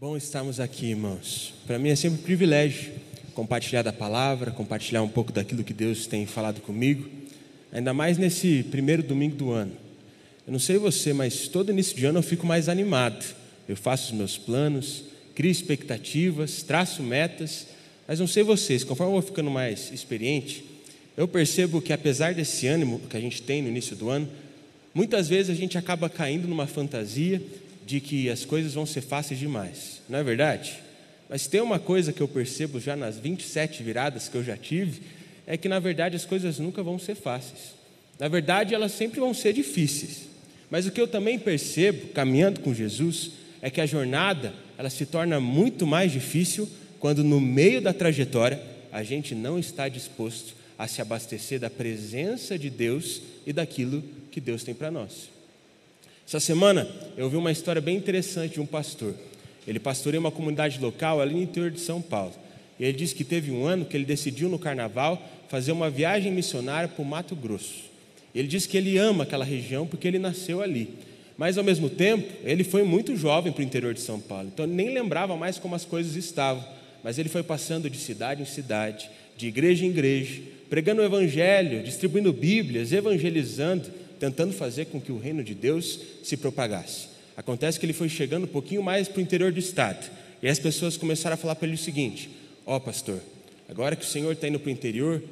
Bom 0.00 0.16
estarmos 0.16 0.58
aqui, 0.58 0.86
irmãos. 0.86 1.52
Para 1.66 1.78
mim 1.78 1.90
é 1.90 1.94
sempre 1.94 2.20
um 2.20 2.22
privilégio 2.22 2.90
compartilhar 3.34 3.82
da 3.82 3.92
palavra, 3.92 4.50
compartilhar 4.50 5.02
um 5.02 5.08
pouco 5.10 5.30
daquilo 5.30 5.62
que 5.62 5.74
Deus 5.74 6.06
tem 6.06 6.24
falado 6.24 6.62
comigo, 6.62 7.06
ainda 7.70 7.92
mais 7.92 8.16
nesse 8.16 8.62
primeiro 8.70 9.02
domingo 9.02 9.36
do 9.36 9.50
ano. 9.50 9.72
Eu 10.46 10.54
não 10.54 10.58
sei 10.58 10.78
você, 10.78 11.12
mas 11.12 11.48
todo 11.48 11.70
início 11.70 11.94
de 11.94 12.06
ano 12.06 12.20
eu 12.20 12.22
fico 12.22 12.46
mais 12.46 12.66
animado. 12.66 13.22
Eu 13.68 13.76
faço 13.76 14.12
os 14.12 14.18
meus 14.18 14.38
planos, 14.38 15.04
crio 15.34 15.50
expectativas, 15.50 16.62
traço 16.62 17.02
metas, 17.02 17.66
mas 18.08 18.18
não 18.18 18.26
sei 18.26 18.42
vocês, 18.42 18.82
conforme 18.82 19.10
eu 19.10 19.20
vou 19.20 19.28
ficando 19.30 19.50
mais 19.50 19.92
experiente, 19.92 20.64
eu 21.14 21.28
percebo 21.28 21.78
que 21.78 21.92
apesar 21.92 22.32
desse 22.32 22.66
ânimo 22.66 23.00
que 23.00 23.18
a 23.18 23.20
gente 23.20 23.42
tem 23.42 23.60
no 23.60 23.68
início 23.68 23.94
do 23.94 24.08
ano, 24.08 24.26
muitas 24.94 25.28
vezes 25.28 25.50
a 25.50 25.54
gente 25.54 25.76
acaba 25.76 26.08
caindo 26.08 26.48
numa 26.48 26.66
fantasia 26.66 27.42
de 27.90 28.00
que 28.00 28.30
as 28.30 28.44
coisas 28.44 28.74
vão 28.74 28.86
ser 28.86 29.00
fáceis 29.00 29.40
demais, 29.40 30.00
não 30.08 30.20
é 30.20 30.22
verdade? 30.22 30.78
Mas 31.28 31.48
tem 31.48 31.60
uma 31.60 31.80
coisa 31.80 32.12
que 32.12 32.20
eu 32.20 32.28
percebo 32.28 32.78
já 32.78 32.94
nas 32.94 33.18
27 33.18 33.82
viradas 33.82 34.28
que 34.28 34.36
eu 34.36 34.44
já 34.44 34.56
tive, 34.56 35.02
é 35.44 35.56
que 35.56 35.68
na 35.68 35.80
verdade 35.80 36.14
as 36.14 36.24
coisas 36.24 36.60
nunca 36.60 36.84
vão 36.84 37.00
ser 37.00 37.16
fáceis. 37.16 37.74
Na 38.16 38.28
verdade, 38.28 38.76
elas 38.76 38.92
sempre 38.92 39.18
vão 39.18 39.34
ser 39.34 39.52
difíceis. 39.52 40.28
Mas 40.70 40.86
o 40.86 40.92
que 40.92 41.00
eu 41.00 41.08
também 41.08 41.36
percebo, 41.36 42.12
caminhando 42.12 42.60
com 42.60 42.72
Jesus, 42.72 43.32
é 43.60 43.68
que 43.68 43.80
a 43.80 43.86
jornada 43.86 44.54
ela 44.78 44.88
se 44.88 45.04
torna 45.04 45.40
muito 45.40 45.84
mais 45.84 46.12
difícil 46.12 46.68
quando 47.00 47.24
no 47.24 47.40
meio 47.40 47.80
da 47.80 47.92
trajetória 47.92 48.62
a 48.92 49.02
gente 49.02 49.34
não 49.34 49.58
está 49.58 49.88
disposto 49.88 50.54
a 50.78 50.86
se 50.86 51.02
abastecer 51.02 51.58
da 51.58 51.68
presença 51.68 52.56
de 52.56 52.70
Deus 52.70 53.20
e 53.44 53.52
daquilo 53.52 54.04
que 54.30 54.40
Deus 54.40 54.62
tem 54.62 54.74
para 54.74 54.92
nós. 54.92 55.28
Essa 56.30 56.38
semana 56.38 56.86
eu 57.16 57.28
vi 57.28 57.36
uma 57.36 57.50
história 57.50 57.82
bem 57.82 57.96
interessante 57.96 58.52
de 58.52 58.60
um 58.60 58.66
pastor. 58.66 59.16
Ele 59.66 59.80
pastoreia 59.80 60.20
uma 60.20 60.30
comunidade 60.30 60.78
local 60.78 61.20
ali 61.20 61.34
no 61.34 61.42
interior 61.42 61.72
de 61.72 61.80
São 61.80 62.00
Paulo. 62.00 62.32
E 62.78 62.84
ele 62.84 62.96
disse 62.96 63.16
que 63.16 63.24
teve 63.24 63.50
um 63.50 63.66
ano 63.66 63.84
que 63.84 63.96
ele 63.96 64.04
decidiu 64.04 64.48
no 64.48 64.56
carnaval 64.56 65.20
fazer 65.48 65.72
uma 65.72 65.90
viagem 65.90 66.30
missionária 66.30 66.88
para 66.88 67.02
o 67.02 67.04
Mato 67.04 67.34
Grosso. 67.34 67.82
Ele 68.32 68.46
disse 68.46 68.68
que 68.68 68.76
ele 68.76 68.96
ama 68.96 69.24
aquela 69.24 69.44
região 69.44 69.88
porque 69.88 70.06
ele 70.06 70.20
nasceu 70.20 70.62
ali. 70.62 70.90
Mas 71.36 71.58
ao 71.58 71.64
mesmo 71.64 71.90
tempo, 71.90 72.32
ele 72.44 72.62
foi 72.62 72.84
muito 72.84 73.16
jovem 73.16 73.52
para 73.52 73.62
o 73.62 73.64
interior 73.64 73.92
de 73.92 74.00
São 74.00 74.20
Paulo, 74.20 74.52
então 74.54 74.68
nem 74.68 74.94
lembrava 74.94 75.36
mais 75.36 75.58
como 75.58 75.74
as 75.74 75.84
coisas 75.84 76.14
estavam. 76.14 76.64
Mas 77.02 77.18
ele 77.18 77.28
foi 77.28 77.42
passando 77.42 77.90
de 77.90 77.98
cidade 77.98 78.40
em 78.40 78.46
cidade, 78.46 79.10
de 79.36 79.48
igreja 79.48 79.84
em 79.84 79.88
igreja, 79.88 80.40
pregando 80.68 81.02
o 81.02 81.04
evangelho, 81.04 81.82
distribuindo 81.82 82.32
Bíblias, 82.32 82.92
evangelizando, 82.92 83.90
tentando 84.20 84.52
fazer 84.52 84.84
com 84.84 85.00
que 85.00 85.10
o 85.10 85.18
reino 85.18 85.42
de 85.42 85.54
Deus 85.54 85.98
se 86.22 86.36
propagasse. 86.36 87.08
Acontece 87.36 87.80
que 87.80 87.86
ele 87.86 87.94
foi 87.94 88.10
chegando 88.10 88.44
um 88.44 88.48
pouquinho 88.48 88.82
mais 88.82 89.08
para 89.08 89.18
o 89.18 89.22
interior 89.22 89.50
do 89.50 89.58
estado. 89.58 90.10
E 90.42 90.48
as 90.48 90.58
pessoas 90.58 90.98
começaram 90.98 91.34
a 91.34 91.38
falar 91.38 91.54
para 91.54 91.66
ele 91.66 91.74
o 91.74 91.78
seguinte: 91.78 92.28
Ó 92.66 92.76
oh, 92.76 92.80
pastor, 92.80 93.18
agora 93.66 93.96
que 93.96 94.04
o 94.04 94.08
senhor 94.08 94.32
está 94.32 94.46
indo 94.46 94.60
para 94.60 94.68
o 94.68 94.72
interior, 94.72 95.22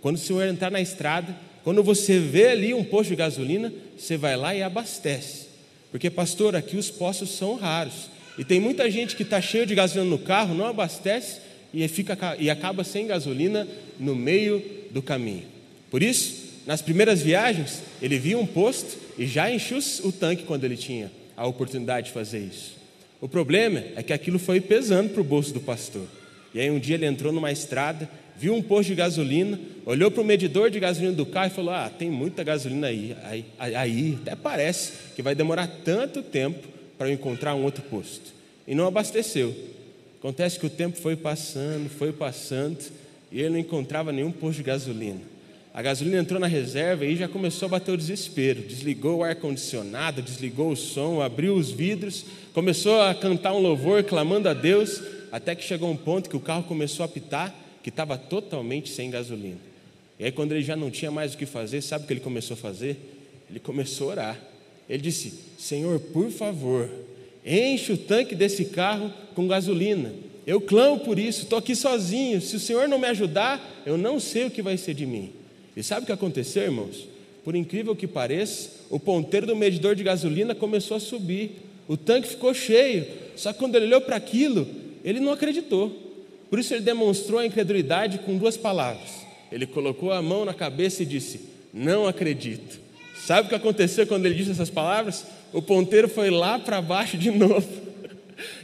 quando 0.00 0.16
o 0.16 0.18
senhor 0.18 0.46
entrar 0.46 0.70
na 0.70 0.80
estrada, 0.80 1.36
quando 1.62 1.82
você 1.82 2.18
vê 2.18 2.48
ali 2.48 2.72
um 2.72 2.82
posto 2.82 3.10
de 3.10 3.16
gasolina, 3.16 3.70
você 3.98 4.16
vai 4.16 4.34
lá 4.34 4.54
e 4.54 4.62
abastece. 4.62 5.48
Porque, 5.90 6.08
pastor, 6.08 6.56
aqui 6.56 6.76
os 6.76 6.90
postos 6.90 7.30
são 7.30 7.56
raros. 7.56 8.10
E 8.38 8.44
tem 8.44 8.58
muita 8.60 8.90
gente 8.90 9.14
que 9.14 9.22
está 9.22 9.40
cheio 9.40 9.66
de 9.66 9.74
gasolina 9.74 10.08
no 10.08 10.18
carro, 10.18 10.54
não 10.54 10.66
abastece 10.66 11.40
e, 11.74 11.86
fica, 11.88 12.36
e 12.38 12.48
acaba 12.48 12.84
sem 12.84 13.06
gasolina 13.06 13.68
no 13.98 14.14
meio 14.14 14.64
do 14.90 15.02
caminho. 15.02 15.44
Por 15.90 16.02
isso, 16.02 16.47
nas 16.68 16.82
primeiras 16.82 17.22
viagens, 17.22 17.80
ele 18.02 18.18
via 18.18 18.36
um 18.36 18.44
posto 18.44 18.98
e 19.16 19.26
já 19.26 19.50
enchia 19.50 19.78
o 20.04 20.12
tanque 20.12 20.42
quando 20.42 20.64
ele 20.64 20.76
tinha 20.76 21.10
a 21.34 21.46
oportunidade 21.46 22.08
de 22.08 22.12
fazer 22.12 22.40
isso. 22.40 22.76
O 23.22 23.26
problema 23.26 23.82
é 23.96 24.02
que 24.02 24.12
aquilo 24.12 24.38
foi 24.38 24.60
pesando 24.60 25.08
para 25.08 25.22
o 25.22 25.24
bolso 25.24 25.54
do 25.54 25.60
pastor. 25.60 26.06
E 26.52 26.60
aí 26.60 26.70
um 26.70 26.78
dia 26.78 26.96
ele 26.96 27.06
entrou 27.06 27.32
numa 27.32 27.50
estrada, 27.50 28.06
viu 28.36 28.54
um 28.54 28.60
posto 28.60 28.90
de 28.90 28.96
gasolina, 28.96 29.58
olhou 29.86 30.10
para 30.10 30.20
o 30.20 30.26
medidor 30.26 30.68
de 30.68 30.78
gasolina 30.78 31.14
do 31.14 31.24
carro 31.24 31.46
e 31.46 31.54
falou: 31.54 31.72
Ah, 31.72 31.88
tem 31.88 32.10
muita 32.10 32.44
gasolina 32.44 32.88
aí. 32.88 33.16
Aí, 33.24 33.44
aí 33.74 34.18
até 34.20 34.36
parece 34.36 34.92
que 35.16 35.22
vai 35.22 35.34
demorar 35.34 35.68
tanto 35.82 36.22
tempo 36.22 36.68
para 36.98 37.08
eu 37.08 37.14
encontrar 37.14 37.54
um 37.54 37.64
outro 37.64 37.82
posto. 37.84 38.30
E 38.66 38.74
não 38.74 38.86
abasteceu. 38.86 39.56
Acontece 40.18 40.58
que 40.58 40.66
o 40.66 40.70
tempo 40.70 40.98
foi 40.98 41.16
passando, 41.16 41.88
foi 41.88 42.12
passando, 42.12 42.78
e 43.32 43.40
ele 43.40 43.48
não 43.48 43.58
encontrava 43.58 44.12
nenhum 44.12 44.30
posto 44.30 44.58
de 44.58 44.64
gasolina. 44.64 45.37
A 45.78 45.82
gasolina 45.82 46.18
entrou 46.18 46.40
na 46.40 46.48
reserva 46.48 47.06
e 47.06 47.14
já 47.14 47.28
começou 47.28 47.66
a 47.66 47.68
bater 47.68 47.92
o 47.92 47.96
desespero. 47.96 48.62
Desligou 48.62 49.18
o 49.18 49.22
ar-condicionado, 49.22 50.20
desligou 50.20 50.72
o 50.72 50.76
som, 50.76 51.22
abriu 51.22 51.54
os 51.54 51.70
vidros, 51.70 52.24
começou 52.52 53.00
a 53.00 53.14
cantar 53.14 53.52
um 53.52 53.60
louvor, 53.60 54.02
clamando 54.02 54.48
a 54.48 54.54
Deus, 54.54 55.00
até 55.30 55.54
que 55.54 55.62
chegou 55.62 55.88
um 55.88 55.96
ponto 55.96 56.28
que 56.28 56.36
o 56.36 56.40
carro 56.40 56.64
começou 56.64 57.04
a 57.04 57.08
pitar, 57.08 57.54
que 57.80 57.90
estava 57.90 58.18
totalmente 58.18 58.90
sem 58.90 59.08
gasolina. 59.08 59.60
E 60.18 60.24
aí, 60.24 60.32
quando 60.32 60.50
ele 60.50 60.64
já 60.64 60.74
não 60.74 60.90
tinha 60.90 61.12
mais 61.12 61.34
o 61.34 61.38
que 61.38 61.46
fazer, 61.46 61.80
sabe 61.80 62.02
o 62.02 62.06
que 62.08 62.12
ele 62.14 62.20
começou 62.20 62.54
a 62.54 62.58
fazer? 62.58 62.96
Ele 63.48 63.60
começou 63.60 64.08
a 64.08 64.10
orar. 64.10 64.40
Ele 64.90 65.00
disse: 65.00 65.32
Senhor, 65.56 66.00
por 66.00 66.28
favor, 66.32 66.90
enche 67.46 67.92
o 67.92 67.96
tanque 67.96 68.34
desse 68.34 68.64
carro 68.64 69.12
com 69.32 69.46
gasolina. 69.46 70.12
Eu 70.44 70.60
clamo 70.60 70.98
por 70.98 71.20
isso, 71.20 71.44
estou 71.44 71.56
aqui 71.56 71.76
sozinho. 71.76 72.40
Se 72.40 72.56
o 72.56 72.60
Senhor 72.60 72.88
não 72.88 72.98
me 72.98 73.06
ajudar, 73.06 73.84
eu 73.86 73.96
não 73.96 74.18
sei 74.18 74.46
o 74.46 74.50
que 74.50 74.60
vai 74.60 74.76
ser 74.76 74.92
de 74.92 75.06
mim. 75.06 75.38
E 75.78 75.82
sabe 75.84 76.02
o 76.02 76.06
que 76.06 76.10
aconteceu, 76.10 76.64
irmãos? 76.64 77.06
Por 77.44 77.54
incrível 77.54 77.94
que 77.94 78.08
pareça, 78.08 78.68
o 78.90 78.98
ponteiro 78.98 79.46
do 79.46 79.54
medidor 79.54 79.94
de 79.94 80.02
gasolina 80.02 80.52
começou 80.52 80.96
a 80.96 81.00
subir, 81.00 81.52
o 81.86 81.96
tanque 81.96 82.26
ficou 82.26 82.52
cheio. 82.52 83.06
Só 83.36 83.52
que 83.52 83.60
quando 83.60 83.76
ele 83.76 83.84
olhou 83.86 84.00
para 84.00 84.16
aquilo, 84.16 84.66
ele 85.04 85.20
não 85.20 85.30
acreditou. 85.30 85.96
Por 86.50 86.58
isso 86.58 86.74
ele 86.74 86.80
demonstrou 86.80 87.38
a 87.38 87.46
incredulidade 87.46 88.18
com 88.18 88.36
duas 88.36 88.56
palavras. 88.56 89.24
Ele 89.52 89.68
colocou 89.68 90.10
a 90.10 90.20
mão 90.20 90.44
na 90.44 90.52
cabeça 90.52 91.04
e 91.04 91.06
disse: 91.06 91.42
Não 91.72 92.08
acredito. 92.08 92.80
Sabe 93.16 93.46
o 93.46 93.48
que 93.48 93.54
aconteceu 93.54 94.04
quando 94.04 94.26
ele 94.26 94.34
disse 94.34 94.50
essas 94.50 94.70
palavras? 94.70 95.24
O 95.52 95.62
ponteiro 95.62 96.08
foi 96.08 96.28
lá 96.28 96.58
para 96.58 96.82
baixo 96.82 97.16
de 97.16 97.30
novo. 97.30 97.68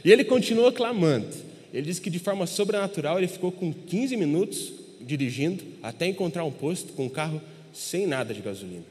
E 0.03 0.11
ele 0.11 0.25
continuou 0.25 0.69
clamando. 0.69 1.29
Ele 1.73 1.83
disse 1.83 2.01
que 2.01 2.09
de 2.09 2.19
forma 2.19 2.45
sobrenatural 2.45 3.17
ele 3.17 3.29
ficou 3.29 3.53
com 3.53 3.71
15 3.71 4.17
minutos 4.17 4.84
dirigindo 5.05 5.63
até 5.83 6.07
encontrar 6.07 6.43
um 6.43 6.51
posto 6.51 6.93
com 6.93 7.05
um 7.05 7.09
carro 7.09 7.41
sem 7.73 8.07
nada 8.07 8.33
de 8.33 8.41
gasolina. 8.41 8.83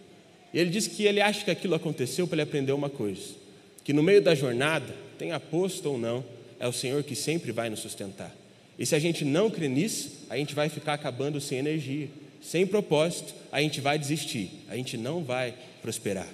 E 0.53 0.59
ele 0.59 0.71
disse 0.71 0.91
que 0.91 1.05
ele 1.05 1.21
acha 1.21 1.45
que 1.45 1.51
aquilo 1.51 1.75
aconteceu 1.75 2.27
para 2.27 2.37
ele 2.37 2.43
aprender 2.43 2.73
uma 2.73 2.89
coisa: 2.89 3.23
que 3.83 3.93
no 3.93 4.03
meio 4.03 4.23
da 4.23 4.35
jornada, 4.35 4.95
tenha 5.19 5.39
posto 5.41 5.91
ou 5.91 5.99
não, 5.99 6.25
é 6.61 6.69
o 6.69 6.73
Senhor 6.73 7.03
que 7.03 7.17
sempre 7.17 7.51
vai 7.51 7.69
nos 7.69 7.81
sustentar. 7.81 8.35
E 8.79 8.87
se 8.87 8.95
a 8.95 8.99
gente 8.99 9.25
não 9.25 9.51
crê 9.51 9.69
nisso, 9.69 10.11
a 10.29 10.37
gente 10.37 10.55
vai 10.55 10.69
ficar 10.69 10.95
acabando 10.95 11.41
sem 11.41 11.59
energia, 11.59 12.09
sem 12.41 12.67
propósito, 12.67 13.35
a 13.51 13.61
gente 13.61 13.81
vai 13.81 13.99
desistir, 13.99 14.51
a 14.69 14.77
gente 14.77 14.97
não 14.97 15.23
vai 15.23 15.55
prosperar. 15.81 16.29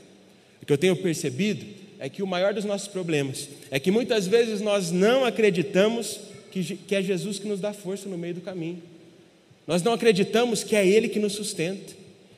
O 0.63 0.67
que 0.67 0.73
eu 0.73 0.79
tenho 0.79 0.97
percebido 0.97 1.65
é 1.99 2.09
que 2.09 2.23
o 2.23 2.27
maior 2.27 2.55
dos 2.55 2.65
nossos 2.65 2.89
problemas 2.89 3.49
é 3.71 3.79
que 3.79 3.91
muitas 3.91 4.27
vezes 4.27 4.61
nós 4.61 4.91
não 4.91 5.25
acreditamos 5.25 6.21
que, 6.51 6.77
que 6.77 6.95
é 6.95 7.03
Jesus 7.03 7.39
que 7.39 7.47
nos 7.47 7.61
dá 7.61 7.73
força 7.73 8.09
no 8.09 8.19
meio 8.19 8.35
do 8.35 8.41
caminho. 8.41 8.83
Nós 9.71 9.85
não 9.85 9.93
acreditamos 9.93 10.65
que 10.65 10.75
é 10.75 10.85
Ele 10.85 11.09
que 11.09 11.21
nos 11.21 11.35
sustenta, 11.35 11.93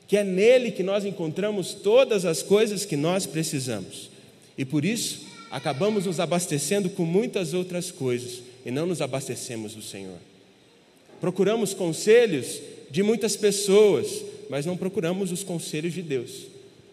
que 0.07 0.15
é 0.15 0.23
nele 0.23 0.69
que 0.69 0.83
nós 0.83 1.03
encontramos 1.03 1.73
todas 1.73 2.25
as 2.25 2.43
coisas 2.43 2.85
que 2.85 2.95
nós 2.95 3.25
precisamos. 3.25 4.11
E 4.55 4.63
por 4.63 4.85
isso, 4.85 5.21
acabamos 5.49 6.05
nos 6.05 6.19
abastecendo 6.19 6.91
com 6.91 7.05
muitas 7.05 7.55
outras 7.55 7.89
coisas 7.89 8.43
e 8.63 8.69
não 8.69 8.85
nos 8.85 9.01
abastecemos 9.01 9.73
do 9.73 9.81
Senhor. 9.81 10.19
Procuramos 11.19 11.73
conselhos 11.73 12.61
de 12.91 13.01
muitas 13.01 13.35
pessoas, 13.35 14.23
mas 14.47 14.67
não 14.67 14.77
procuramos 14.77 15.31
os 15.31 15.43
conselhos 15.43 15.95
de 15.95 16.03
Deus. 16.03 16.45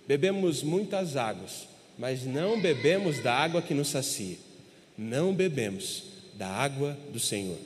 Bebemos 0.08 0.62
muitas 0.62 1.18
águas, 1.18 1.68
mas 1.98 2.24
não 2.24 2.58
bebemos 2.58 3.22
da 3.22 3.34
água 3.34 3.60
que 3.60 3.74
nos 3.74 3.88
sacia. 3.88 4.38
Não 4.96 5.34
bebemos 5.34 6.04
da 6.38 6.48
água 6.48 6.96
do 7.12 7.20
Senhor. 7.20 7.58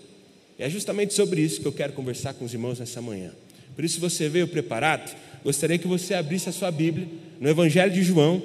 E 0.58 0.62
é 0.62 0.70
justamente 0.70 1.14
sobre 1.14 1.40
isso 1.40 1.60
que 1.60 1.66
eu 1.66 1.72
quero 1.72 1.92
conversar 1.92 2.34
com 2.34 2.44
os 2.44 2.52
irmãos 2.52 2.78
nessa 2.78 3.00
manhã. 3.02 3.32
Por 3.74 3.84
isso, 3.84 3.94
se 3.94 4.00
você 4.00 4.28
veio 4.28 4.46
preparado, 4.46 5.14
gostaria 5.42 5.78
que 5.78 5.86
você 5.86 6.14
abrisse 6.14 6.48
a 6.48 6.52
sua 6.52 6.70
Bíblia 6.70 7.08
no 7.40 7.48
Evangelho 7.48 7.92
de 7.92 8.02
João, 8.02 8.42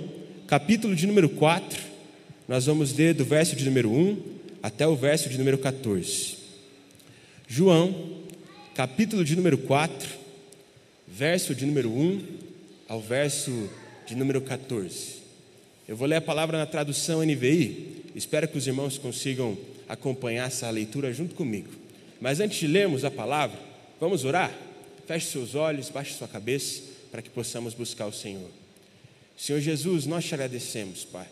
capítulo 0.48 0.96
de 0.96 1.06
número 1.06 1.30
4. 1.30 1.80
Nós 2.48 2.66
vamos 2.66 2.94
ler 2.94 3.14
do 3.14 3.24
verso 3.24 3.56
de 3.56 3.64
número 3.66 3.92
1 3.92 4.18
até 4.64 4.88
o 4.88 4.96
verso 4.96 5.30
de 5.30 5.38
número 5.38 5.58
14. 5.58 6.38
João, 7.48 8.24
capítulo 8.74 9.24
de 9.24 9.36
número 9.36 9.58
4, 9.58 10.10
verso 11.08 11.54
de 11.54 11.66
número 11.66 11.90
1 11.90 12.22
ao 12.88 13.00
verso 13.00 13.70
de 14.08 14.16
número 14.16 14.42
14. 14.42 15.20
Eu 15.88 15.96
vou 15.96 16.08
ler 16.08 16.16
a 16.16 16.22
palavra 16.22 16.58
na 16.58 16.66
tradução 16.66 17.24
NVI. 17.24 18.04
Espero 18.16 18.48
que 18.48 18.58
os 18.58 18.66
irmãos 18.66 18.98
consigam 18.98 19.58
acompanhar 19.88 20.48
essa 20.48 20.70
leitura 20.70 21.14
junto 21.14 21.36
comigo. 21.36 21.79
Mas 22.20 22.40
antes 22.40 22.60
de 22.60 22.68
lermos 22.68 23.06
a 23.06 23.12
palavra, 23.12 23.60
vamos 24.00 24.26
orar? 24.26 24.54
Feche 25.08 25.28
seus 25.28 25.56
olhos, 25.56 25.90
baixe 25.90 26.14
sua 26.14 26.28
cabeça, 26.28 26.82
para 27.12 27.22
que 27.22 27.30
possamos 27.30 27.74
buscar 27.74 28.06
o 28.06 28.14
Senhor. 28.14 28.50
Senhor 29.38 29.62
Jesus, 29.62 30.06
nós 30.06 30.26
te 30.26 30.34
agradecemos, 30.34 31.06
Pai, 31.06 31.28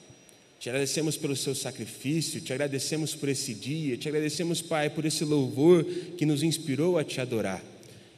Te 0.59 0.69
agradecemos 0.69 1.15
pelo 1.15 1.35
seu 1.35 1.53
sacrifício, 1.53 2.41
te 2.41 2.51
agradecemos 2.51 3.13
por 3.13 3.29
esse 3.29 3.53
dia, 3.53 3.95
te 3.95 4.07
agradecemos, 4.07 4.59
Pai, 4.59 4.89
por 4.89 5.05
esse 5.05 5.23
louvor 5.23 5.83
que 6.17 6.25
nos 6.25 6.41
inspirou 6.41 6.97
a 6.97 7.03
te 7.03 7.21
adorar. 7.21 7.63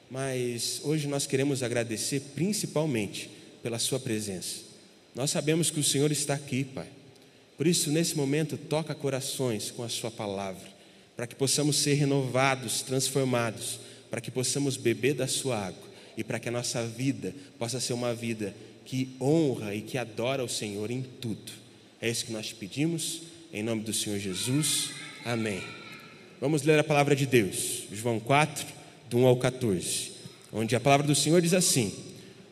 Mas 0.10 0.80
hoje 0.83 1.07
nós 1.07 1.27
queremos 1.27 1.62
agradecer 1.62 2.21
principalmente 2.33 3.30
pela 3.62 3.77
Sua 3.77 4.00
presença. 4.00 4.62
Nós 5.13 5.31
sabemos 5.31 5.69
que 5.69 5.81
o 5.81 5.83
Senhor 5.83 6.12
está 6.12 6.36
aqui, 6.36 6.63
Pai. 6.63 6.88
Por 7.57 7.68
isso, 7.68 7.92
nesse 7.92 8.16
momento, 8.16 8.57
toca 8.57 8.95
corações 8.95 9.69
com 9.69 9.83
a 9.83 9.89
Sua 9.89 10.10
palavra, 10.10 10.79
para 11.19 11.27
que 11.27 11.36
possamos 11.36 11.75
ser 11.75 11.95
renovados, 11.95 12.81
transformados, 12.81 13.77
para 14.10 14.21
que 14.21 14.31
possamos 14.31 14.77
beber 14.77 15.16
da 15.16 15.27
Sua 15.27 15.57
água 15.57 15.83
e 16.16 16.24
para 16.24 16.39
que 16.39 16.48
a 16.48 16.51
nossa 16.51 16.81
vida 16.88 17.36
possa 17.57 17.77
ser 17.81 17.92
uma 17.92 18.13
vida 18.13 18.56
que 18.86 19.18
honra 19.19 19.75
e 19.75 19.81
que 19.81 19.98
adora 19.98 20.42
o 20.45 20.48
Senhor 20.48 20.89
em 20.89 21.01
tudo. 21.01 21.51
É 22.01 22.10
isso 22.10 22.24
que 22.24 22.31
nós 22.31 22.48
te 22.48 22.56
pedimos, 22.56 23.24
em 23.51 23.62
nome 23.62 23.81
do 23.81 23.92
Senhor 23.92 24.18
Jesus. 24.18 24.92
Amém. 25.25 25.62
Vamos 26.39 26.63
ler 26.63 26.80
a 26.80 26.86
palavra 26.86 27.13
de 27.18 27.25
Deus, 27.25 27.83
João 27.92 28.18
4, 28.18 28.66
do 29.10 29.18
1 29.18 29.25
ao 29.25 29.36
14, 29.36 30.13
onde 30.54 30.74
a 30.74 30.80
palavra 30.80 31.06
do 31.06 31.16
Senhor 31.16 31.42
diz 31.42 31.54
assim: 31.54 31.94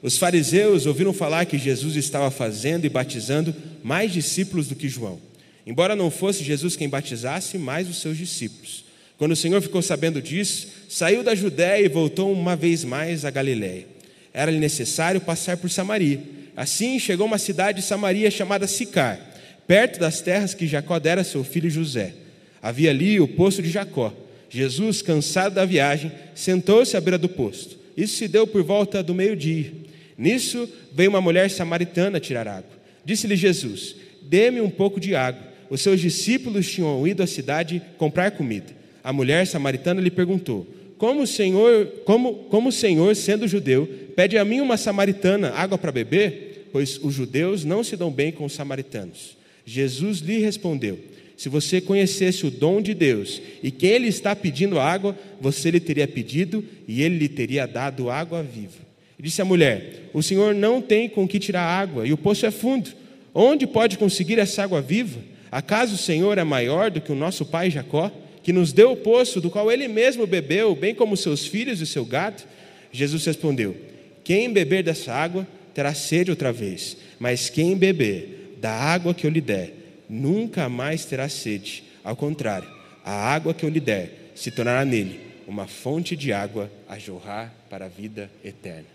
Os 0.01 0.17
fariseus 0.17 0.85
ouviram 0.85 1.13
falar 1.13 1.45
que 1.45 1.57
Jesus 1.57 1.95
estava 1.95 2.29
fazendo 2.29 2.83
e 2.83 2.89
batizando 2.89 3.55
mais 3.81 4.11
discípulos 4.11 4.67
do 4.67 4.75
que 4.75 4.89
João, 4.89 5.21
embora 5.67 5.95
não 5.95 6.09
fosse 6.09 6.43
Jesus 6.43 6.75
quem 6.75 6.89
batizasse, 6.89 7.59
mais 7.59 7.87
os 7.87 8.01
seus 8.01 8.17
discípulos. 8.17 8.83
Quando 9.19 9.33
o 9.33 9.35
Senhor 9.35 9.61
ficou 9.61 9.83
sabendo 9.83 10.19
disso, 10.19 10.67
saiu 10.89 11.23
da 11.23 11.35
Judéia 11.35 11.85
e 11.85 11.89
voltou 11.89 12.31
uma 12.31 12.55
vez 12.55 12.83
mais 12.83 13.23
a 13.23 13.29
Galiléia. 13.29 13.85
Era-lhe 14.33 14.57
necessário 14.59 15.21
passar 15.21 15.57
por 15.57 15.69
Samaria. 15.69 16.21
Assim 16.55 16.97
chegou 16.97 17.27
uma 17.27 17.37
cidade 17.37 17.81
de 17.81 17.85
Samaria 17.85 18.31
chamada 18.31 18.65
Sicar 18.65 19.27
perto 19.67 19.99
das 19.99 20.21
terras 20.21 20.53
que 20.53 20.65
Jacó 20.65 20.97
dera 20.97 21.21
a 21.21 21.25
seu 21.25 21.43
filho 21.43 21.69
José. 21.69 22.13
Havia 22.61 22.89
ali 22.89 23.19
o 23.19 23.27
poço 23.27 23.61
de 23.61 23.69
Jacó. 23.69 24.13
Jesus, 24.49 25.01
cansado 25.01 25.55
da 25.55 25.65
viagem, 25.65 26.09
sentou-se 26.33 26.95
à 26.95 27.01
beira 27.01 27.17
do 27.17 27.27
poço. 27.27 27.77
Isso 27.95 28.15
se 28.15 28.27
deu 28.27 28.47
por 28.47 28.63
volta 28.63 29.03
do 29.03 29.13
meio-dia. 29.13 29.73
Nisso 30.17 30.69
veio 30.93 31.09
uma 31.09 31.19
mulher 31.19 31.51
samaritana 31.51 32.19
tirar 32.19 32.47
água. 32.47 32.71
Disse-lhe 33.03 33.35
Jesus: 33.35 33.95
Dê-me 34.21 34.61
um 34.61 34.69
pouco 34.69 34.99
de 34.99 35.13
água. 35.13 35.45
Os 35.69 35.81
seus 35.81 35.99
discípulos 35.99 36.69
tinham 36.69 37.05
ido 37.07 37.21
à 37.21 37.27
cidade 37.27 37.81
comprar 37.97 38.31
comida. 38.31 38.75
A 39.03 39.11
mulher 39.13 39.45
samaritana 39.47 40.01
lhe 40.01 40.11
perguntou: 40.11 40.67
Como 40.97 41.21
o 41.21 41.27
Senhor, 41.27 41.87
como, 42.05 42.33
como 42.49 42.69
o 42.69 42.71
Senhor, 42.71 43.15
sendo 43.15 43.47
judeu, 43.47 43.87
pede 44.15 44.37
a 44.37 44.45
mim 44.45 44.59
uma 44.59 44.77
samaritana 44.77 45.51
água 45.51 45.77
para 45.77 45.91
beber? 45.91 46.69
Pois 46.71 46.99
os 47.01 47.13
judeus 47.13 47.63
não 47.63 47.83
se 47.83 47.95
dão 47.95 48.11
bem 48.11 48.31
com 48.31 48.45
os 48.45 48.53
samaritanos. 48.53 49.37
Jesus 49.65 50.19
lhe 50.19 50.39
respondeu: 50.39 50.99
Se 51.35 51.49
você 51.49 51.81
conhecesse 51.81 52.45
o 52.45 52.51
dom 52.51 52.81
de 52.81 52.93
Deus 52.93 53.41
e 53.61 53.71
quem 53.71 53.91
ele 53.91 54.07
está 54.07 54.35
pedindo 54.35 54.79
água, 54.79 55.17
você 55.39 55.71
lhe 55.71 55.79
teria 55.79 56.07
pedido 56.07 56.63
e 56.87 57.01
ele 57.01 57.17
lhe 57.17 57.29
teria 57.29 57.65
dado 57.65 58.09
água 58.09 58.43
viva. 58.43 58.87
E 59.19 59.23
disse 59.23 59.41
a 59.41 59.45
mulher: 59.45 60.09
O 60.13 60.21
Senhor 60.21 60.53
não 60.53 60.81
tem 60.81 61.09
com 61.09 61.27
que 61.27 61.39
tirar 61.39 61.63
água 61.63 62.07
e 62.07 62.13
o 62.13 62.17
poço 62.17 62.45
é 62.45 62.51
fundo. 62.51 62.89
Onde 63.33 63.67
pode 63.67 63.97
conseguir 63.97 64.39
essa 64.39 64.63
água 64.63 64.81
viva? 64.81 65.19
Acaso 65.57 65.95
o 65.95 65.97
Senhor 65.97 66.37
é 66.37 66.43
maior 66.43 66.91
do 66.91 67.01
que 67.01 67.11
o 67.11 67.15
nosso 67.15 67.43
pai 67.43 67.71
Jacó, 67.71 68.11
que 68.43 68.53
nos 68.53 68.71
deu 68.71 68.91
o 68.91 68.95
poço 68.95 69.41
do 69.41 69.49
qual 69.49 69.71
ele 69.71 69.87
mesmo 69.87 70.27
bebeu, 70.27 70.75
bem 70.75 70.93
como 70.93 71.17
seus 71.17 71.47
filhos 71.47 71.81
e 71.81 71.87
seu 71.87 72.05
gado? 72.05 72.43
Jesus 72.91 73.25
respondeu: 73.25 73.75
Quem 74.23 74.53
beber 74.53 74.83
dessa 74.83 75.11
água 75.11 75.47
terá 75.73 75.95
sede 75.95 76.29
outra 76.29 76.53
vez, 76.53 76.95
mas 77.17 77.49
quem 77.49 77.75
beber 77.75 78.55
da 78.61 78.71
água 78.71 79.15
que 79.15 79.25
eu 79.25 79.31
lhe 79.31 79.41
der, 79.41 79.73
nunca 80.07 80.69
mais 80.69 81.05
terá 81.05 81.27
sede. 81.27 81.85
Ao 82.03 82.15
contrário, 82.15 82.69
a 83.03 83.11
água 83.11 83.51
que 83.51 83.65
eu 83.65 83.69
lhe 83.69 83.79
der 83.79 84.33
se 84.35 84.51
tornará 84.51 84.85
nele 84.85 85.19
uma 85.47 85.65
fonte 85.65 86.15
de 86.15 86.31
água 86.31 86.71
a 86.87 86.99
jorrar 86.99 87.51
para 87.67 87.85
a 87.85 87.89
vida 87.89 88.29
eterna. 88.45 88.85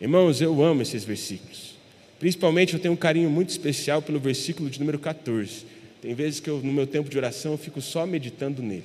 Irmãos, 0.00 0.40
eu 0.40 0.62
amo 0.62 0.82
esses 0.82 1.02
versículos. 1.02 1.71
Principalmente 2.22 2.74
eu 2.74 2.78
tenho 2.78 2.94
um 2.94 2.96
carinho 2.96 3.28
muito 3.28 3.48
especial 3.48 4.00
pelo 4.00 4.20
versículo 4.20 4.70
de 4.70 4.78
número 4.78 4.96
14. 4.96 5.64
Tem 6.00 6.14
vezes 6.14 6.38
que 6.38 6.48
eu, 6.48 6.60
no 6.62 6.72
meu 6.72 6.86
tempo 6.86 7.10
de 7.10 7.18
oração, 7.18 7.50
eu 7.50 7.58
fico 7.58 7.80
só 7.80 8.06
meditando 8.06 8.62
nele. 8.62 8.84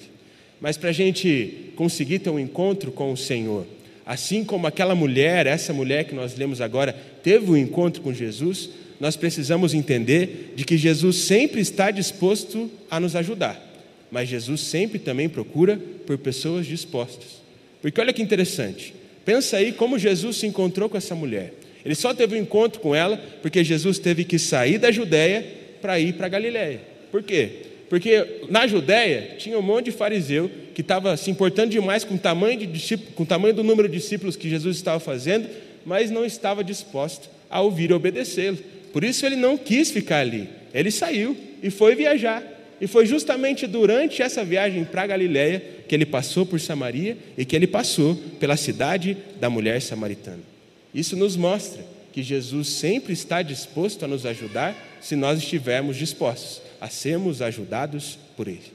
Mas 0.60 0.76
para 0.76 0.90
a 0.90 0.92
gente 0.92 1.72
conseguir 1.76 2.18
ter 2.18 2.32
um 2.32 2.40
encontro 2.40 2.92
com 2.92 3.14
o 3.14 3.16
Senhor, 3.16 3.68
assim 4.04 4.44
como 4.44 4.66
aquela 4.66 4.96
mulher, 4.96 5.46
essa 5.46 5.72
mulher 5.72 6.06
que 6.06 6.16
nós 6.16 6.36
lemos 6.36 6.62
agora, 6.62 6.94
teve 7.22 7.52
um 7.52 7.56
encontro 7.56 8.02
com 8.02 8.12
Jesus, 8.12 8.72
nós 9.00 9.16
precisamos 9.16 9.76
entender 9.76 10.54
de 10.56 10.66
que 10.66 10.76
Jesus 10.76 11.18
sempre 11.18 11.62
está 11.62 11.92
disposto 11.92 12.72
a 12.90 13.00
nos 13.00 13.16
ajudar, 13.16 13.62
mas 14.10 14.30
Jesus 14.30 14.62
sempre 14.62 14.98
também 14.98 15.30
procura 15.30 15.80
por 16.08 16.18
pessoas 16.18 16.66
dispostas. 16.66 17.40
Porque 17.84 18.02
olha 18.02 18.14
que 18.14 18.24
interessante, 18.24 18.96
pensa 19.24 19.58
aí 19.58 19.74
como 19.74 20.00
Jesus 20.00 20.38
se 20.38 20.48
encontrou 20.48 20.90
com 20.90 20.98
essa 20.98 21.14
mulher. 21.14 21.54
Ele 21.88 21.96
só 21.96 22.14
teve 22.14 22.36
um 22.36 22.42
encontro 22.42 22.82
com 22.82 22.94
ela 22.94 23.16
porque 23.42 23.64
Jesus 23.64 23.98
teve 23.98 24.26
que 24.26 24.38
sair 24.38 24.78
da 24.78 24.92
Judéia 24.92 25.42
para 25.82 25.98
ir 25.98 26.16
para 26.16 26.28
Galiléia. 26.28 26.82
Por 27.10 27.24
quê? 27.24 27.50
Porque 27.90 28.42
na 28.50 28.68
Judéia 28.68 29.36
tinha 29.38 29.58
um 29.58 29.62
monte 29.62 29.86
de 29.86 29.92
fariseu 29.94 30.52
que 30.76 30.82
estava 30.82 31.16
se 31.16 31.32
importando 31.32 31.70
demais 31.70 32.04
com 32.04 32.16
o 32.16 32.20
tamanho, 32.20 32.60
de 32.68 32.98
com 32.98 33.24
o 33.24 33.26
tamanho 33.26 33.54
do 33.54 33.64
número 33.64 33.88
de 33.88 33.96
discípulos 33.96 34.36
que 34.36 34.50
Jesus 34.50 34.76
estava 34.76 35.00
fazendo, 35.00 35.48
mas 35.86 36.12
não 36.12 36.26
estava 36.26 36.62
disposto 36.62 37.30
a 37.50 37.62
ouvir 37.62 37.92
e 37.92 37.94
obedecê-lo. 37.94 38.58
Por 38.92 39.06
isso 39.06 39.26
ele 39.26 39.38
não 39.38 39.58
quis 39.58 39.90
ficar 39.90 40.18
ali. 40.18 40.50
Ele 40.74 40.92
saiu 40.92 41.38
e 41.64 41.70
foi 41.70 41.96
viajar. 41.96 42.44
E 42.82 42.86
foi 42.86 43.06
justamente 43.06 43.66
durante 43.66 44.22
essa 44.22 44.44
viagem 44.44 44.84
para 44.84 45.08
Galiléia 45.08 45.64
que 45.88 45.96
ele 45.96 46.06
passou 46.06 46.46
por 46.46 46.60
Samaria 46.60 47.18
e 47.38 47.46
que 47.46 47.56
ele 47.56 47.66
passou 47.66 48.14
pela 48.42 48.58
cidade 48.58 49.16
da 49.40 49.50
mulher 49.50 49.82
samaritana. 49.82 50.57
Isso 50.98 51.16
nos 51.16 51.36
mostra 51.38 51.86
que 52.12 52.24
Jesus 52.24 52.70
sempre 52.70 53.14
está 53.14 53.44
disposto 53.44 54.04
a 54.04 54.08
nos 54.08 54.26
ajudar 54.26 54.76
se 55.00 55.16
nós 55.16 55.38
estivermos 55.38 55.96
dispostos 55.96 56.60
a 56.82 56.90
sermos 56.90 57.40
ajudados 57.40 58.18
por 58.36 58.48
Ele. 58.48 58.74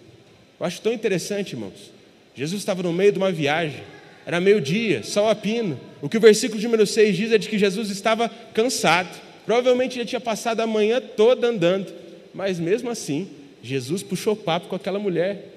Eu 0.60 0.64
acho 0.64 0.80
tão 0.80 0.92
interessante, 0.92 1.54
irmãos. 1.54 1.90
Jesus 2.32 2.62
estava 2.62 2.80
no 2.80 2.92
meio 2.92 3.10
de 3.10 3.18
uma 3.18 3.32
viagem, 3.32 3.82
era 4.24 4.40
meio-dia, 4.40 5.02
sol 5.02 5.28
a 5.28 5.34
pino. 5.34 5.80
O 6.00 6.08
que 6.08 6.16
o 6.16 6.20
versículo 6.20 6.62
número 6.62 6.86
6 6.86 7.16
diz 7.16 7.32
é 7.32 7.38
de 7.38 7.48
que 7.48 7.58
Jesus 7.58 7.90
estava 7.90 8.28
cansado. 8.54 9.20
Provavelmente 9.44 9.98
ele 9.98 10.06
tinha 10.06 10.20
passado 10.20 10.60
a 10.60 10.66
manhã 10.66 11.00
toda 11.00 11.48
andando, 11.48 11.92
mas 12.32 12.60
mesmo 12.60 12.88
assim, 12.88 13.28
Jesus 13.60 14.00
puxou 14.04 14.36
papo 14.36 14.68
com 14.68 14.76
aquela 14.76 15.00
mulher. 15.00 15.48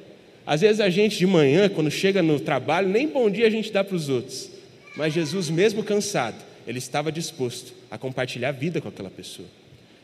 Às 0.48 0.62
vezes 0.62 0.82
a 0.82 0.90
gente 0.90 1.16
de 1.16 1.28
manhã, 1.28 1.70
quando 1.70 1.92
chega 1.92 2.24
no 2.24 2.40
trabalho, 2.40 2.90
nem 2.90 3.08
bom 3.08 3.30
dia 3.30 3.46
a 3.46 3.52
gente 3.52 3.72
dá 3.72 3.84
para 3.84 3.96
os 3.96 4.10
outros. 4.10 4.50
Mas 4.96 5.14
Jesus, 5.14 5.48
mesmo 5.52 5.84
cansado, 5.84 6.55
ele 6.68 6.80
estava 6.80 7.12
disposto 7.12 7.74
a 7.90 7.98
compartilhar 7.98 8.50
a 8.50 8.52
vida 8.52 8.82
com 8.82 8.88
aquela 8.88 9.10
pessoa. 9.10 9.48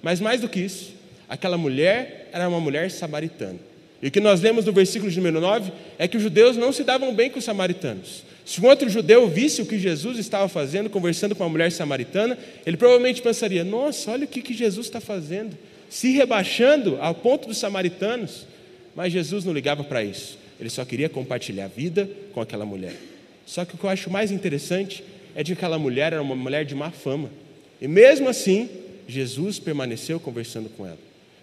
Mas 0.02 0.20
mais 0.20 0.42
do 0.42 0.50
que 0.50 0.60
isso, 0.60 0.94
aquela 1.28 1.58
mulher 1.58 2.30
era 2.32 2.48
uma 2.48 2.60
mulher 2.60 2.90
samaritana. 2.92 3.60
E 4.02 4.08
o 4.08 4.12
que 4.12 4.20
nós 4.20 4.42
lemos 4.42 4.66
no 4.66 4.74
versículo 4.74 5.12
número 5.12 5.40
9 5.40 5.72
é 6.00 6.08
que 6.08 6.18
os 6.18 6.24
judeus 6.24 6.58
não 6.58 6.72
se 6.72 6.84
davam 6.84 7.14
bem 7.14 7.30
com 7.30 7.40
os 7.40 7.46
samaritanos. 7.46 8.24
Se 8.44 8.60
um 8.60 8.66
outro 8.66 8.90
judeu 8.90 9.30
visse 9.30 9.62
o 9.62 9.66
que 9.66 9.78
Jesus 9.78 10.18
estava 10.18 10.50
fazendo, 10.50 10.90
conversando 10.90 11.36
com 11.36 11.44
uma 11.44 11.50
mulher 11.50 11.72
samaritana, 11.72 12.38
ele 12.66 12.78
provavelmente 12.78 13.22
pensaria: 13.22 13.64
nossa, 13.64 14.12
olha 14.12 14.26
o 14.26 14.28
que, 14.28 14.42
que 14.42 14.54
Jesus 14.54 14.88
está 14.88 15.00
fazendo, 15.00 15.56
se 15.90 16.12
rebaixando 16.12 16.98
ao 17.00 17.14
ponto 17.14 17.48
dos 17.48 17.58
samaritanos. 17.58 18.48
Mas 18.96 19.14
Jesus 19.14 19.46
não 19.46 19.54
ligava 19.54 19.84
para 19.84 20.04
isso, 20.04 20.38
ele 20.60 20.70
só 20.70 20.84
queria 20.84 21.08
compartilhar 21.08 21.66
a 21.66 21.68
vida 21.68 22.10
com 22.34 22.42
aquela 22.42 22.66
mulher. 22.66 22.96
Só 23.46 23.64
que 23.64 23.76
o 23.76 23.78
que 23.78 23.84
eu 23.84 23.90
acho 23.90 24.10
mais 24.10 24.32
interessante 24.32 25.04
é 25.36 25.44
de 25.44 25.54
que 25.54 25.60
aquela 25.60 25.80
mulher 25.80 26.14
era 26.14 26.22
uma 26.22 26.36
mulher 26.36 26.66
de 26.66 26.76
má 26.76 26.92
fama, 26.92 27.30
e 27.82 27.88
mesmo 27.88 28.30
assim, 28.30 28.70
Jesus 29.08 29.60
permaneceu 29.60 30.20
conversando 30.20 30.70
com 30.70 30.86
ela. 30.86 31.00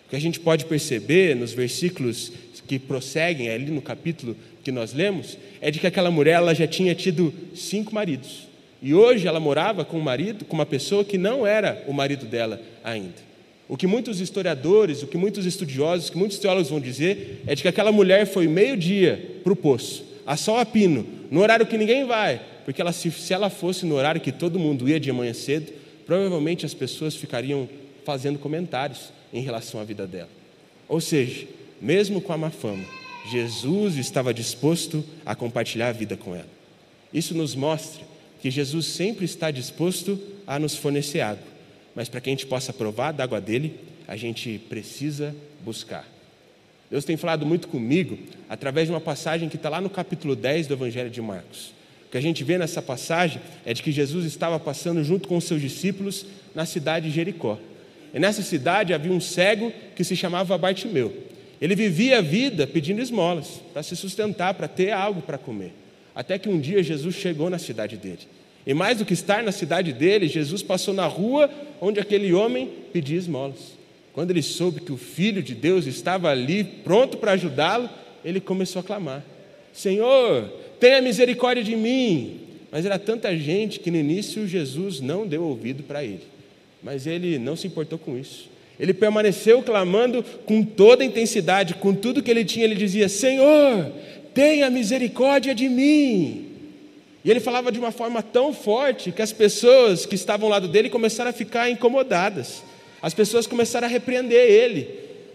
O 0.07 0.11
que 0.11 0.17
a 0.17 0.21
gente 0.21 0.41
pode 0.41 0.65
perceber 0.65 1.37
nos 1.37 1.53
versículos 1.53 2.33
que 2.69 2.79
prosseguem 2.79 3.49
ali 3.49 3.71
no 3.71 3.81
capítulo 3.81 4.37
que 4.63 4.71
nós 4.71 4.93
lemos, 4.93 5.39
é 5.61 5.71
de 5.71 5.79
que 5.81 5.87
aquela 5.87 6.11
mulher 6.11 6.35
ela 6.35 6.55
já 6.55 6.67
tinha 6.67 6.95
tido 6.95 7.33
cinco 7.55 7.95
maridos. 7.95 8.47
E 8.83 8.95
hoje 8.95 9.27
ela 9.27 9.41
morava 9.41 9.85
com 9.85 9.99
um 9.99 10.03
marido, 10.03 10.45
com 10.45 10.55
uma 10.55 10.67
pessoa 10.67 11.05
que 11.05 11.17
não 11.17 11.47
era 11.47 11.83
o 11.89 11.93
marido 11.93 12.27
dela 12.27 12.61
ainda. 12.85 13.27
O 13.67 13.77
que 13.77 13.87
muitos 13.87 14.21
historiadores, 14.21 15.03
o 15.03 15.07
que 15.07 15.17
muitos 15.17 15.47
estudiosos, 15.47 16.09
o 16.09 16.13
que 16.13 16.19
muitos 16.19 16.39
teólogos 16.39 16.71
vão 16.71 16.79
dizer 16.79 17.43
é 17.47 17.55
de 17.55 17.63
que 17.63 17.69
aquela 17.69 17.91
mulher 17.91 18.27
foi 18.27 18.47
meio-dia 18.47 19.41
para 19.43 19.53
o 19.53 19.57
poço, 19.57 20.05
a 20.27 20.37
sol 20.37 20.59
a 20.59 20.67
pino, 20.67 21.07
no 21.31 21.41
horário 21.41 21.67
que 21.67 21.77
ninguém 21.79 22.05
vai, 22.05 22.41
porque 22.69 22.83
ela, 22.83 22.93
se, 22.93 23.11
se 23.11 23.33
ela 23.33 23.49
fosse 23.49 23.87
no 23.87 23.95
horário 23.95 24.21
que 24.21 24.31
todo 24.31 24.59
mundo 24.59 24.87
ia 24.87 25.01
de 25.01 25.11
manhã 25.11 25.33
cedo, 25.33 25.73
provavelmente 26.05 26.67
as 26.67 26.75
pessoas 26.75 27.17
ficariam 27.17 27.67
fazendo 28.05 28.39
comentários 28.39 29.11
em 29.33 29.41
relação 29.41 29.81
à 29.81 29.85
vida 29.85 30.07
dela. 30.07 30.29
Ou 30.87 31.01
seja, 31.01 31.47
mesmo 31.81 32.21
com 32.21 32.31
a 32.31 32.37
má 32.37 32.51
fama, 32.51 32.85
Jesus 33.33 33.97
estava 33.97 34.35
disposto 34.35 35.03
a 35.25 35.35
compartilhar 35.35 35.89
a 35.89 35.93
vida 35.93 36.15
com 36.15 36.37
ela. 36.37 36.51
Isso 37.11 37.35
nos 37.35 37.55
mostra 37.55 38.05
que 38.39 38.51
Jesus 38.51 38.85
sempre 38.85 39.25
está 39.25 39.51
disposto 39.51 40.21
a 40.47 40.59
nos 40.59 40.77
fornecer 40.77 41.23
água, 41.23 41.49
mas 41.95 42.11
para 42.11 42.21
que 42.21 42.29
a 42.29 42.33
gente 42.33 42.45
possa 42.45 42.71
provar 42.71 43.13
da 43.13 43.25
água 43.25 43.41
dele, 43.41 43.81
a 44.07 44.15
gente 44.15 44.61
precisa 44.69 45.35
buscar. 45.65 46.07
Deus 46.91 47.07
tem 47.07 47.17
falado 47.17 47.47
muito 47.47 47.67
comigo 47.67 48.19
através 48.47 48.89
de 48.89 48.93
uma 48.93 49.01
passagem 49.01 49.49
que 49.49 49.57
está 49.57 49.71
lá 49.71 49.81
no 49.81 49.89
capítulo 49.89 50.37
10 50.37 50.67
do 50.67 50.75
Evangelho 50.75 51.09
de 51.09 51.23
Marcos. 51.23 51.78
O 52.09 52.11
que 52.11 52.17
a 52.17 52.23
gente 52.23 52.43
vê 52.43 52.57
nessa 52.57 52.81
passagem 52.81 53.39
é 53.67 53.75
de 53.75 53.83
que 53.83 53.93
Jesus 53.93 54.25
estava 54.25 54.59
passando 54.59 55.05
junto 55.05 55.29
com 55.29 55.37
os 55.37 55.45
seus 55.45 55.61
discípulos 55.61 56.25
na 56.55 56.65
cidade 56.65 57.11
de 57.11 57.15
Jericó. 57.15 57.59
E 58.15 58.19
nessa 58.19 58.41
cidade 58.41 58.95
havia 58.95 59.13
um 59.13 59.21
cego 59.21 59.71
que 59.95 60.03
se 60.03 60.17
chamava 60.17 60.57
Bartimeu. 60.57 61.15
Ele 61.61 61.77
vivia 61.77 62.19
a 62.19 62.23
vida 62.23 62.67
pedindo 62.67 63.03
esmolas 63.03 63.61
para 63.75 63.83
se 63.83 63.95
sustentar, 63.95 64.55
para 64.55 64.67
ter 64.67 64.91
algo 64.91 65.21
para 65.21 65.37
comer. 65.37 65.75
Até 66.15 66.39
que 66.39 66.49
um 66.49 66.59
dia 66.59 66.83
Jesus 66.83 67.15
chegou 67.15 67.51
na 67.51 67.59
cidade 67.59 67.99
dele. 67.99 68.21
E 68.67 68.73
mais 68.73 68.99
do 68.99 69.05
que 69.05 69.13
estar 69.13 69.43
na 69.43 69.53
cidade 69.53 69.93
dele, 69.93 70.29
Jesus 70.29 70.63
passou 70.63 70.95
na 70.95 71.07
rua 71.07 71.51
onde 71.79 72.01
aquele 72.01 72.33
homem 72.33 72.71
pedia 72.91 73.19
esmolas. 73.19 73.77
Quando 74.15 74.31
ele 74.31 74.43
soube 74.43 74.81
que 74.81 74.93
o 74.93 74.97
Filho 74.97 75.43
de 75.43 75.55
Deus 75.55 75.85
estava 75.85 76.31
ali, 76.31 76.65
pronto 76.65 77.19
para 77.19 77.33
ajudá-lo, 77.33 77.91
ele 78.25 78.41
começou 78.41 78.81
a 78.81 78.83
clamar: 78.83 79.23
Senhor, 79.73 80.51
tenha 80.79 81.01
misericórdia 81.01 81.63
de 81.63 81.77
mim. 81.77 82.41
Mas 82.71 82.85
era 82.85 82.99
tanta 82.99 83.35
gente 83.37 83.81
que 83.81 83.91
no 83.91 83.97
início 83.97 84.47
Jesus 84.47 85.01
não 85.01 85.27
deu 85.27 85.43
ouvido 85.43 85.83
para 85.83 86.05
ele. 86.05 86.23
Mas 86.83 87.07
ele 87.07 87.39
não 87.39 87.57
se 87.57 87.67
importou 87.67 87.99
com 87.99 88.17
isso. 88.17 88.49
Ele 88.79 88.95
permaneceu 88.95 89.63
clamando 89.63 90.23
com 90.45 90.63
toda 90.63 91.05
intensidade, 91.05 91.75
com 91.75 91.95
tudo 91.95 92.23
que 92.23 92.31
ele 92.31 92.45
tinha. 92.45 92.65
Ele 92.65 92.75
dizia: 92.75 93.09
Senhor, 93.09 93.91
tenha 94.33 94.71
misericórdia 94.71 95.55
de 95.55 95.69
mim. 95.69 96.47
E 97.25 97.31
ele 97.31 97.41
falava 97.41 97.73
de 97.73 97.79
uma 97.79 97.91
forma 97.91 98.23
tão 98.23 98.55
forte 98.55 99.11
que 99.11 99.21
as 99.21 99.33
pessoas 99.33 100.07
que 100.07 100.15
estavam 100.15 100.47
ao 100.47 100.51
lado 100.51 100.69
dele 100.69 100.89
começaram 100.89 101.31
a 101.31 101.35
ficar 101.35 101.69
incomodadas. 101.69 102.63
As 103.03 103.13
pessoas 103.13 103.47
começaram 103.47 103.87
a 103.87 103.91
repreender 103.91 104.49
ele, 104.49 104.89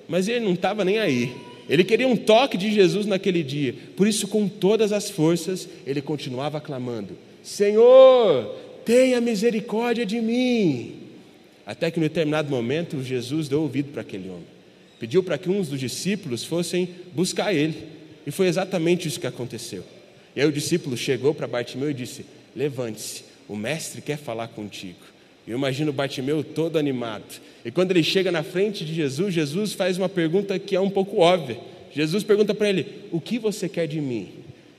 mas 0.08 0.28
ele 0.28 0.46
não 0.46 0.54
estava 0.54 0.86
nem 0.86 1.00
aí. 1.00 1.34
Ele 1.70 1.84
queria 1.84 2.08
um 2.08 2.16
toque 2.16 2.58
de 2.58 2.72
Jesus 2.72 3.06
naquele 3.06 3.44
dia. 3.44 3.74
Por 3.96 4.08
isso, 4.08 4.28
com 4.28 4.48
todas 4.48 4.92
as 4.92 5.10
forças, 5.10 5.68
ele 5.86 6.02
continuava 6.02 6.60
clamando: 6.60 7.18
Senhor, 7.42 8.56
tenha 8.86 9.22
misericórdia 9.22 10.06
de 10.06 10.20
mim. 10.20 10.96
Até 11.66 11.90
que, 11.90 12.00
em 12.00 12.04
determinado 12.04 12.50
momento, 12.50 13.02
Jesus 13.02 13.48
deu 13.48 13.62
ouvido 13.62 13.92
para 13.92 14.02
aquele 14.02 14.30
homem. 14.30 14.54
Pediu 15.00 15.24
para 15.24 15.38
que 15.38 15.50
uns 15.50 15.70
dos 15.70 15.80
discípulos 15.80 16.44
fossem 16.44 16.90
buscar 17.14 17.54
ele. 17.54 17.88
E 18.26 18.32
foi 18.32 18.48
exatamente 18.48 19.08
isso 19.08 19.20
que 19.20 19.28
aconteceu. 19.28 19.84
E 20.36 20.42
aí 20.42 20.48
o 20.48 20.52
discípulo 20.52 20.98
chegou 20.98 21.34
para 21.34 21.48
Bartimeu 21.48 21.90
e 21.90 21.94
disse: 21.94 22.26
Levante-se, 22.56 23.24
o 23.48 23.56
mestre 23.56 24.02
quer 24.02 24.18
falar 24.18 24.50
contigo. 24.50 25.00
Eu 25.48 25.58
imagino 25.58 25.92
Bartimeu 25.92 26.44
todo 26.44 26.78
animado. 26.78 27.42
E 27.66 27.72
quando 27.72 27.92
ele 27.92 28.04
chega 28.04 28.32
na 28.32 28.44
frente 28.44 28.84
de 28.84 28.94
Jesus, 28.94 29.34
Jesus 29.34 29.74
faz 29.74 29.98
uma 29.98 30.10
pergunta 30.10 30.60
que 30.60 30.76
é 30.76 30.80
um 30.80 30.90
pouco 30.90 31.20
óbvia. 31.20 31.58
Jesus 31.94 32.24
pergunta 32.24 32.54
para 32.54 32.70
ele: 32.70 32.86
O 33.12 33.22
que 33.22 33.40
você 33.40 33.70
quer 33.70 33.88
de 33.88 34.02
mim? 34.02 34.30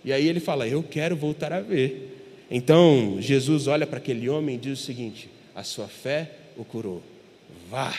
E 0.04 0.12
aí 0.12 0.28
ele 0.28 0.40
fala: 0.40 0.68
Eu 0.68 0.82
quero 0.82 1.16
voltar 1.16 1.52
a 1.52 1.60
ver. 1.60 2.10
Então 2.50 3.16
Jesus 3.20 3.66
olha 3.66 3.86
para 3.86 3.98
aquele 3.98 4.28
homem 4.28 4.56
e 4.56 4.58
diz 4.58 4.80
o 4.80 4.82
seguinte: 4.82 5.28
A 5.54 5.62
sua 5.62 5.88
fé 5.88 6.30
o 6.56 6.64
curou. 6.64 7.02
Vá. 7.70 7.94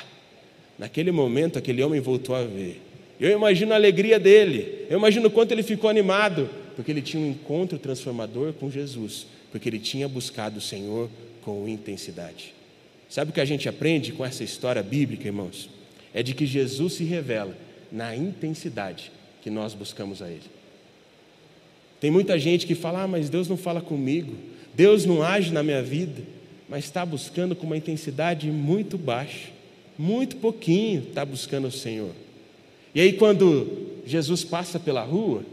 Naquele 0.78 1.12
momento, 1.12 1.58
aquele 1.58 1.82
homem 1.82 2.02
voltou 2.02 2.36
a 2.36 2.44
ver. 2.44 2.82
Eu 3.20 3.32
imagino 3.32 3.72
a 3.72 3.76
alegria 3.76 4.20
dele. 4.20 4.86
Eu 4.90 4.98
imagino 4.98 5.28
o 5.28 5.32
quanto 5.32 5.52
ele 5.54 5.64
ficou 5.64 5.90
animado, 5.90 6.50
porque 6.76 6.92
ele 6.92 7.02
tinha 7.02 7.24
um 7.24 7.30
encontro 7.30 7.80
transformador 7.80 8.54
com 8.54 8.70
Jesus, 8.70 9.26
porque 9.52 9.70
ele 9.70 9.80
tinha 9.80 10.08
buscado 10.08 10.58
o 10.58 10.62
Senhor 10.62 11.10
com 11.42 11.68
intensidade. 11.68 12.55
Sabe 13.16 13.32
o 13.32 13.34
que 13.34 13.40
a 13.40 13.46
gente 13.46 13.70
aprende 13.70 14.12
com 14.12 14.26
essa 14.26 14.44
história 14.44 14.84
bíblica, 14.84 15.26
irmãos? 15.26 15.70
É 16.14 16.22
de 16.22 16.34
que 16.34 16.46
Jesus 16.46 16.96
se 16.96 17.06
revela 17.06 17.56
na 17.90 18.14
intensidade 18.14 19.10
que 19.42 19.50
nós 19.50 19.74
buscamos 19.74 20.22
a 20.22 20.30
Ele. 20.30 20.44
Tem 22.02 22.12
muita 22.12 22.38
gente 22.38 22.68
que 22.68 22.76
fala, 22.76 23.04
ah, 23.04 23.08
mas 23.08 23.30
Deus 23.30 23.48
não 23.48 23.56
fala 23.56 23.80
comigo, 23.80 24.36
Deus 24.74 25.06
não 25.06 25.24
age 25.24 25.54
na 25.54 25.64
minha 25.64 25.82
vida, 25.82 26.24
mas 26.68 26.84
está 26.84 27.06
buscando 27.06 27.56
com 27.56 27.66
uma 27.66 27.78
intensidade 27.78 28.52
muito 28.52 28.98
baixa, 28.98 29.48
muito 29.98 30.36
pouquinho 30.36 31.06
está 31.08 31.24
buscando 31.24 31.70
o 31.70 31.72
Senhor. 31.72 32.12
E 32.94 33.00
aí, 33.00 33.14
quando 33.14 34.02
Jesus 34.06 34.44
passa 34.44 34.78
pela 34.78 35.06
rua, 35.06 35.46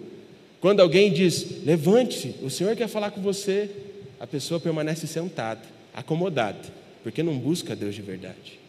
quando 0.60 0.80
alguém 0.80 1.12
diz, 1.12 1.62
levante-se, 1.64 2.34
o 2.42 2.50
Senhor 2.50 2.74
quer 2.74 2.88
falar 2.88 3.12
com 3.12 3.22
você, 3.22 3.70
a 4.18 4.26
pessoa 4.26 4.58
permanece 4.58 5.06
sentada, 5.06 5.62
acomodada 5.94 6.81
porque 7.02 7.22
não 7.22 7.38
busca 7.38 7.74
Deus 7.74 7.94
de 7.94 8.02
verdade. 8.02 8.60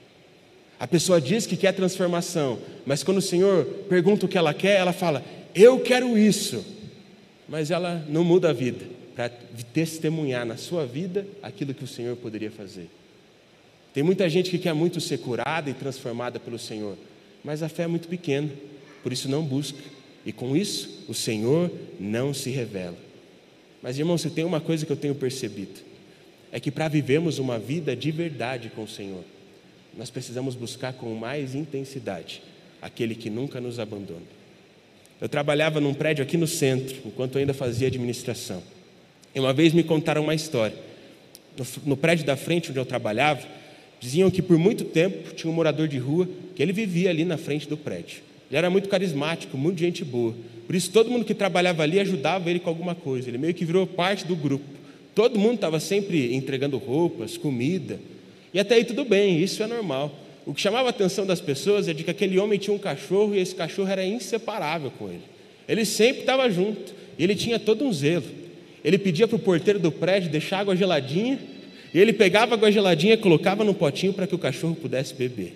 A 0.79 0.87
pessoa 0.87 1.21
diz 1.21 1.45
que 1.45 1.55
quer 1.55 1.71
transformação, 1.71 2.59
mas 2.85 3.03
quando 3.03 3.17
o 3.17 3.21
Senhor 3.21 3.65
pergunta 3.87 4.25
o 4.25 4.29
que 4.29 4.37
ela 4.37 4.53
quer, 4.53 4.79
ela 4.79 4.91
fala: 4.91 5.23
Eu 5.53 5.79
quero 5.79 6.17
isso. 6.17 6.65
Mas 7.47 7.71
ela 7.71 8.03
não 8.09 8.23
muda 8.23 8.49
a 8.49 8.53
vida 8.53 8.85
para 9.15 9.29
testemunhar 9.73 10.45
na 10.45 10.57
sua 10.57 10.85
vida 10.85 11.27
aquilo 11.41 11.73
que 11.73 11.83
o 11.83 11.87
Senhor 11.87 12.15
poderia 12.15 12.49
fazer. 12.49 12.89
Tem 13.93 14.01
muita 14.01 14.27
gente 14.27 14.49
que 14.49 14.57
quer 14.57 14.73
muito 14.73 14.99
ser 14.99 15.19
curada 15.19 15.69
e 15.69 15.73
transformada 15.73 16.39
pelo 16.39 16.57
Senhor, 16.57 16.97
mas 17.43 17.61
a 17.61 17.69
fé 17.69 17.83
é 17.83 17.87
muito 17.87 18.07
pequena, 18.07 18.49
por 19.03 19.13
isso 19.13 19.29
não 19.29 19.43
busca. 19.43 19.77
E 20.25 20.31
com 20.31 20.55
isso, 20.55 21.05
o 21.07 21.13
Senhor 21.13 21.69
não 21.99 22.33
se 22.33 22.49
revela. 22.49 22.97
Mas 23.81 23.99
irmão, 23.99 24.17
você 24.17 24.29
tem 24.29 24.45
uma 24.45 24.61
coisa 24.61 24.85
que 24.85 24.91
eu 24.91 24.97
tenho 24.97 25.13
percebido 25.13 25.92
é 26.53 26.59
que 26.59 26.69
para 26.69 26.87
vivermos 26.87 27.39
uma 27.39 27.57
vida 27.57 27.95
de 27.95 28.11
verdade 28.11 28.71
com 28.75 28.83
o 28.83 28.87
Senhor, 28.87 29.23
nós 29.97 30.11
precisamos 30.11 30.53
buscar 30.53 30.93
com 30.93 31.11
mais 31.15 31.55
intensidade 31.55 32.43
aquele 32.79 33.15
que 33.15 33.27
nunca 33.27 33.59
nos 33.59 33.79
abandona. 33.79 34.21
Eu 35.19 35.27
trabalhava 35.27 35.81
num 35.81 35.95
prédio 35.95 36.21
aqui 36.21 36.37
no 36.37 36.45
centro, 36.45 36.95
enquanto 37.05 37.39
ainda 37.39 37.55
fazia 37.55 37.87
administração. 37.87 38.61
E 39.33 39.39
uma 39.39 39.51
vez 39.51 39.73
me 39.73 39.83
contaram 39.83 40.21
uma 40.21 40.35
história. 40.35 40.77
No, 41.57 41.65
no 41.87 41.97
prédio 41.97 42.23
da 42.23 42.37
frente 42.37 42.69
onde 42.69 42.77
eu 42.79 42.85
trabalhava, 42.85 43.41
diziam 43.99 44.29
que 44.29 44.41
por 44.41 44.59
muito 44.59 44.83
tempo 44.83 45.33
tinha 45.33 45.49
um 45.49 45.55
morador 45.55 45.87
de 45.87 45.97
rua 45.97 46.29
que 46.55 46.61
ele 46.61 46.71
vivia 46.71 47.09
ali 47.09 47.25
na 47.25 47.37
frente 47.37 47.67
do 47.67 47.75
prédio. 47.75 48.21
Ele 48.51 48.59
era 48.59 48.69
muito 48.69 48.89
carismático, 48.89 49.57
muito 49.57 49.79
gente 49.79 50.05
boa. 50.05 50.35
Por 50.67 50.75
isso 50.75 50.91
todo 50.91 51.09
mundo 51.09 51.25
que 51.25 51.33
trabalhava 51.33 51.81
ali 51.81 51.99
ajudava 51.99 52.47
ele 52.47 52.59
com 52.59 52.69
alguma 52.69 52.93
coisa. 52.93 53.27
Ele 53.27 53.39
meio 53.39 53.55
que 53.55 53.65
virou 53.65 53.87
parte 53.87 54.27
do 54.27 54.35
grupo. 54.35 54.82
Todo 55.15 55.39
mundo 55.39 55.55
estava 55.55 55.79
sempre 55.79 56.33
entregando 56.33 56.77
roupas, 56.77 57.37
comida. 57.37 57.99
E 58.53 58.59
até 58.59 58.75
aí 58.75 58.83
tudo 58.83 59.05
bem, 59.05 59.39
isso 59.39 59.61
é 59.61 59.67
normal. 59.67 60.19
O 60.45 60.53
que 60.53 60.61
chamava 60.61 60.87
a 60.87 60.89
atenção 60.89 61.25
das 61.25 61.39
pessoas 61.39 61.87
é 61.87 61.93
de 61.93 62.03
que 62.03 62.11
aquele 62.11 62.37
homem 62.37 62.59
tinha 62.59 62.73
um 62.73 62.79
cachorro 62.79 63.33
e 63.33 63.39
esse 63.39 63.55
cachorro 63.55 63.89
era 63.89 64.05
inseparável 64.05 64.91
com 64.91 65.09
ele. 65.09 65.21
Ele 65.67 65.85
sempre 65.85 66.21
estava 66.21 66.49
junto 66.49 66.93
e 67.17 67.23
ele 67.23 67.35
tinha 67.35 67.57
todo 67.57 67.85
um 67.85 67.93
zelo. 67.93 68.25
Ele 68.83 68.97
pedia 68.97 69.27
para 69.27 69.37
o 69.37 69.39
porteiro 69.39 69.79
do 69.79 69.91
prédio 69.91 70.29
deixar 70.29 70.59
água 70.59 70.75
geladinha 70.75 71.39
e 71.93 71.99
ele 71.99 72.11
pegava 72.11 72.55
água 72.55 72.71
geladinha 72.71 73.13
e 73.13 73.17
colocava 73.17 73.63
no 73.63 73.73
potinho 73.73 74.13
para 74.13 74.27
que 74.27 74.35
o 74.35 74.39
cachorro 74.39 74.75
pudesse 74.75 75.13
beber. 75.13 75.53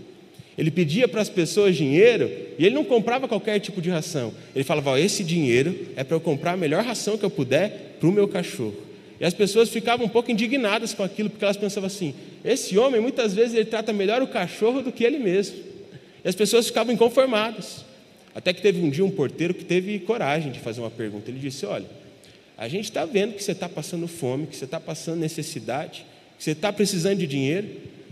Ele 0.58 0.72
pedia 0.72 1.08
para 1.08 1.22
as 1.22 1.30
pessoas 1.30 1.76
dinheiro 1.76 2.32
e 2.58 2.66
ele 2.66 2.74
não 2.74 2.84
comprava 2.84 3.28
qualquer 3.28 3.60
tipo 3.60 3.82
de 3.82 3.90
ração. 3.90 4.34
Ele 4.56 4.64
falava: 4.64 5.00
esse 5.00 5.24
dinheiro 5.24 5.76
é 5.96 6.04
para 6.04 6.16
eu 6.16 6.22
comprar 6.22 6.54
a 6.54 6.58
melhor 6.58 6.84
ração 6.84 7.18
que 7.18 7.26
eu 7.26 7.30
puder 7.30 7.98
para 8.00 8.08
o 8.08 8.12
meu 8.12 8.28
cachorro. 8.28 8.87
E 9.20 9.26
as 9.26 9.34
pessoas 9.34 9.70
ficavam 9.70 10.06
um 10.06 10.10
pouco 10.10 10.32
indignadas 10.32 10.94
com 10.94 11.04
aquilo, 11.04 11.30
porque 11.30 11.44
elas 11.44 11.58
pensavam 11.58 11.88
assim: 11.88 12.14
esse 12.46 12.78
homem 12.78 13.02
muitas 13.02 13.34
vezes 13.34 13.56
ele 13.56 13.66
trata 13.66 13.92
melhor 13.92 14.22
o 14.22 14.28
cachorro 14.28 14.82
do 14.82 14.92
que 14.92 15.04
ele 15.04 15.18
mesmo. 15.18 15.58
E 16.24 16.28
as 16.28 16.36
pessoas 16.36 16.68
ficavam 16.68 16.94
inconformadas. 16.94 17.86
Até 18.36 18.54
que 18.54 18.62
teve 18.62 18.80
um 18.80 18.90
dia 18.90 19.04
um 19.04 19.10
porteiro 19.10 19.54
que 19.54 19.66
teve 19.66 19.98
coragem 20.00 20.52
de 20.52 20.60
fazer 20.60 20.80
uma 20.82 20.92
pergunta. 20.92 21.32
Ele 21.32 21.40
disse: 21.40 21.66
Olha, 21.66 21.88
a 22.58 22.68
gente 22.68 22.86
está 22.86 23.06
vendo 23.06 23.34
que 23.34 23.44
você 23.44 23.52
está 23.52 23.68
passando 23.68 24.08
fome, 24.08 24.46
que 24.46 24.56
você 24.56 24.66
está 24.66 24.80
passando 24.80 25.20
necessidade, 25.20 26.06
que 26.38 26.44
você 26.44 26.52
está 26.52 26.72
precisando 26.72 27.18
de 27.18 27.26
dinheiro, 27.26 27.68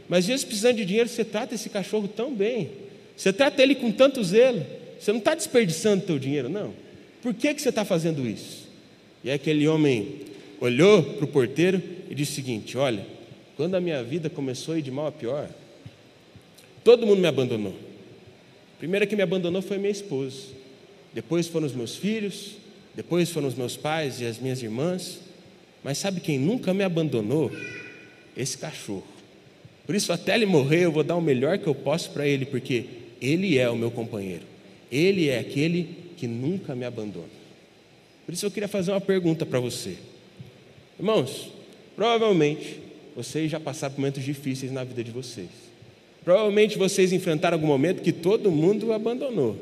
mas 0.09 0.25
vezes 0.25 0.43
precisando 0.43 0.77
de 0.77 0.85
dinheiro, 0.85 1.07
você 1.07 1.24
trata 1.24 1.53
esse 1.53 1.69
cachorro 1.69 2.07
tão 2.07 2.33
bem, 2.33 2.69
você 3.15 3.31
trata 3.31 3.62
ele 3.62 3.75
com 3.75 3.91
tanto 3.91 4.24
zelo, 4.24 4.65
você 5.00 5.12
não 5.12 5.19
está 5.19 5.35
desperdiçando 5.35 6.03
o 6.03 6.05
teu 6.07 6.19
dinheiro, 6.19 6.50
não. 6.50 6.74
Por 7.21 7.33
que, 7.33 7.53
que 7.53 7.62
você 7.62 7.69
está 7.69 7.83
fazendo 7.83 8.27
isso? 8.27 8.67
E 9.24 9.31
aquele 9.31 9.67
homem 9.67 10.21
olhou 10.59 11.03
para 11.03 11.25
o 11.25 11.27
porteiro 11.27 11.81
e 12.09 12.15
disse 12.15 12.33
o 12.33 12.35
seguinte: 12.35 12.77
Olha, 12.77 13.05
quando 13.55 13.75
a 13.75 13.81
minha 13.81 14.03
vida 14.03 14.29
começou 14.29 14.74
a 14.74 14.79
ir 14.79 14.81
de 14.81 14.91
mal 14.91 15.07
a 15.07 15.12
pior, 15.12 15.50
todo 16.83 17.05
mundo 17.05 17.19
me 17.19 17.27
abandonou. 17.27 17.74
A 18.75 18.77
primeira 18.77 19.05
que 19.05 19.15
me 19.15 19.24
abandonou 19.24 19.62
foi 19.62 19.77
minha 19.77 19.91
esposa, 19.91 20.38
depois 21.13 21.47
foram 21.47 21.65
os 21.65 21.74
meus 21.74 21.95
filhos, 21.95 22.57
depois 22.93 23.29
foram 23.29 23.47
os 23.47 23.55
meus 23.55 23.77
pais 23.77 24.21
e 24.21 24.25
as 24.25 24.38
minhas 24.38 24.62
irmãs, 24.62 25.19
mas 25.83 25.97
sabe 25.97 26.19
quem 26.19 26.38
nunca 26.39 26.74
me 26.74 26.83
abandonou? 26.83 27.51
Esse 28.35 28.57
cachorro. 28.57 29.05
Por 29.85 29.95
isso, 29.95 30.12
até 30.12 30.35
ele 30.35 30.45
morrer, 30.45 30.85
eu 30.85 30.91
vou 30.91 31.03
dar 31.03 31.15
o 31.15 31.21
melhor 31.21 31.57
que 31.57 31.67
eu 31.67 31.75
posso 31.75 32.09
para 32.09 32.27
ele, 32.27 32.45
porque 32.45 32.85
ele 33.21 33.57
é 33.57 33.69
o 33.69 33.77
meu 33.77 33.91
companheiro, 33.91 34.43
ele 34.91 35.29
é 35.29 35.39
aquele 35.39 35.88
que 36.17 36.27
nunca 36.27 36.75
me 36.75 36.85
abandona. 36.85 37.29
Por 38.25 38.33
isso, 38.33 38.45
eu 38.45 38.51
queria 38.51 38.67
fazer 38.67 38.91
uma 38.91 39.01
pergunta 39.01 39.45
para 39.45 39.59
você. 39.59 39.95
Irmãos, 40.98 41.50
provavelmente 41.96 42.80
vocês 43.16 43.52
já 43.52 43.60
passaram 43.60 43.94
por 43.94 44.02
momentos 44.02 44.24
difíceis 44.24 44.72
na 44.72 44.84
vida 44.84 45.04
de 45.04 45.12
vocês. 45.12 45.50
Provavelmente 46.24 46.78
vocês 46.78 47.14
enfrentaram 47.14 47.56
algum 47.56 47.68
momento 47.68 48.02
que 48.02 48.12
todo 48.12 48.52
mundo 48.52 48.92
abandonou. 48.94 49.58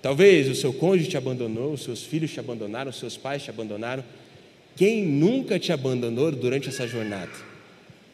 Talvez 0.00 0.48
o 0.48 0.54
seu 0.54 0.72
cônjuge 0.72 1.08
te 1.08 1.16
abandonou, 1.16 1.72
os 1.72 1.82
seus 1.82 2.04
filhos 2.04 2.30
te 2.30 2.40
abandonaram, 2.40 2.90
os 2.90 2.98
seus 2.98 3.16
pais 3.16 3.42
te 3.42 3.50
abandonaram. 3.50 4.04
Quem 4.76 5.04
nunca 5.04 5.58
te 5.58 5.72
abandonou 5.72 6.30
durante 6.32 6.68
essa 6.68 6.86
jornada? 6.86 7.32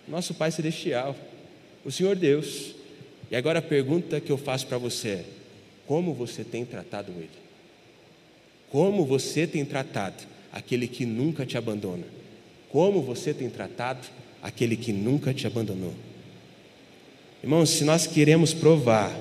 Nosso 0.07 0.35
Pai 0.35 0.51
Celestial, 0.51 1.17
o 1.85 1.91
Senhor 1.91 2.17
Deus. 2.17 2.75
E 3.31 3.37
agora 3.37 3.59
a 3.59 3.63
pergunta 3.63 4.21
que 4.21 4.31
eu 4.31 4.39
faço 4.39 4.67
para 4.67 4.79
você 4.79 5.09
é: 5.09 5.25
como 5.87 6.15
você 6.15 6.45
tem 6.45 6.65
tratado 6.65 7.13
Ele? 7.13 7.29
Como 8.71 9.05
você 9.05 9.47
tem 9.47 9.65
tratado 9.65 10.25
aquele 10.53 10.87
que 10.87 11.07
nunca 11.07 11.45
te 11.47 11.57
abandona? 11.57 12.18
Como 12.71 13.03
você 13.03 13.33
tem 13.33 13.49
tratado 13.49 14.07
aquele 14.43 14.77
que 14.77 14.93
nunca 14.93 15.33
te 15.33 15.47
abandonou? 15.47 15.95
Irmãos, 17.43 17.71
se 17.71 17.85
nós 17.85 18.07
queremos 18.07 18.53
provar 18.53 19.17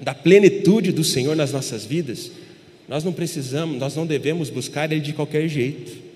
da 0.00 0.14
plenitude 0.14 0.92
do 0.92 1.04
Senhor 1.04 1.36
nas 1.36 1.52
nossas 1.52 1.84
vidas, 1.84 2.30
nós 2.88 3.04
não 3.04 3.12
precisamos, 3.12 3.78
nós 3.78 3.94
não 3.94 4.06
devemos 4.06 4.50
buscar 4.50 4.90
Ele 4.90 5.00
de 5.00 5.12
qualquer 5.12 5.46
jeito. 5.48 6.08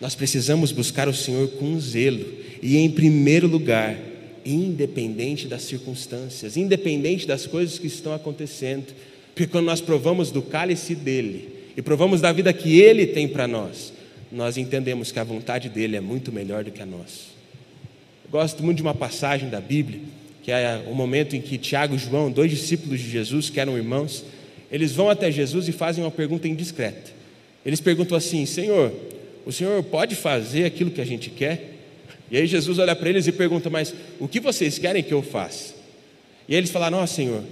Nós 0.00 0.14
precisamos 0.14 0.72
buscar 0.72 1.08
o 1.08 1.14
Senhor 1.14 1.48
com 1.52 1.78
zelo 1.80 2.26
e, 2.60 2.76
em 2.76 2.90
primeiro 2.90 3.46
lugar, 3.46 3.96
independente 4.44 5.46
das 5.46 5.62
circunstâncias, 5.62 6.56
independente 6.56 7.26
das 7.26 7.46
coisas 7.46 7.78
que 7.78 7.86
estão 7.86 8.12
acontecendo, 8.12 8.92
porque 9.34 9.46
quando 9.46 9.66
nós 9.66 9.80
provamos 9.80 10.30
do 10.30 10.42
cálice 10.42 10.94
dele 10.94 11.48
e 11.76 11.80
provamos 11.80 12.20
da 12.20 12.32
vida 12.32 12.52
que 12.52 12.78
ele 12.80 13.06
tem 13.06 13.26
para 13.26 13.48
nós, 13.48 13.93
nós 14.30 14.56
entendemos 14.56 15.12
que 15.12 15.18
a 15.18 15.24
vontade 15.24 15.68
dele 15.68 15.96
é 15.96 16.00
muito 16.00 16.32
melhor 16.32 16.64
do 16.64 16.70
que 16.70 16.82
a 16.82 16.86
nossa. 16.86 17.34
Eu 18.24 18.30
gosto 18.30 18.62
muito 18.62 18.78
de 18.78 18.82
uma 18.82 18.94
passagem 18.94 19.48
da 19.48 19.60
Bíblia 19.60 20.00
que 20.44 20.52
é 20.52 20.84
o 20.86 20.94
momento 20.94 21.34
em 21.34 21.40
que 21.40 21.56
Tiago 21.56 21.94
e 21.94 21.98
João, 21.98 22.30
dois 22.30 22.50
discípulos 22.50 23.00
de 23.00 23.08
Jesus, 23.10 23.48
que 23.48 23.58
eram 23.58 23.78
irmãos, 23.78 24.22
eles 24.70 24.92
vão 24.92 25.08
até 25.08 25.32
Jesus 25.32 25.68
e 25.68 25.72
fazem 25.72 26.04
uma 26.04 26.10
pergunta 26.10 26.46
indiscreta. 26.46 27.10
Eles 27.64 27.80
perguntam 27.80 28.14
assim: 28.14 28.44
Senhor, 28.44 28.92
o 29.46 29.50
Senhor 29.50 29.82
pode 29.84 30.14
fazer 30.14 30.66
aquilo 30.66 30.90
que 30.90 31.00
a 31.00 31.04
gente 31.04 31.30
quer? 31.30 31.78
E 32.30 32.36
aí 32.36 32.46
Jesus 32.46 32.78
olha 32.78 32.94
para 32.94 33.08
eles 33.08 33.26
e 33.26 33.32
pergunta: 33.32 33.70
Mas 33.70 33.94
o 34.20 34.28
que 34.28 34.38
vocês 34.38 34.78
querem 34.78 35.02
que 35.02 35.14
eu 35.14 35.22
faça? 35.22 35.72
E 36.46 36.54
eles 36.54 36.68
falaram: 36.68 36.98
Ó 36.98 37.06
Senhor, 37.06 37.42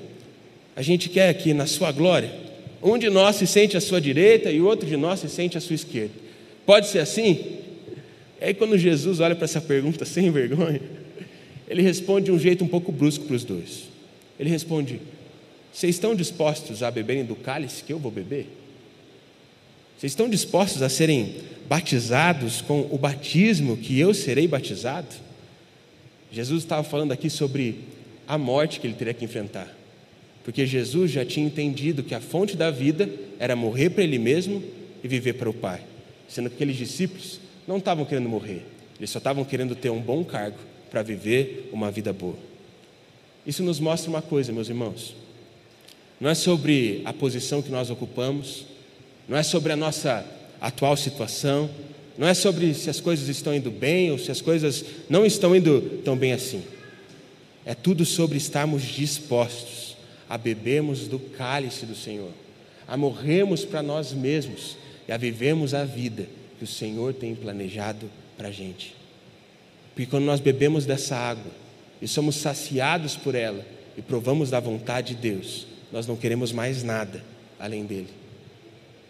a 0.76 0.83
gente 0.83 1.09
quer 1.09 1.33
que 1.33 1.55
na 1.55 1.67
Sua 1.67 1.91
glória, 1.93 2.31
um 2.83 2.99
de 2.99 3.09
nós 3.09 3.37
se 3.37 3.47
sente 3.47 3.75
à 3.75 3.81
sua 3.81 4.02
direita 4.02 4.50
e 4.50 4.61
o 4.61 4.67
outro 4.67 4.87
de 4.87 4.99
nós 4.99 5.21
se 5.21 5.31
sente 5.31 5.57
à 5.57 5.62
sua 5.62 5.76
esquerda. 5.76 6.12
Pode 6.64 6.88
ser 6.88 7.00
assim? 7.00 7.59
E 8.40 8.45
aí, 8.45 8.54
quando 8.54 8.76
Jesus 8.76 9.21
olha 9.21 9.35
para 9.35 9.45
essa 9.45 9.61
pergunta 9.61 10.04
sem 10.04 10.31
vergonha, 10.31 10.81
ele 11.69 11.83
responde 11.83 12.26
de 12.26 12.33
um 12.33 12.38
jeito 12.38 12.64
um 12.64 12.69
pouco 12.69 12.92
brusco 12.92 13.25
para 13.25 13.37
os 13.37 13.45
dois. 13.45 13.85
Ele 14.38 14.50
responde: 14.50 15.00
Vocês 15.73 15.95
estão 15.95 16.14
dispostos 16.14 16.83
a 16.83 16.90
beberem 16.90 17.25
do 17.25 17.37
cálice 17.37 17.85
que 17.85 17.92
eu 17.92 17.99
vou 17.99 18.11
beber? 18.11 18.47
Vocês 19.97 20.12
estão 20.12 20.28
dispostos 20.28 20.83
a 20.83 20.88
serem 20.88 21.37
batizados 21.69 22.61
com 22.61 22.88
o 22.90 22.99
batismo 22.99 23.76
que 23.76 23.99
eu 23.99 24.12
serei 24.12 24.49
batizado? 24.49 25.14
Jesus 26.33 26.64
estava 26.64 26.83
falando 26.83 27.12
aqui 27.12 27.31
sobre 27.31 27.76
a 28.26 28.37
morte 28.37 28.81
que 28.81 28.87
ele 28.87 28.95
teria 28.95 29.14
que 29.14 29.25
enfrentar. 29.25 29.73
Porque 30.42 30.66
Jesus 30.66 31.12
já 31.12 31.25
tinha 31.25 31.47
entendido 31.47 32.02
que 32.02 32.14
a 32.14 32.21
fonte 32.21 32.57
da 32.57 32.71
vida 32.71 33.09
era 33.38 33.54
morrer 33.54 33.90
para 33.90 34.02
ele 34.02 34.19
mesmo 34.19 34.62
e 35.04 35.07
viver 35.07 35.35
para 35.35 35.49
o 35.49 35.54
Pai. 35.54 35.91
Sendo 36.33 36.49
que 36.49 36.55
aqueles 36.55 36.77
discípulos 36.77 37.39
não 37.69 37.77
estavam 37.77 38.07
querendo 38.07 38.27
morrer, 38.27 38.65
eles 38.99 39.11
só 39.11 39.19
estavam 39.19 39.45
querendo 39.45 39.75
ter 39.75 39.91
um 39.91 40.01
bom 40.01 40.25
cargo 40.25 40.57
para 40.91 41.03
viver 41.03 41.69
uma 41.71 41.91
vida 41.91 42.11
boa. 42.11 42.39
Isso 43.47 43.62
nos 43.62 43.79
mostra 43.79 44.09
uma 44.09 44.23
coisa, 44.23 44.51
meus 44.51 44.71
irmãos. 44.71 45.15
Não 46.19 46.31
é 46.31 46.35
sobre 46.35 47.03
a 47.05 47.12
posição 47.12 47.61
que 47.61 47.71
nós 47.71 47.91
ocupamos, 47.91 48.65
não 49.29 49.37
é 49.37 49.43
sobre 49.43 49.75
a 49.75 49.77
nossa 49.77 50.25
atual 50.59 50.97
situação, 50.97 51.69
não 52.17 52.27
é 52.27 52.33
sobre 52.33 52.73
se 52.73 52.89
as 52.89 52.99
coisas 52.99 53.29
estão 53.29 53.55
indo 53.55 53.71
bem 53.71 54.11
ou 54.11 54.16
se 54.16 54.31
as 54.31 54.40
coisas 54.40 54.83
não 55.11 55.27
estão 55.27 55.55
indo 55.55 56.01
tão 56.03 56.16
bem 56.16 56.33
assim. 56.33 56.62
É 57.66 57.75
tudo 57.75 58.07
sobre 58.07 58.38
estarmos 58.38 58.83
dispostos 58.85 59.99
a 60.31 60.38
bebermos 60.38 61.09
do 61.09 61.18
cálice 61.18 61.85
do 61.85 61.95
Senhor, 61.95 62.31
a 62.88 62.97
morrermos 62.97 63.66
para 63.66 63.83
nós 63.83 64.14
mesmos 64.14 64.81
e 65.09 65.12
a 65.12 65.17
vivermos 65.17 65.75
a 65.75 65.85
vida 65.85 66.27
que 66.59 66.65
o 66.65 66.67
Senhor 66.67 67.12
tem 67.15 67.35
planejado 67.35 68.09
para 68.37 68.49
a 68.49 68.53
gente. 68.53 68.95
Porque 69.95 70.11
quando 70.11 70.25
nós 70.25 70.41
bebemos 70.41 70.87
dessa 70.87 71.17
água 71.17 71.51
e 72.01 72.09
somos 72.09 72.37
saciados 72.37 73.17
por 73.17 73.35
ela 73.35 73.65
e 73.97 74.03
provamos 74.03 74.51
da 74.51 74.61
vontade 74.61 75.15
de 75.15 75.21
Deus, 75.21 75.67
nós 75.93 76.07
não 76.07 76.17
queremos 76.17 76.53
mais 76.53 76.83
nada 76.83 77.23
além 77.59 77.85
dele. 77.85 78.09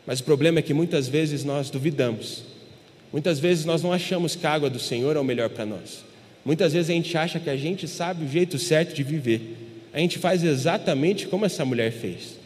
Mas 0.06 0.20
o 0.20 0.24
problema 0.24 0.58
é 0.58 0.62
que 0.62 0.74
muitas 0.74 1.08
vezes 1.08 1.44
nós 1.44 1.70
duvidamos. 1.70 2.42
Muitas 3.12 3.38
vezes 3.38 3.64
nós 3.64 3.82
não 3.82 3.92
achamos 3.92 4.34
que 4.34 4.46
a 4.46 4.52
água 4.52 4.68
do 4.68 4.78
Senhor 4.78 5.16
é 5.16 5.20
o 5.20 5.24
melhor 5.24 5.50
para 5.50 5.64
nós. 5.64 6.04
Muitas 6.44 6.72
vezes 6.72 6.90
a 6.90 6.94
gente 6.94 7.16
acha 7.16 7.38
que 7.38 7.50
a 7.50 7.56
gente 7.56 7.86
sabe 7.86 8.24
o 8.24 8.28
jeito 8.28 8.58
certo 8.58 8.94
de 8.94 9.02
viver. 9.02 9.56
A 9.92 9.98
gente 9.98 10.18
faz 10.18 10.42
exatamente 10.42 11.28
como 11.28 11.44
essa 11.44 11.64
mulher 11.64 11.92
fez. 11.92 12.36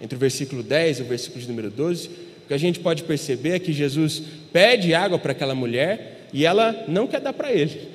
Entre 0.00 0.14
o 0.14 0.18
versículo 0.18 0.62
10 0.62 0.98
e 0.98 1.02
o 1.02 1.06
versículo 1.06 1.40
de 1.40 1.48
número 1.48 1.70
12, 1.70 2.10
o 2.44 2.48
que 2.48 2.54
a 2.54 2.58
gente 2.58 2.78
pode 2.78 3.04
perceber 3.04 3.50
é 3.50 3.58
que 3.58 3.72
Jesus 3.72 4.22
pede 4.52 4.92
água 4.94 5.18
para 5.18 5.32
aquela 5.32 5.54
mulher 5.54 6.28
e 6.32 6.44
ela 6.44 6.84
não 6.86 7.06
quer 7.06 7.20
dar 7.20 7.32
para 7.32 7.50
ele. 7.50 7.94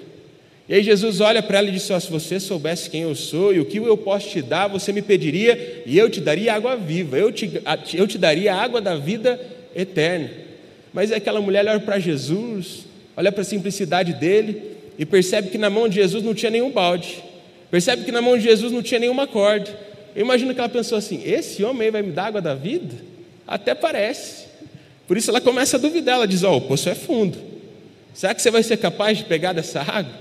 E 0.67 0.73
aí 0.73 0.83
Jesus 0.83 1.19
olha 1.19 1.41
para 1.41 1.59
ela 1.59 1.67
e 1.67 1.71
diz: 1.71 1.89
oh, 1.89 1.99
Se 1.99 2.09
você 2.09 2.39
soubesse 2.39 2.89
quem 2.89 3.01
eu 3.01 3.13
sou 3.13 3.53
e 3.53 3.59
o 3.59 3.65
que 3.65 3.77
eu 3.77 3.97
posso 3.97 4.29
te 4.29 4.41
dar, 4.41 4.67
você 4.67 4.91
me 4.91 5.01
pediria 5.01 5.83
e 5.85 5.97
eu 5.97 6.09
te 6.09 6.19
daria 6.19 6.53
água 6.53 6.75
viva, 6.75 7.17
eu 7.17 7.31
te, 7.31 7.62
eu 7.93 8.07
te 8.07 8.17
daria 8.17 8.55
água 8.55 8.81
da 8.81 8.95
vida 8.95 9.39
eterna. 9.75 10.29
Mas 10.91 11.12
aquela 11.12 11.41
mulher 11.41 11.65
olha 11.67 11.79
para 11.79 11.99
Jesus, 11.99 12.85
olha 13.15 13.31
para 13.31 13.41
a 13.41 13.45
simplicidade 13.45 14.13
dele 14.13 14.62
e 14.97 15.05
percebe 15.05 15.49
que 15.49 15.57
na 15.57 15.69
mão 15.69 15.88
de 15.88 15.95
Jesus 15.95 16.23
não 16.23 16.33
tinha 16.33 16.49
nenhum 16.49 16.71
balde, 16.71 17.23
percebe 17.69 18.03
que 18.03 18.12
na 18.12 18.21
mão 18.21 18.35
de 18.35 18.43
Jesus 18.43 18.71
não 18.71 18.81
tinha 18.81 18.99
nenhuma 18.99 19.27
corda. 19.27 19.69
Eu 20.15 20.23
imagino 20.23 20.53
que 20.55 20.59
ela 20.59 20.69
pensou 20.69 20.97
assim: 20.97 21.21
esse 21.23 21.63
homem 21.63 21.83
aí 21.83 21.91
vai 21.91 22.01
me 22.01 22.12
dar 22.12 22.25
água 22.25 22.41
da 22.41 22.55
vida? 22.55 23.08
Até 23.49 23.73
parece. 23.73 24.45
Por 25.07 25.17
isso 25.17 25.31
ela 25.31 25.41
começa 25.41 25.75
a 25.75 25.79
duvidar, 25.79 26.15
ela 26.15 26.27
diz: 26.27 26.43
Ó, 26.43 26.53
oh, 26.53 26.57
o 26.57 26.62
poço 26.62 26.88
é 26.88 26.93
fundo. 26.93 27.35
Será 28.13 28.35
que 28.35 28.41
você 28.43 28.51
vai 28.51 28.62
ser 28.62 28.77
capaz 28.77 29.17
de 29.17 29.23
pegar 29.23 29.53
dessa 29.53 29.81
água? 29.81 30.13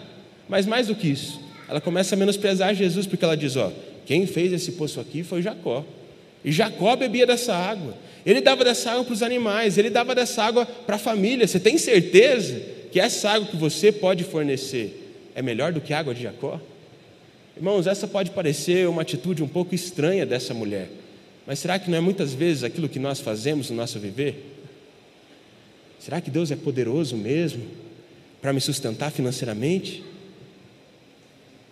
Mas 0.49 0.65
mais 0.65 0.87
do 0.87 0.95
que 0.95 1.09
isso, 1.09 1.39
ela 1.69 1.79
começa 1.79 2.15
a 2.15 2.19
menosprezar 2.19 2.75
Jesus, 2.75 3.07
porque 3.07 3.23
ela 3.23 3.37
diz: 3.37 3.55
Ó, 3.55 3.71
quem 4.07 4.27
fez 4.27 4.51
esse 4.51 4.73
poço 4.73 4.99
aqui 4.99 5.23
foi 5.23 5.43
Jacó. 5.43 5.85
E 6.43 6.51
Jacó 6.51 6.97
bebia 6.97 7.27
dessa 7.27 7.55
água. 7.55 7.95
Ele 8.25 8.41
dava 8.41 8.65
dessa 8.65 8.93
água 8.93 9.05
para 9.05 9.13
os 9.13 9.23
animais, 9.23 9.77
ele 9.77 9.91
dava 9.91 10.15
dessa 10.15 10.43
água 10.43 10.65
para 10.65 10.97
a 10.97 10.99
família. 10.99 11.47
Você 11.47 11.61
tem 11.61 11.77
certeza 11.77 12.59
que 12.91 12.99
essa 12.99 13.29
água 13.29 13.47
que 13.47 13.57
você 13.57 13.93
pode 13.93 14.25
fornecer 14.25 15.31
é 15.35 15.43
melhor 15.43 15.71
do 15.71 15.83
que 15.83 15.93
a 15.93 15.99
água 15.99 16.15
de 16.15 16.23
Jacó? 16.23 16.59
Irmãos, 17.55 17.87
essa 17.87 18.07
pode 18.07 18.31
parecer 18.31 18.89
uma 18.89 19.03
atitude 19.03 19.43
um 19.43 19.49
pouco 19.49 19.75
estranha 19.75 20.25
dessa 20.25 20.55
mulher, 20.55 20.89
mas 21.49 21.61
será 21.61 21.79
que 21.79 21.91
não 21.91 21.97
é 21.97 22.01
muitas 22.03 22.35
vezes 22.35 22.63
aquilo 22.63 22.91
que 22.91 22.99
nós 22.99 23.21
fazemos 23.21 23.71
no 23.71 23.77
nosso 23.77 23.99
viver? 23.99 24.55
Será 25.99 26.21
que 26.21 26.31
Deus 26.31 26.51
é 26.51 26.57
poderoso 26.57 27.17
mesmo 27.17 27.65
para 28.43 28.53
me 28.53 28.61
sustentar 28.61 29.11
financeiramente? 29.11 30.05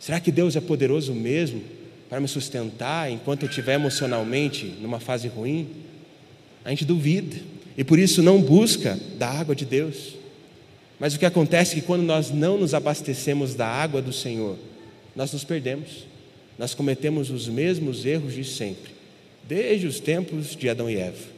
Será 0.01 0.19
que 0.19 0.33
Deus 0.33 0.57
é 0.57 0.63
poderoso 0.63 1.13
mesmo 1.13 1.63
para 2.09 2.19
me 2.19 2.27
sustentar 2.27 3.13
enquanto 3.13 3.43
eu 3.43 3.51
estiver 3.51 3.75
emocionalmente 3.75 4.65
numa 4.81 4.99
fase 4.99 5.29
ruim? 5.29 5.69
A 6.65 6.71
gente 6.71 6.87
duvida 6.87 7.37
e 7.77 7.85
por 7.85 7.99
isso 7.99 8.23
não 8.23 8.41
busca 8.41 8.99
da 9.19 9.29
água 9.29 9.55
de 9.55 9.67
Deus. 9.67 10.15
Mas 10.99 11.15
o 11.15 11.19
que 11.19 11.27
acontece 11.27 11.73
é 11.73 11.81
que 11.81 11.87
quando 11.87 12.03
nós 12.03 12.31
não 12.31 12.57
nos 12.57 12.73
abastecemos 12.73 13.55
da 13.55 13.69
água 13.69 14.01
do 14.01 14.11
Senhor, 14.11 14.57
nós 15.15 15.35
nos 15.35 15.45
perdemos. 15.45 16.07
Nós 16.59 16.73
cometemos 16.73 17.31
os 17.31 17.47
mesmos 17.47 18.07
erros 18.07 18.33
de 18.33 18.43
sempre, 18.43 18.96
desde 19.49 19.87
os 19.87 20.01
tempos 20.01 20.57
de 20.57 20.69
Adão 20.69 20.91
e 20.91 20.97
Eva. 20.97 21.37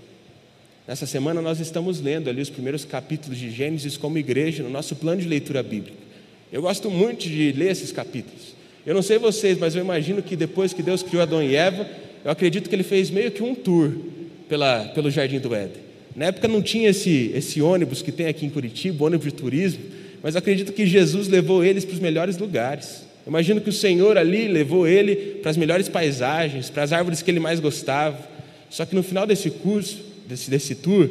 Nessa 0.87 1.07
semana 1.07 1.43
nós 1.43 1.61
estamos 1.61 2.01
lendo 2.01 2.31
ali 2.31 2.41
os 2.41 2.49
primeiros 2.49 2.85
capítulos 2.85 3.39
de 3.39 3.51
Gênesis 3.51 3.97
como 3.97 4.17
igreja 4.17 4.63
no 4.63 4.71
nosso 4.71 4.97
plano 4.97 5.21
de 5.21 5.29
leitura 5.29 5.63
bíblica. 5.63 5.99
Eu 6.51 6.63
gosto 6.63 6.91
muito 6.91 7.29
de 7.29 7.53
ler 7.53 7.71
esses 7.71 7.93
capítulos. 7.93 8.55
Eu 8.87 8.95
não 8.95 9.03
sei 9.03 9.19
vocês, 9.19 9.59
mas 9.59 9.75
eu 9.75 9.83
imagino 9.83 10.23
que 10.23 10.35
depois 10.35 10.73
que 10.73 10.83
Deus 10.83 11.03
criou 11.03 11.23
Adão 11.23 11.43
e 11.43 11.55
Eva, 11.55 11.87
eu 12.25 12.31
acredito 12.31 12.71
que 12.71 12.75
ele 12.75 12.83
fez 12.83 13.11
meio 13.11 13.31
que 13.31 13.43
um 13.43 13.55
tour 13.55 13.93
pela, 14.49 14.87
pelo 14.95 15.11
Jardim 15.11 15.39
do 15.39 15.55
Éden. 15.55 15.83
Na 16.17 16.27
época 16.27 16.49
não 16.49 16.63
tinha 16.63 16.89
esse, 16.89 17.31
esse 17.35 17.61
ônibus 17.61 18.01
que 18.01 18.11
tem 18.11 18.27
aqui 18.27 18.47
em 18.47 18.51
Curitiba, 18.51 19.05
ônibus 19.05 19.27
de 19.27 19.35
turismo, 19.35 19.83
mas 20.23 20.37
acredito 20.37 20.73
que 20.73 20.87
Jesus 20.87 21.29
levou 21.29 21.63
eles 21.63 21.85
para 21.85 21.95
os 21.95 22.01
melhores 22.01 22.39
lugares. 22.39 23.03
Imagino 23.29 23.61
que 23.61 23.69
o 23.69 23.73
Senhor 23.73 24.17
ali 24.17 24.49
levou 24.49 24.89
ele 24.89 25.15
para 25.43 25.51
as 25.51 25.57
melhores 25.57 25.87
paisagens, 25.87 26.71
para 26.71 26.83
as 26.83 26.93
árvores 26.93 27.21
que 27.21 27.31
ele 27.31 27.39
mais 27.39 27.61
gostava. 27.61 28.19
Só 28.71 28.87
que 28.87 28.95
no 28.95 29.03
final 29.03 29.27
desse 29.27 29.51
curso, 29.51 29.99
desse, 30.27 30.51
desse 30.51 30.75
tour, 30.75 31.11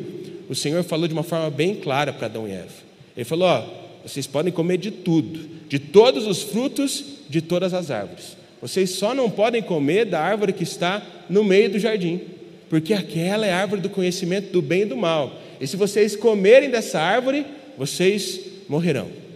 o 0.50 0.56
Senhor 0.56 0.84
falou 0.84 1.08
de 1.08 1.14
uma 1.14 1.22
forma 1.22 1.52
bem 1.52 1.76
clara 1.76 2.12
para 2.12 2.26
Adão 2.26 2.48
e 2.48 2.52
Eva. 2.52 2.68
Ele 3.16 3.24
falou: 3.24 3.48
ó, 3.48 3.64
vocês 4.04 4.26
podem 4.26 4.52
comer 4.52 4.78
de 4.78 4.90
tudo, 4.90 5.48
de 5.70 5.78
todos 5.78 6.26
os 6.26 6.42
frutos 6.42 7.06
de 7.30 7.42
todas 7.42 7.74
as 7.74 7.92
árvores, 7.92 8.38
Vocês 8.62 8.92
só 8.92 9.14
não 9.14 9.30
podem 9.30 9.62
comer 9.62 10.06
da 10.06 10.20
árvore 10.20 10.54
que 10.54 10.64
está 10.64 11.06
no 11.30 11.44
meio 11.44 11.70
do 11.70 11.78
jardim, 11.78 12.22
porque 12.70 12.94
aquela 12.94 13.46
é 13.46 13.52
a 13.52 13.58
árvore 13.58 13.82
do 13.82 13.90
conhecimento 13.90 14.52
do 14.52 14.62
bem 14.62 14.84
e 14.84 14.86
do 14.86 14.98
mal. 14.98 15.40
E 15.60 15.68
se 15.68 15.76
vocês 15.76 16.16
comerem 16.16 16.70
dessa 16.70 17.00
árvore, 17.00 17.46
vocês 17.78 18.40
morrerão. 18.68 19.27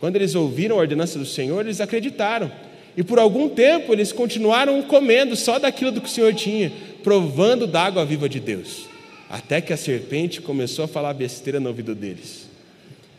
Quando 0.00 0.16
eles 0.16 0.34
ouviram 0.34 0.76
a 0.76 0.80
ordenança 0.80 1.18
do 1.18 1.26
Senhor, 1.26 1.64
eles 1.64 1.80
acreditaram. 1.80 2.50
E 2.96 3.02
por 3.02 3.18
algum 3.18 3.48
tempo 3.48 3.92
eles 3.92 4.12
continuaram 4.12 4.82
comendo 4.82 5.36
só 5.36 5.58
daquilo 5.58 5.92
do 5.92 6.00
que 6.00 6.08
o 6.08 6.10
Senhor 6.10 6.34
tinha, 6.34 6.72
provando 7.02 7.66
da 7.66 7.82
água 7.82 8.04
viva 8.04 8.28
de 8.28 8.40
Deus. 8.40 8.86
Até 9.30 9.60
que 9.60 9.72
a 9.72 9.76
serpente 9.76 10.40
começou 10.40 10.84
a 10.84 10.88
falar 10.88 11.12
besteira 11.14 11.60
no 11.60 11.68
ouvido 11.68 11.94
deles. 11.94 12.48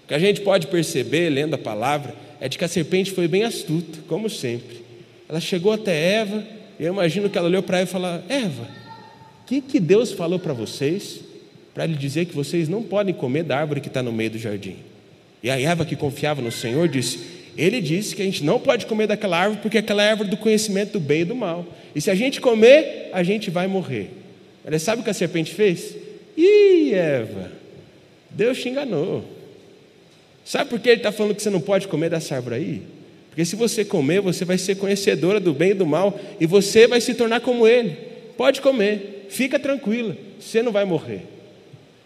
O 0.03 0.07
que 0.07 0.13
a 0.13 0.19
gente 0.19 0.41
pode 0.41 0.67
perceber, 0.67 1.29
lendo 1.29 1.53
a 1.53 1.57
palavra, 1.57 2.15
é 2.41 2.49
de 2.49 2.57
que 2.57 2.65
a 2.65 2.67
serpente 2.67 3.11
foi 3.11 3.27
bem 3.27 3.43
astuta, 3.43 3.99
como 4.07 4.29
sempre. 4.29 4.83
Ela 5.27 5.39
chegou 5.39 5.71
até 5.71 6.13
Eva, 6.13 6.43
e 6.79 6.83
eu 6.83 6.91
imagino 6.91 7.29
que 7.29 7.37
ela 7.37 7.47
olhou 7.47 7.61
para 7.61 7.79
Eva 7.79 7.89
e 7.89 7.91
falou: 7.91 8.21
Eva, 8.27 8.63
o 9.43 9.45
que, 9.45 9.61
que 9.61 9.79
Deus 9.79 10.11
falou 10.11 10.39
para 10.39 10.53
vocês 10.53 11.19
para 11.73 11.85
lhe 11.85 11.95
dizer 11.95 12.25
que 12.25 12.35
vocês 12.35 12.67
não 12.67 12.81
podem 12.81 13.13
comer 13.13 13.43
da 13.43 13.57
árvore 13.57 13.79
que 13.79 13.87
está 13.87 14.01
no 14.01 14.11
meio 14.11 14.31
do 14.31 14.37
jardim? 14.39 14.88
E 15.41 15.49
a 15.49 15.59
Eva, 15.59 15.85
que 15.85 15.95
confiava 15.95 16.41
no 16.41 16.51
Senhor, 16.51 16.87
disse: 16.87 17.19
Ele 17.57 17.81
disse 17.81 18.15
que 18.15 18.21
a 18.21 18.25
gente 18.25 18.43
não 18.43 18.59
pode 18.59 18.85
comer 18.85 19.07
daquela 19.07 19.37
árvore 19.37 19.61
porque 19.61 19.77
aquela 19.77 20.03
é 20.03 20.09
árvore 20.09 20.29
do 20.29 20.37
conhecimento 20.37 20.93
do 20.93 20.99
bem 20.99 21.21
e 21.21 21.25
do 21.25 21.35
mal. 21.35 21.65
E 21.95 22.01
se 22.01 22.11
a 22.11 22.15
gente 22.15 22.41
comer, 22.41 23.09
a 23.13 23.23
gente 23.23 23.49
vai 23.49 23.67
morrer. 23.67 24.11
Ela 24.65 24.77
sabe 24.77 25.01
o 25.01 25.03
que 25.03 25.09
a 25.09 25.13
serpente 25.13 25.53
fez? 25.53 25.95
Ih, 26.37 26.93
Eva, 26.93 27.51
Deus 28.29 28.61
te 28.61 28.69
enganou. 28.69 29.23
Sabe 30.45 30.69
por 30.69 30.79
que 30.79 30.89
ele 30.89 30.97
está 30.97 31.11
falando 31.11 31.35
que 31.35 31.41
você 31.41 31.49
não 31.49 31.61
pode 31.61 31.87
comer 31.87 32.09
dessa 32.09 32.35
árvore 32.35 32.55
aí? 32.55 32.81
Porque 33.29 33.45
se 33.45 33.55
você 33.55 33.85
comer, 33.85 34.19
você 34.19 34.43
vai 34.43 34.57
ser 34.57 34.75
conhecedora 34.75 35.39
do 35.39 35.53
bem 35.53 35.71
e 35.71 35.73
do 35.75 35.85
mal 35.85 36.19
e 36.39 36.45
você 36.45 36.87
vai 36.87 36.99
se 36.99 37.13
tornar 37.13 37.39
como 37.39 37.67
ele. 37.67 37.95
Pode 38.35 38.59
comer, 38.61 39.27
fica 39.29 39.59
tranquila, 39.59 40.17
você 40.39 40.61
não 40.61 40.71
vai 40.71 40.85
morrer. 40.85 41.21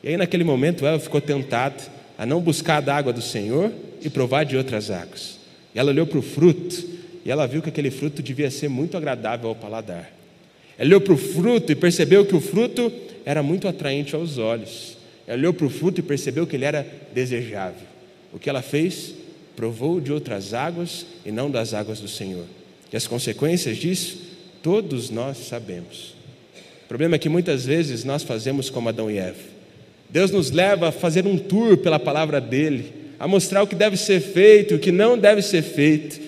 E 0.03 0.09
aí, 0.09 0.17
naquele 0.17 0.43
momento, 0.43 0.85
ela 0.85 0.99
ficou 0.99 1.21
tentada 1.21 1.75
a 2.23 2.25
não 2.25 2.39
buscar 2.39 2.81
da 2.81 2.95
água 2.95 3.11
do 3.11 3.21
Senhor 3.21 3.69
e 4.01 4.09
provar 4.09 4.45
de 4.45 4.55
outras 4.55 4.89
águas. 4.89 5.37
E 5.75 5.79
ela 5.79 5.91
olhou 5.91 6.07
para 6.07 6.19
o 6.19 6.21
fruto 6.21 6.81
e 7.25 7.29
ela 7.29 7.45
viu 7.45 7.61
que 7.61 7.67
aquele 7.67 7.91
fruto 7.91 8.23
devia 8.23 8.49
ser 8.49 8.69
muito 8.69 8.95
agradável 8.95 9.49
ao 9.49 9.55
paladar. 9.55 10.09
Ela 10.77 10.87
olhou 10.87 11.01
para 11.01 11.11
o 11.11 11.17
fruto 11.17 11.73
e 11.73 11.75
percebeu 11.75 12.25
que 12.25 12.33
o 12.33 12.39
fruto 12.39 12.89
era 13.25 13.43
muito 13.43 13.67
atraente 13.67 14.15
aos 14.15 14.37
olhos. 14.37 14.95
Ela 15.27 15.37
olhou 15.37 15.53
para 15.53 15.65
o 15.65 15.69
fruto 15.69 15.99
e 15.99 16.01
percebeu 16.01 16.47
que 16.47 16.55
ele 16.55 16.63
era 16.63 16.87
desejável. 17.13 17.85
O 18.31 18.39
que 18.39 18.49
ela 18.49 18.61
fez? 18.61 19.13
Provou 19.53 19.99
de 19.99 20.13
outras 20.13 20.53
águas 20.53 21.05
e 21.25 21.31
não 21.31 21.51
das 21.51 21.73
águas 21.73 21.99
do 21.99 22.07
Senhor. 22.07 22.45
E 22.89 22.95
as 22.95 23.05
consequências 23.05 23.75
disso, 23.75 24.17
todos 24.61 25.09
nós 25.09 25.39
sabemos. 25.39 26.15
O 26.85 26.87
problema 26.87 27.15
é 27.15 27.19
que 27.19 27.27
muitas 27.27 27.65
vezes 27.65 28.05
nós 28.05 28.23
fazemos 28.23 28.69
como 28.69 28.87
Adão 28.87 29.11
e 29.11 29.17
Eva. 29.17 29.52
Deus 30.13 30.29
nos 30.29 30.51
leva 30.51 30.89
a 30.89 30.91
fazer 30.91 31.25
um 31.25 31.39
tour 31.39 31.75
pela 31.75 31.97
palavra 31.97 32.39
dele, 32.39 32.93
a 33.17 33.27
mostrar 33.27 33.63
o 33.63 33.67
que 33.67 33.73
deve 33.73 33.97
ser 33.97 34.21
feito 34.21 34.75
e 34.75 34.77
o 34.77 34.79
que 34.79 34.91
não 34.91 35.17
deve 35.17 35.41
ser 35.41 35.63
feito. 35.63 36.21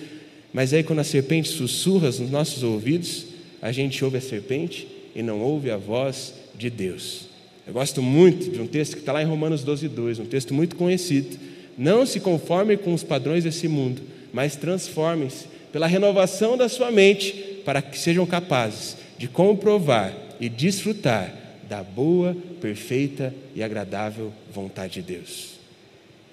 Mas 0.52 0.74
aí, 0.74 0.82
quando 0.82 0.98
a 0.98 1.04
serpente 1.04 1.48
sussurra 1.50 2.08
nos 2.08 2.28
nossos 2.28 2.64
ouvidos, 2.64 3.26
a 3.62 3.70
gente 3.70 4.04
ouve 4.04 4.18
a 4.18 4.20
serpente 4.20 4.88
e 5.14 5.22
não 5.22 5.40
ouve 5.40 5.70
a 5.70 5.76
voz 5.76 6.34
de 6.58 6.68
Deus. 6.68 7.28
Eu 7.64 7.74
gosto 7.74 8.02
muito 8.02 8.50
de 8.50 8.60
um 8.60 8.66
texto 8.66 8.94
que 8.94 9.02
está 9.02 9.12
lá 9.12 9.22
em 9.22 9.26
Romanos 9.26 9.62
12, 9.62 9.86
2, 9.86 10.18
um 10.18 10.24
texto 10.24 10.52
muito 10.52 10.74
conhecido. 10.74 11.38
Não 11.78 12.04
se 12.04 12.18
conforme 12.18 12.76
com 12.76 12.92
os 12.92 13.04
padrões 13.04 13.44
desse 13.44 13.68
mundo, 13.68 14.02
mas 14.32 14.56
transformem-se 14.56 15.46
pela 15.70 15.86
renovação 15.86 16.56
da 16.56 16.68
sua 16.68 16.90
mente, 16.90 17.60
para 17.64 17.80
que 17.80 17.96
sejam 17.96 18.26
capazes 18.26 18.96
de 19.16 19.28
comprovar 19.28 20.12
e 20.40 20.48
desfrutar 20.48 21.45
da 21.68 21.82
boa, 21.82 22.36
perfeita 22.60 23.34
e 23.54 23.62
agradável 23.62 24.32
vontade 24.52 24.94
de 24.94 25.02
Deus. 25.02 25.56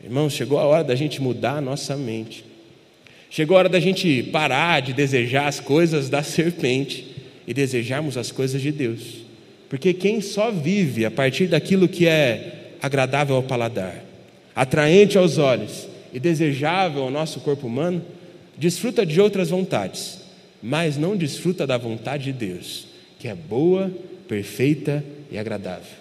Irmãos, 0.04 0.34
chegou 0.34 0.60
a 0.60 0.64
hora 0.64 0.84
da 0.84 0.96
gente 0.96 1.22
mudar 1.22 1.58
a 1.58 1.62
nossa 1.62 1.96
mente. 1.96 2.46
Chegou 3.30 3.56
a 3.56 3.60
hora 3.60 3.70
da 3.70 3.80
gente 3.80 4.22
parar 4.24 4.82
de 4.82 4.94
desejar 4.94 5.48
as 5.48 5.60
coisas 5.60 6.10
da 6.10 6.22
serpente 6.24 7.16
e 7.48 7.54
desejarmos 7.54 8.18
as 8.18 8.32
coisas 8.32 8.62
de 8.62 8.72
Deus. 8.72 9.24
Porque 9.70 9.94
quem 9.94 10.22
só 10.22 10.52
vive 10.52 11.06
a 11.06 11.12
partir 11.12 11.48
daquilo 11.48 11.88
que 11.88 12.08
é 12.08 12.76
agradável 12.82 13.36
ao 13.36 13.44
paladar, 13.44 14.04
atraente 14.56 15.18
aos 15.18 15.38
olhos 15.38 15.88
e 16.14 16.20
desejável 16.20 17.02
ao 17.02 17.10
nosso 17.10 17.40
corpo 17.40 17.66
humano, 17.66 18.04
desfruta 18.58 19.06
de 19.06 19.20
outras 19.20 19.50
vontades, 19.50 20.20
mas 20.62 20.96
não 20.96 21.18
desfruta 21.18 21.66
da 21.66 21.78
vontade 21.78 22.26
de 22.26 22.34
Deus, 22.34 22.86
que 23.18 23.28
é 23.28 23.34
boa, 23.34 23.92
perfeita 24.28 25.04
e 25.34 25.38
agradável. 25.38 25.92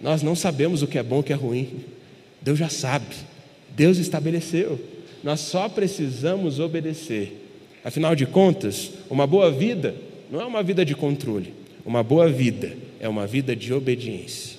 Nós 0.00 0.22
não 0.22 0.36
sabemos 0.36 0.82
o 0.82 0.86
que 0.86 0.98
é 0.98 1.02
bom 1.02 1.16
e 1.16 1.20
o 1.20 1.22
que 1.22 1.32
é 1.32 1.36
ruim. 1.36 1.80
Deus 2.40 2.58
já 2.58 2.68
sabe. 2.68 3.16
Deus 3.74 3.98
estabeleceu. 3.98 4.78
Nós 5.24 5.40
só 5.40 5.68
precisamos 5.68 6.60
obedecer. 6.60 7.48
Afinal 7.82 8.14
de 8.14 8.26
contas, 8.26 8.90
uma 9.08 9.26
boa 9.26 9.50
vida 9.50 9.94
não 10.30 10.40
é 10.40 10.44
uma 10.44 10.62
vida 10.62 10.84
de 10.84 10.94
controle, 10.94 11.52
uma 11.84 12.02
boa 12.02 12.28
vida 12.28 12.76
é 13.00 13.08
uma 13.08 13.26
vida 13.26 13.56
de 13.56 13.72
obediência. 13.72 14.58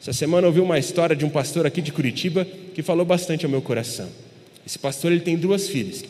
Essa 0.00 0.12
semana 0.12 0.46
eu 0.46 0.48
ouvi 0.48 0.60
uma 0.60 0.78
história 0.78 1.14
de 1.14 1.24
um 1.24 1.28
pastor 1.28 1.66
aqui 1.66 1.82
de 1.82 1.92
Curitiba 1.92 2.44
que 2.74 2.82
falou 2.82 3.04
bastante 3.04 3.44
ao 3.44 3.50
meu 3.50 3.60
coração. 3.60 4.08
Esse 4.66 4.78
pastor 4.78 5.12
ele 5.12 5.20
tem 5.20 5.36
duas 5.36 5.68
filhas, 5.68 6.04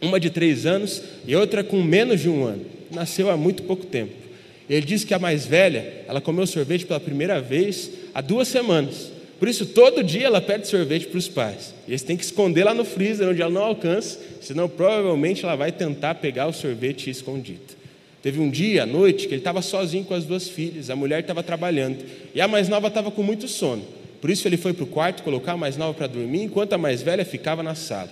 uma 0.00 0.18
de 0.18 0.30
três 0.30 0.64
anos 0.64 1.02
e 1.26 1.34
outra 1.34 1.62
com 1.62 1.82
menos 1.82 2.20
de 2.20 2.28
um 2.28 2.44
ano. 2.44 2.64
Nasceu 2.90 3.30
há 3.30 3.36
muito 3.36 3.64
pouco 3.64 3.84
tempo. 3.84 4.25
Ele 4.68 4.84
disse 4.84 5.06
que 5.06 5.14
a 5.14 5.18
mais 5.18 5.46
velha, 5.46 6.04
ela 6.08 6.20
comeu 6.20 6.46
sorvete 6.46 6.86
pela 6.86 6.98
primeira 6.98 7.40
vez 7.40 7.90
há 8.14 8.20
duas 8.20 8.48
semanas. 8.48 9.12
Por 9.38 9.48
isso, 9.48 9.66
todo 9.66 10.02
dia 10.02 10.26
ela 10.26 10.40
pede 10.40 10.66
sorvete 10.66 11.06
para 11.06 11.18
os 11.18 11.28
pais. 11.28 11.74
E 11.86 11.90
eles 11.90 12.02
têm 12.02 12.16
que 12.16 12.24
esconder 12.24 12.64
lá 12.64 12.72
no 12.72 12.84
freezer, 12.84 13.28
onde 13.28 13.42
ela 13.42 13.50
não 13.50 13.62
alcança, 13.62 14.18
senão 14.40 14.68
provavelmente 14.68 15.44
ela 15.44 15.54
vai 15.54 15.70
tentar 15.70 16.16
pegar 16.16 16.46
o 16.46 16.52
sorvete 16.52 17.10
escondido. 17.10 17.76
Teve 18.22 18.40
um 18.40 18.50
dia 18.50 18.82
à 18.82 18.86
noite 18.86 19.28
que 19.28 19.34
ele 19.34 19.40
estava 19.40 19.62
sozinho 19.62 20.04
com 20.04 20.14
as 20.14 20.24
duas 20.24 20.48
filhas, 20.48 20.90
a 20.90 20.96
mulher 20.96 21.20
estava 21.20 21.42
trabalhando 21.42 21.98
e 22.34 22.40
a 22.40 22.48
mais 22.48 22.68
nova 22.68 22.88
estava 22.88 23.10
com 23.10 23.22
muito 23.22 23.46
sono. 23.46 23.84
Por 24.20 24.30
isso 24.30 24.48
ele 24.48 24.56
foi 24.56 24.72
para 24.72 24.82
o 24.82 24.86
quarto 24.88 25.22
colocar 25.22 25.52
a 25.52 25.56
mais 25.56 25.76
nova 25.76 25.94
para 25.94 26.08
dormir, 26.08 26.42
enquanto 26.42 26.72
a 26.72 26.78
mais 26.78 27.02
velha 27.02 27.24
ficava 27.24 27.62
na 27.62 27.74
sala. 27.76 28.10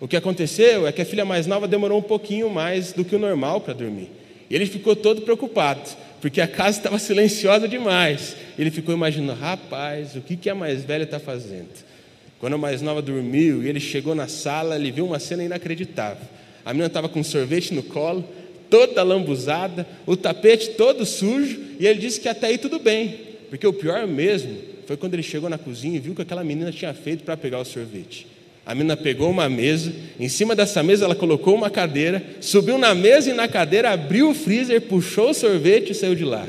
O 0.00 0.08
que 0.08 0.16
aconteceu 0.16 0.86
é 0.86 0.92
que 0.92 1.02
a 1.02 1.04
filha 1.04 1.26
mais 1.26 1.46
nova 1.46 1.68
demorou 1.68 1.98
um 1.98 2.02
pouquinho 2.02 2.48
mais 2.48 2.92
do 2.92 3.04
que 3.04 3.14
o 3.14 3.18
normal 3.18 3.60
para 3.60 3.74
dormir. 3.74 4.08
E 4.50 4.54
ele 4.56 4.66
ficou 4.66 4.96
todo 4.96 5.22
preocupado, 5.22 5.88
porque 6.20 6.40
a 6.40 6.48
casa 6.48 6.78
estava 6.78 6.98
silenciosa 6.98 7.68
demais. 7.68 8.36
Ele 8.58 8.70
ficou 8.70 8.92
imaginando, 8.92 9.40
rapaz, 9.40 10.16
o 10.16 10.20
que, 10.20 10.36
que 10.36 10.50
a 10.50 10.54
mais 10.54 10.82
velha 10.82 11.04
está 11.04 11.20
fazendo? 11.20 11.68
Quando 12.40 12.54
a 12.54 12.58
mais 12.58 12.82
nova 12.82 13.00
dormiu 13.00 13.62
e 13.62 13.68
ele 13.68 13.78
chegou 13.78 14.14
na 14.14 14.26
sala, 14.26 14.74
ele 14.74 14.90
viu 14.90 15.06
uma 15.06 15.20
cena 15.20 15.44
inacreditável. 15.44 16.26
A 16.64 16.72
menina 16.72 16.88
estava 16.88 17.08
com 17.08 17.20
um 17.20 17.24
sorvete 17.24 17.72
no 17.72 17.82
colo, 17.82 18.24
toda 18.68 19.02
lambuzada, 19.02 19.86
o 20.04 20.16
tapete 20.16 20.70
todo 20.70 21.06
sujo, 21.06 21.60
e 21.78 21.86
ele 21.86 22.00
disse 22.00 22.20
que 22.20 22.28
até 22.28 22.48
aí 22.48 22.58
tudo 22.58 22.78
bem, 22.78 23.20
porque 23.48 23.66
o 23.66 23.72
pior 23.72 24.06
mesmo 24.06 24.56
foi 24.86 24.96
quando 24.96 25.14
ele 25.14 25.22
chegou 25.22 25.48
na 25.48 25.58
cozinha 25.58 25.96
e 25.96 26.00
viu 26.00 26.14
que 26.14 26.22
aquela 26.22 26.42
menina 26.42 26.72
tinha 26.72 26.92
feito 26.92 27.22
para 27.24 27.36
pegar 27.36 27.60
o 27.60 27.64
sorvete. 27.64 28.26
A 28.64 28.74
menina 28.74 28.96
pegou 28.96 29.30
uma 29.30 29.48
mesa, 29.48 29.92
em 30.18 30.28
cima 30.28 30.54
dessa 30.54 30.82
mesa 30.82 31.04
ela 31.04 31.14
colocou 31.14 31.54
uma 31.54 31.70
cadeira, 31.70 32.22
subiu 32.40 32.78
na 32.78 32.94
mesa 32.94 33.30
e 33.30 33.32
na 33.32 33.48
cadeira 33.48 33.90
abriu 33.90 34.30
o 34.30 34.34
freezer, 34.34 34.80
puxou 34.82 35.30
o 35.30 35.34
sorvete 35.34 35.90
e 35.90 35.94
saiu 35.94 36.14
de 36.14 36.24
lá. 36.24 36.46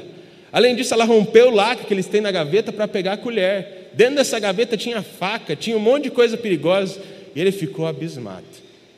Além 0.51 0.75
disso, 0.75 0.93
ela 0.93 1.05
rompeu 1.05 1.47
o 1.47 1.55
lacre 1.55 1.85
que 1.85 1.93
eles 1.93 2.07
têm 2.07 2.19
na 2.19 2.31
gaveta 2.31 2.73
para 2.73 2.87
pegar 2.87 3.13
a 3.13 3.17
colher. 3.17 3.89
Dentro 3.93 4.15
dessa 4.15 4.37
gaveta 4.39 4.75
tinha 4.75 5.01
faca, 5.01 5.55
tinha 5.55 5.77
um 5.77 5.79
monte 5.79 6.03
de 6.03 6.11
coisa 6.11 6.35
perigosa, 6.35 7.01
e 7.33 7.39
ele 7.39 7.51
ficou 7.51 7.87
abismado. 7.87 8.43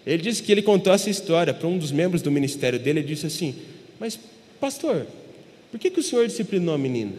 Ele 0.05 0.21
disse 0.21 0.41
que 0.41 0.51
ele 0.51 0.61
contou 0.61 0.91
essa 0.91 1.09
história 1.09 1.53
para 1.53 1.67
um 1.67 1.77
dos 1.77 1.91
membros 1.91 2.21
do 2.21 2.31
ministério 2.31 2.79
dele 2.79 2.99
e 2.99 3.03
disse 3.03 3.27
assim: 3.27 3.55
Mas, 3.99 4.19
pastor, 4.59 5.05
por 5.71 5.79
que, 5.79 5.89
que 5.89 5.99
o 5.99 6.03
senhor 6.03 6.27
disciplinou 6.27 6.73
a 6.73 6.77
menina? 6.77 7.13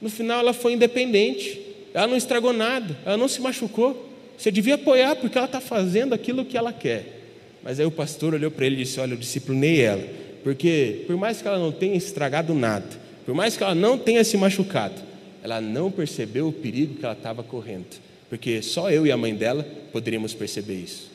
No 0.00 0.08
final 0.08 0.40
ela 0.40 0.52
foi 0.52 0.72
independente, 0.72 1.60
ela 1.92 2.06
não 2.06 2.16
estragou 2.16 2.52
nada, 2.52 2.96
ela 3.04 3.16
não 3.16 3.28
se 3.28 3.40
machucou. 3.40 4.11
Você 4.42 4.50
devia 4.50 4.74
apoiar 4.74 5.14
porque 5.14 5.38
ela 5.38 5.44
está 5.44 5.60
fazendo 5.60 6.12
aquilo 6.12 6.44
que 6.44 6.58
ela 6.58 6.72
quer. 6.72 7.20
Mas 7.62 7.78
aí 7.78 7.86
o 7.86 7.92
pastor 7.92 8.34
olhou 8.34 8.50
para 8.50 8.66
ele 8.66 8.74
e 8.74 8.78
disse: 8.78 8.98
Olha, 8.98 9.12
eu 9.12 9.16
disciplinei 9.16 9.82
ela, 9.82 10.04
porque 10.42 11.04
por 11.06 11.16
mais 11.16 11.40
que 11.40 11.46
ela 11.46 11.60
não 11.60 11.70
tenha 11.70 11.94
estragado 11.94 12.52
nada, 12.52 12.88
por 13.24 13.36
mais 13.36 13.56
que 13.56 13.62
ela 13.62 13.72
não 13.72 13.96
tenha 13.96 14.24
se 14.24 14.36
machucado, 14.36 15.00
ela 15.44 15.60
não 15.60 15.92
percebeu 15.92 16.48
o 16.48 16.52
perigo 16.52 16.96
que 16.96 17.04
ela 17.04 17.14
estava 17.14 17.44
correndo, 17.44 17.86
porque 18.28 18.60
só 18.62 18.90
eu 18.90 19.06
e 19.06 19.12
a 19.12 19.16
mãe 19.16 19.32
dela 19.32 19.64
poderíamos 19.92 20.34
perceber 20.34 20.74
isso. 20.74 21.08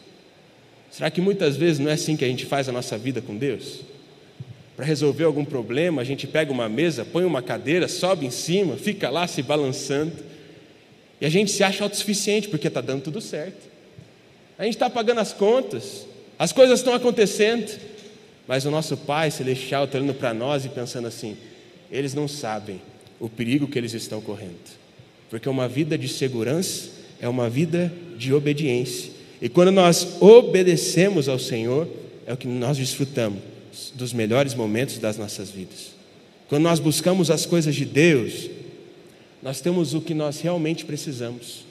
Será 0.89 1.11
que 1.11 1.19
muitas 1.19 1.57
vezes 1.57 1.79
não 1.79 1.91
é 1.91 1.95
assim 1.95 2.15
que 2.15 2.23
a 2.23 2.29
gente 2.29 2.45
faz 2.45 2.69
a 2.69 2.71
nossa 2.71 2.97
vida 2.97 3.21
com 3.21 3.35
Deus? 3.35 3.81
Para 4.73 4.85
resolver 4.85 5.25
algum 5.25 5.43
problema, 5.43 6.01
a 6.01 6.05
gente 6.05 6.25
pega 6.25 6.49
uma 6.49 6.69
mesa, 6.69 7.03
põe 7.03 7.25
uma 7.25 7.41
cadeira, 7.41 7.89
sobe 7.89 8.25
em 8.25 8.31
cima, 8.31 8.77
fica 8.77 9.09
lá 9.09 9.27
se 9.27 9.41
balançando, 9.43 10.13
e 11.19 11.25
a 11.25 11.29
gente 11.29 11.51
se 11.51 11.63
acha 11.63 11.83
autossuficiente 11.83 12.47
porque 12.47 12.67
está 12.67 12.81
dando 12.81 13.01
tudo 13.03 13.19
certo. 13.19 13.67
A 14.57 14.63
gente 14.63 14.73
está 14.73 14.89
pagando 14.89 15.19
as 15.19 15.33
contas, 15.33 16.05
as 16.37 16.51
coisas 16.51 16.79
estão 16.79 16.93
acontecendo, 16.93 17.71
Mas 18.47 18.65
o 18.65 18.71
nosso 18.71 18.95
Pai 18.95 19.29
Celestial 19.29 19.83
está 19.83 19.97
olhando 19.97 20.13
para 20.13 20.33
nós 20.33 20.63
e 20.63 20.69
pensando 20.69 21.07
assim: 21.07 21.35
eles 21.91 22.13
não 22.13 22.27
sabem 22.27 22.81
o 23.19 23.27
perigo 23.27 23.67
que 23.67 23.77
eles 23.77 23.93
estão 23.93 24.21
correndo. 24.21 24.77
Porque 25.29 25.49
uma 25.49 25.67
vida 25.67 25.97
de 25.97 26.07
segurança 26.07 26.89
é 27.19 27.27
uma 27.27 27.49
vida 27.49 27.91
de 28.17 28.33
obediência. 28.33 29.11
E 29.41 29.49
quando 29.49 29.71
nós 29.71 30.21
obedecemos 30.21 31.27
ao 31.27 31.37
Senhor, 31.37 31.87
é 32.25 32.33
o 32.33 32.37
que 32.37 32.47
nós 32.47 32.77
desfrutamos 32.77 33.39
dos 33.93 34.13
melhores 34.13 34.55
momentos 34.55 34.97
das 34.97 35.17
nossas 35.17 35.51
vidas. 35.51 35.91
Quando 36.47 36.63
nós 36.63 36.79
buscamos 36.79 37.29
as 37.29 37.45
coisas 37.45 37.75
de 37.75 37.85
Deus, 37.85 38.49
nós 39.47 39.61
temos 39.61 39.93
o 39.93 40.01
que 40.01 40.13
nós 40.13 40.41
realmente 40.41 40.83
precisamos. 40.83 41.63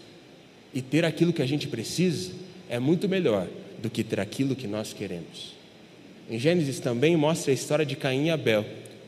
E 0.72 0.80
ter 0.80 1.04
aquilo 1.04 1.30
que 1.30 1.42
a 1.42 1.46
gente 1.46 1.68
precisa 1.68 2.32
é 2.70 2.78
muito 2.78 3.06
melhor 3.06 3.46
do 3.82 3.90
que 3.90 4.02
ter 4.02 4.18
aquilo 4.18 4.56
que 4.56 4.66
nós 4.66 4.94
queremos. 4.94 5.54
Em 6.30 6.38
Gênesis 6.38 6.80
também 6.80 7.14
mostra 7.18 7.50
a 7.50 7.54
história 7.54 7.84
de 7.84 7.94
Caim 7.94 8.28
e 8.28 8.30
Abel, 8.30 8.64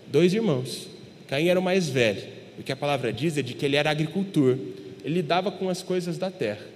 dois 0.08 0.34
irmãos. 0.34 0.86
Caim 1.28 1.48
era 1.48 1.58
o 1.58 1.62
mais 1.62 1.88
velho. 1.88 2.22
O 2.58 2.62
que 2.62 2.70
a 2.70 2.76
palavra 2.76 3.10
diz 3.10 3.38
é 3.38 3.42
de 3.42 3.54
que 3.54 3.64
ele 3.64 3.74
era 3.74 3.88
agricultor. 3.88 4.58
Ele 5.02 5.14
lidava 5.14 5.50
com 5.50 5.70
as 5.70 5.82
coisas 5.82 6.18
da 6.18 6.30
terra. 6.30 6.66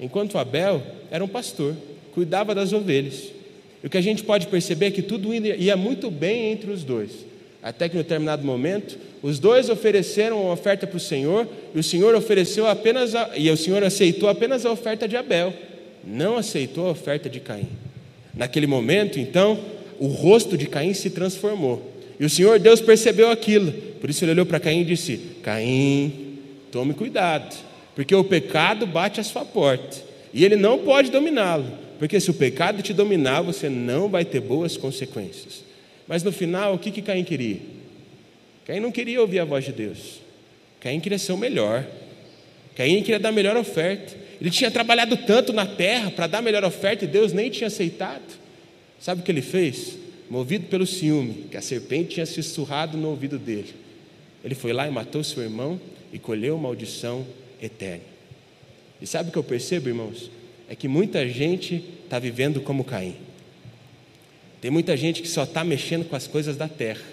Enquanto 0.00 0.38
Abel 0.38 0.82
era 1.10 1.22
um 1.22 1.28
pastor, 1.28 1.76
cuidava 2.14 2.54
das 2.54 2.72
ovelhas. 2.72 3.30
E 3.84 3.86
o 3.86 3.90
que 3.90 3.98
a 3.98 4.02
gente 4.02 4.22
pode 4.22 4.46
perceber 4.46 4.86
é 4.86 4.90
que 4.90 5.02
tudo 5.02 5.34
ia 5.34 5.76
muito 5.76 6.10
bem 6.10 6.50
entre 6.50 6.70
os 6.70 6.82
dois. 6.82 7.26
Até 7.62 7.90
que, 7.90 7.94
em 7.94 8.00
determinado 8.00 8.42
momento, 8.42 9.11
os 9.22 9.38
dois 9.38 9.68
ofereceram 9.68 10.42
uma 10.42 10.52
oferta 10.52 10.84
para 10.84 10.96
o 10.96 11.00
Senhor, 11.00 11.46
e 11.72 11.78
o 11.78 11.82
Senhor 11.82 12.12
ofereceu 12.14 12.66
apenas 12.66 13.14
a, 13.14 13.30
e 13.36 13.48
o 13.48 13.56
Senhor 13.56 13.82
aceitou 13.84 14.28
apenas 14.28 14.66
a 14.66 14.72
oferta 14.72 15.06
de 15.06 15.16
Abel, 15.16 15.54
não 16.04 16.36
aceitou 16.36 16.88
a 16.88 16.90
oferta 16.90 17.30
de 17.30 17.38
Caim. 17.38 17.68
Naquele 18.34 18.66
momento, 18.66 19.20
então, 19.20 19.60
o 20.00 20.08
rosto 20.08 20.58
de 20.58 20.66
Caim 20.66 20.92
se 20.92 21.10
transformou. 21.10 21.92
E 22.18 22.24
o 22.24 22.30
Senhor 22.30 22.58
Deus 22.58 22.80
percebeu 22.80 23.30
aquilo. 23.30 23.72
Por 24.00 24.10
isso 24.10 24.24
ele 24.24 24.32
olhou 24.32 24.46
para 24.46 24.58
Caim 24.58 24.80
e 24.80 24.84
disse: 24.84 25.20
Caim, 25.42 26.38
tome 26.72 26.92
cuidado, 26.92 27.54
porque 27.94 28.14
o 28.14 28.24
pecado 28.24 28.86
bate 28.86 29.20
à 29.20 29.24
sua 29.24 29.44
porta, 29.44 29.98
e 30.34 30.44
ele 30.44 30.56
não 30.56 30.78
pode 30.78 31.10
dominá-lo. 31.10 31.66
Porque 31.96 32.18
se 32.18 32.30
o 32.30 32.34
pecado 32.34 32.82
te 32.82 32.92
dominar, 32.92 33.42
você 33.42 33.68
não 33.68 34.08
vai 34.08 34.24
ter 34.24 34.40
boas 34.40 34.76
consequências. 34.76 35.62
Mas 36.08 36.24
no 36.24 36.32
final, 36.32 36.74
o 36.74 36.78
que, 36.78 36.90
que 36.90 37.00
Caim 37.00 37.22
queria? 37.22 37.58
Caim 38.66 38.80
não 38.80 38.92
queria 38.92 39.20
ouvir 39.20 39.40
a 39.40 39.44
voz 39.44 39.64
de 39.64 39.72
Deus. 39.72 40.20
Caim 40.80 41.00
queria 41.00 41.18
ser 41.18 41.32
o 41.32 41.36
melhor. 41.36 41.86
Caim 42.76 43.02
queria 43.02 43.18
dar 43.18 43.30
a 43.30 43.32
melhor 43.32 43.56
oferta. 43.56 44.16
Ele 44.40 44.50
tinha 44.50 44.70
trabalhado 44.70 45.16
tanto 45.16 45.52
na 45.52 45.66
terra 45.66 46.10
para 46.10 46.26
dar 46.26 46.38
a 46.38 46.42
melhor 46.42 46.64
oferta 46.64 47.04
e 47.04 47.08
Deus 47.08 47.32
nem 47.32 47.50
tinha 47.50 47.68
aceitado. 47.68 48.40
Sabe 49.00 49.20
o 49.20 49.24
que 49.24 49.30
ele 49.30 49.42
fez? 49.42 49.98
Movido 50.30 50.66
pelo 50.66 50.86
ciúme, 50.86 51.46
que 51.50 51.56
a 51.56 51.62
serpente 51.62 52.14
tinha 52.14 52.26
sussurrado 52.26 52.96
no 52.96 53.08
ouvido 53.08 53.38
dele. 53.38 53.74
Ele 54.44 54.54
foi 54.54 54.72
lá 54.72 54.88
e 54.88 54.90
matou 54.90 55.22
seu 55.22 55.42
irmão 55.42 55.80
e 56.12 56.18
colheu 56.18 56.56
maldição 56.58 57.26
eterna. 57.60 58.04
E 59.00 59.06
sabe 59.06 59.28
o 59.28 59.32
que 59.32 59.38
eu 59.38 59.44
percebo, 59.44 59.88
irmãos? 59.88 60.30
é 60.72 60.74
que 60.74 60.88
muita 60.88 61.28
gente 61.28 61.84
está 62.02 62.18
vivendo 62.18 62.58
como 62.62 62.82
Caim. 62.82 63.14
Tem 64.58 64.70
muita 64.70 64.96
gente 64.96 65.20
que 65.20 65.28
só 65.28 65.42
está 65.42 65.62
mexendo 65.62 66.08
com 66.08 66.16
as 66.16 66.26
coisas 66.26 66.56
da 66.56 66.66
terra. 66.66 67.04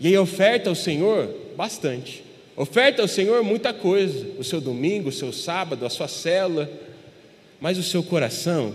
E 0.00 0.08
aí 0.08 0.18
oferta 0.18 0.70
ao 0.70 0.74
Senhor 0.74 1.28
bastante. 1.56 2.24
Oferta 2.56 3.02
ao 3.02 3.08
Senhor 3.08 3.44
muita 3.44 3.74
coisa. 3.74 4.26
O 4.38 4.42
seu 4.42 4.60
domingo, 4.60 5.10
o 5.10 5.12
seu 5.12 5.30
sábado, 5.30 5.84
a 5.84 5.90
sua 5.90 6.08
célula. 6.08 6.68
Mas 7.60 7.76
o 7.76 7.82
seu 7.82 8.02
coração 8.02 8.74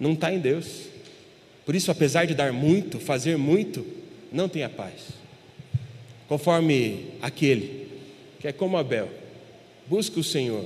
não 0.00 0.14
está 0.14 0.32
em 0.32 0.38
Deus. 0.38 0.86
Por 1.66 1.74
isso, 1.74 1.90
apesar 1.90 2.24
de 2.24 2.34
dar 2.34 2.52
muito, 2.54 2.98
fazer 2.98 3.36
muito, 3.36 3.86
não 4.32 4.48
tem 4.48 4.64
a 4.64 4.70
paz. 4.70 4.94
Conforme 6.26 7.08
aquele 7.20 7.86
que 8.40 8.48
é 8.48 8.52
como 8.52 8.76
Abel, 8.76 9.08
busca 9.86 10.18
o 10.18 10.24
Senhor, 10.24 10.64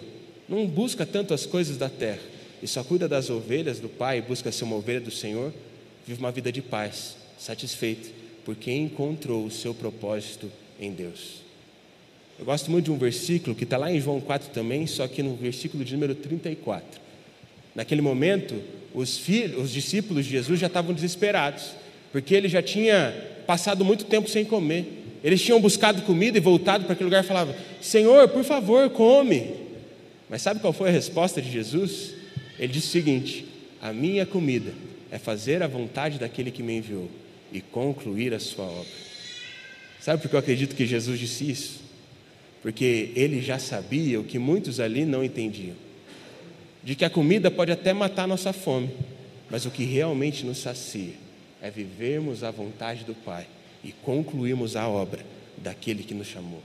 não 0.48 0.66
busca 0.66 1.04
tanto 1.04 1.34
as 1.34 1.44
coisas 1.44 1.76
da 1.76 1.90
terra, 1.90 2.22
e 2.62 2.66
só 2.66 2.82
cuida 2.82 3.06
das 3.06 3.28
ovelhas 3.28 3.78
do 3.78 3.88
Pai, 3.88 4.22
busca 4.22 4.50
ser 4.50 4.64
uma 4.64 4.76
ovelha 4.76 5.00
do 5.00 5.10
Senhor, 5.10 5.52
vive 6.06 6.18
uma 6.18 6.32
vida 6.32 6.50
de 6.50 6.62
paz, 6.62 7.16
satisfeito, 7.38 8.08
porque 8.46 8.72
encontrou 8.72 9.44
o 9.44 9.50
seu 9.50 9.74
propósito 9.74 10.48
em 10.80 10.92
Deus. 10.92 11.42
Eu 12.38 12.44
gosto 12.44 12.70
muito 12.70 12.84
de 12.84 12.92
um 12.92 12.96
versículo 12.96 13.56
que 13.56 13.64
está 13.64 13.76
lá 13.76 13.90
em 13.90 14.00
João 14.00 14.20
4 14.20 14.50
também, 14.50 14.86
só 14.86 15.08
que 15.08 15.20
no 15.20 15.34
versículo 15.34 15.84
de 15.84 15.92
número 15.94 16.14
34. 16.14 17.00
Naquele 17.74 18.00
momento, 18.00 18.54
os, 18.94 19.18
filhos, 19.18 19.64
os 19.64 19.72
discípulos 19.72 20.24
de 20.24 20.30
Jesus 20.30 20.60
já 20.60 20.68
estavam 20.68 20.94
desesperados, 20.94 21.72
porque 22.12 22.36
ele 22.36 22.48
já 22.48 22.62
tinha 22.62 23.12
passado 23.48 23.84
muito 23.84 24.04
tempo 24.04 24.30
sem 24.30 24.44
comer. 24.44 25.18
Eles 25.24 25.42
tinham 25.42 25.60
buscado 25.60 26.02
comida 26.02 26.38
e 26.38 26.40
voltado 26.40 26.84
para 26.84 26.92
aquele 26.92 27.06
lugar 27.06 27.24
e 27.24 27.26
falavam: 27.26 27.54
Senhor, 27.80 28.28
por 28.28 28.44
favor, 28.44 28.88
come. 28.90 29.54
Mas 30.30 30.42
sabe 30.42 30.60
qual 30.60 30.72
foi 30.72 30.90
a 30.90 30.92
resposta 30.92 31.42
de 31.42 31.50
Jesus? 31.50 32.14
Ele 32.60 32.72
disse 32.72 32.86
o 32.86 32.92
seguinte: 32.92 33.44
A 33.82 33.92
minha 33.92 34.24
comida 34.24 34.72
é 35.10 35.18
fazer 35.18 35.64
a 35.64 35.66
vontade 35.66 36.16
daquele 36.16 36.52
que 36.52 36.62
me 36.62 36.76
enviou 36.76 37.10
e 37.52 37.60
concluir 37.60 38.34
a 38.34 38.40
sua 38.40 38.64
obra. 38.64 39.06
Sabe 40.00 40.22
por 40.22 40.28
que 40.28 40.36
eu 40.36 40.40
acredito 40.40 40.76
que 40.76 40.86
Jesus 40.86 41.18
disse 41.18 41.50
isso? 41.50 41.80
Porque 42.62 43.12
ele 43.14 43.40
já 43.40 43.58
sabia 43.58 44.20
o 44.20 44.24
que 44.24 44.38
muitos 44.38 44.80
ali 44.80 45.04
não 45.04 45.22
entendiam: 45.22 45.76
de 46.82 46.94
que 46.94 47.04
a 47.04 47.10
comida 47.10 47.50
pode 47.50 47.72
até 47.72 47.92
matar 47.92 48.24
a 48.24 48.28
nossa 48.28 48.52
fome, 48.52 48.90
mas 49.50 49.66
o 49.66 49.70
que 49.70 49.84
realmente 49.84 50.44
nos 50.44 50.58
sacia 50.58 51.14
é 51.62 51.70
vivermos 51.70 52.44
a 52.44 52.50
vontade 52.50 53.04
do 53.04 53.14
Pai 53.14 53.46
e 53.82 53.92
concluirmos 53.92 54.76
a 54.76 54.88
obra 54.88 55.24
daquele 55.56 56.02
que 56.02 56.14
nos 56.14 56.26
chamou. 56.26 56.62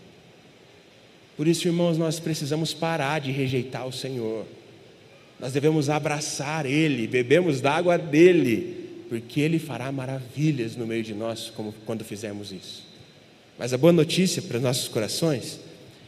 Por 1.38 1.48
isso, 1.48 1.68
irmãos, 1.68 1.98
nós 1.98 2.20
precisamos 2.20 2.74
parar 2.74 3.20
de 3.20 3.32
rejeitar 3.32 3.88
o 3.88 3.92
Senhor. 3.92 4.46
Nós 5.40 5.54
devemos 5.54 5.90
abraçar 5.90 6.66
Ele, 6.66 7.08
bebemos 7.08 7.62
da 7.62 7.74
água 7.74 7.98
dele, 7.98 8.81
porque 9.12 9.42
Ele 9.42 9.60
fará 9.60 9.92
maravilhas 9.92 10.78
no 10.78 10.88
meio 10.88 11.04
de 11.04 11.14
nós, 11.14 11.52
como 11.54 11.76
quando 11.86 12.02
fizermos 12.02 12.50
isso. 12.50 12.82
Mas 13.60 13.74
a 13.74 13.78
boa 13.78 13.92
notícia 13.92 14.42
para 14.42 14.56
os 14.56 14.64
nossos 14.64 14.88
corações 14.88 15.60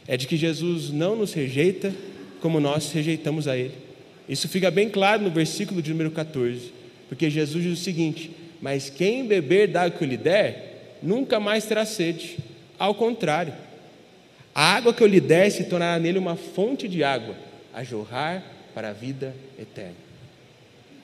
é 0.08 0.16
de 0.16 0.26
que 0.26 0.38
Jesus 0.38 0.88
não 0.88 1.14
nos 1.14 1.34
rejeita 1.34 1.94
como 2.40 2.58
nós 2.60 2.90
rejeitamos 2.92 3.46
a 3.46 3.58
Ele. 3.58 3.74
Isso 4.26 4.48
fica 4.48 4.70
bem 4.70 4.88
claro 4.88 5.20
no 5.20 5.30
versículo 5.30 5.82
de 5.82 5.90
número 5.90 6.12
14, 6.12 6.72
porque 7.06 7.28
Jesus 7.28 7.62
diz 7.62 7.78
o 7.78 7.82
seguinte: 7.82 8.30
Mas 8.58 8.88
quem 8.88 9.26
beber 9.26 9.68
da 9.68 9.82
água 9.82 9.98
que 9.98 10.02
eu 10.02 10.08
lhe 10.08 10.16
der, 10.16 10.96
nunca 11.02 11.38
mais 11.38 11.66
terá 11.66 11.84
sede. 11.84 12.38
Ao 12.78 12.94
contrário, 12.94 13.52
a 14.54 14.76
água 14.76 14.94
que 14.94 15.02
eu 15.02 15.06
lhe 15.06 15.20
der 15.20 15.50
se 15.50 15.64
tornará 15.64 15.98
nele 15.98 16.18
uma 16.18 16.36
fonte 16.36 16.88
de 16.88 17.04
água 17.04 17.36
a 17.70 17.84
jorrar 17.84 18.42
para 18.72 18.88
a 18.88 18.92
vida 18.94 19.36
eterna. 19.60 19.92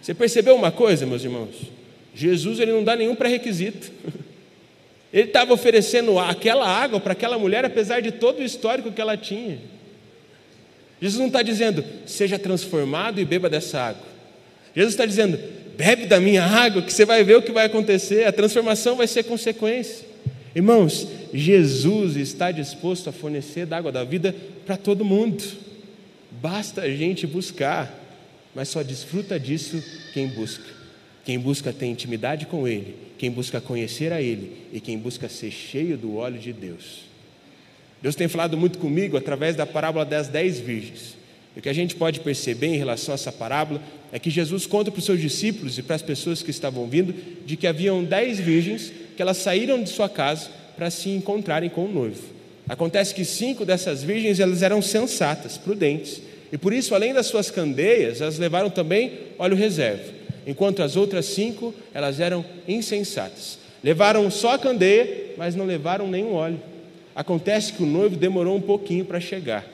Você 0.01 0.15
percebeu 0.15 0.57
uma 0.57 0.73
coisa, 0.73 1.05
meus 1.05 1.23
irmãos? 1.23 1.80
Jesus 2.15 2.59
ele 2.59 2.73
não 2.73 2.85
dá 2.85 2.97
nenhum 2.97 3.15
pré-requisito. 3.15 3.91
Ele 5.13 5.27
estava 5.27 5.53
oferecendo 5.53 6.17
aquela 6.21 6.69
água 6.69 7.01
para 7.01 7.15
aquela 7.15 7.37
mulher, 7.37 7.65
apesar 7.65 8.01
de 8.01 8.13
todo 8.13 8.39
o 8.39 8.45
histórico 8.45 8.93
que 8.93 9.01
ela 9.01 9.17
tinha. 9.17 9.59
Jesus 11.01 11.19
não 11.19 11.27
está 11.27 11.43
dizendo, 11.43 11.85
seja 12.07 12.39
transformado 12.39 13.21
e 13.21 13.25
beba 13.25 13.49
dessa 13.49 13.81
água. 13.81 14.07
Jesus 14.75 14.95
está 14.95 15.05
dizendo, 15.05 15.37
bebe 15.77 16.07
da 16.07 16.21
minha 16.21 16.45
água, 16.45 16.83
que 16.83 16.93
você 16.93 17.05
vai 17.05 17.25
ver 17.25 17.39
o 17.39 17.43
que 17.43 17.51
vai 17.51 17.67
acontecer, 17.67 18.25
a 18.25 18.33
transformação 18.33 18.97
vai 18.97 19.09
ser 19.09 19.25
consequência. 19.25 20.07
Irmãos, 20.55 21.09
Jesus 21.33 22.17
está 22.17 22.53
disposto 22.53 23.09
a 23.09 23.13
fornecer 23.13 23.67
da 23.67 23.79
água 23.79 23.91
da 23.91 24.05
vida 24.05 24.35
para 24.67 24.77
todo 24.77 25.05
mundo. 25.05 25.43
Basta 26.31 26.83
a 26.83 26.89
gente 26.89 27.27
buscar, 27.27 27.93
mas 28.55 28.69
só 28.69 28.83
desfruta 28.83 29.41
disso 29.41 29.83
quem 30.13 30.29
busca. 30.29 30.80
Quem 31.31 31.39
busca 31.39 31.73
ter 31.73 31.87
intimidade 31.87 32.45
com 32.45 32.67
Ele, 32.67 32.93
quem 33.17 33.31
busca 33.31 33.61
conhecer 33.61 34.13
a 34.13 34.21
Ele 34.21 34.51
e 34.73 34.81
quem 34.81 34.99
busca 34.99 35.29
ser 35.29 35.53
cheio 35.53 35.97
do 35.97 36.17
óleo 36.17 36.41
de 36.41 36.53
Deus. 36.53 37.03
Deus 38.03 38.17
tem 38.17 38.27
falado 38.27 38.57
muito 38.57 38.81
comigo 38.81 39.17
através 39.17 39.55
da 39.55 39.65
parábola 39.65 40.05
das 40.05 40.27
dez 40.27 40.59
virgens. 40.59 41.17
E 41.55 41.61
o 41.61 41.63
que 41.63 41.69
a 41.69 41.73
gente 41.73 41.95
pode 41.95 42.19
perceber 42.19 42.67
em 42.67 42.77
relação 42.77 43.13
a 43.13 43.15
essa 43.15 43.31
parábola 43.31 43.81
é 44.11 44.19
que 44.19 44.29
Jesus 44.29 44.67
conta 44.67 44.91
para 44.91 44.99
os 44.99 45.05
seus 45.05 45.21
discípulos 45.21 45.79
e 45.79 45.85
para 45.85 45.95
as 45.95 46.03
pessoas 46.03 46.43
que 46.43 46.51
estavam 46.51 46.89
vindo 46.89 47.15
de 47.47 47.57
que 47.57 47.69
haviam 47.69 48.03
dez 48.03 48.41
virgens 48.41 48.93
que 49.15 49.23
elas 49.23 49.37
saíram 49.37 49.81
de 49.81 49.89
sua 49.89 50.09
casa 50.09 50.51
para 50.75 50.91
se 50.91 51.11
encontrarem 51.11 51.71
com 51.71 51.85
o 51.85 51.93
noivo. 51.93 52.25
Acontece 52.69 53.15
que 53.15 53.25
cinco 53.25 53.65
dessas 53.65 54.03
virgens 54.03 54.41
elas 54.41 54.65
eram 54.65 54.83
sensatas, 54.83 55.57
prudentes, 55.57 56.21
e 56.51 56.59
por 56.59 56.73
isso, 56.73 56.93
além 56.93 57.15
das 57.15 57.27
suas 57.27 57.53
candeias, 57.53 58.21
elas 58.21 58.37
levaram 58.37 58.69
também 58.69 59.13
óleo 59.39 59.55
reserva, 59.55 60.19
enquanto 60.47 60.83
as 60.83 60.97
outras 60.97 61.27
cinco 61.27 61.75
elas 61.93 62.21
eram 62.21 62.45
insensatas. 62.67 63.59
Levaram 63.83 64.31
só 64.31 64.55
a 64.55 64.59
candeia, 64.59 65.35
mas 65.37 65.55
não 65.55 65.65
levaram 65.65 66.07
nenhum 66.07 66.35
óleo. 66.35 66.61
Acontece 67.15 67.73
que 67.73 67.83
o 67.83 67.87
noivo 67.87 68.17
demorou 68.17 68.57
um 68.57 68.61
pouquinho 68.61 69.05
para 69.05 69.21
chegar. 69.21 69.65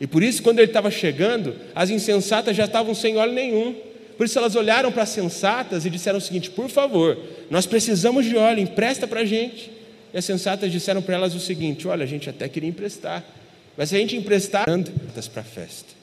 E 0.00 0.06
por 0.06 0.22
isso, 0.22 0.42
quando 0.42 0.58
ele 0.58 0.68
estava 0.68 0.90
chegando, 0.90 1.54
as 1.74 1.90
insensatas 1.90 2.56
já 2.56 2.64
estavam 2.64 2.94
sem 2.94 3.16
óleo 3.16 3.32
nenhum. 3.32 3.74
Por 4.16 4.26
isso 4.26 4.38
elas 4.38 4.56
olharam 4.56 4.90
para 4.92 5.04
as 5.04 5.08
sensatas 5.08 5.86
e 5.86 5.90
disseram 5.90 6.18
o 6.18 6.20
seguinte: 6.20 6.50
por 6.50 6.68
favor, 6.68 7.16
nós 7.50 7.66
precisamos 7.66 8.26
de 8.26 8.36
óleo, 8.36 8.60
empresta 8.60 9.06
para 9.06 9.20
a 9.20 9.24
gente. 9.24 9.70
E 10.12 10.18
as 10.18 10.24
sensatas 10.24 10.70
disseram 10.70 11.00
para 11.02 11.14
elas 11.14 11.34
o 11.34 11.40
seguinte: 11.40 11.86
olha, 11.86 12.02
a 12.02 12.06
gente 12.06 12.28
até 12.28 12.48
queria 12.48 12.68
emprestar, 12.68 13.24
mas 13.76 13.90
se 13.90 13.96
a 13.96 13.98
gente 13.98 14.16
emprestar, 14.16 14.66
para 15.28 15.40
a 15.40 15.44
festa. 15.44 16.01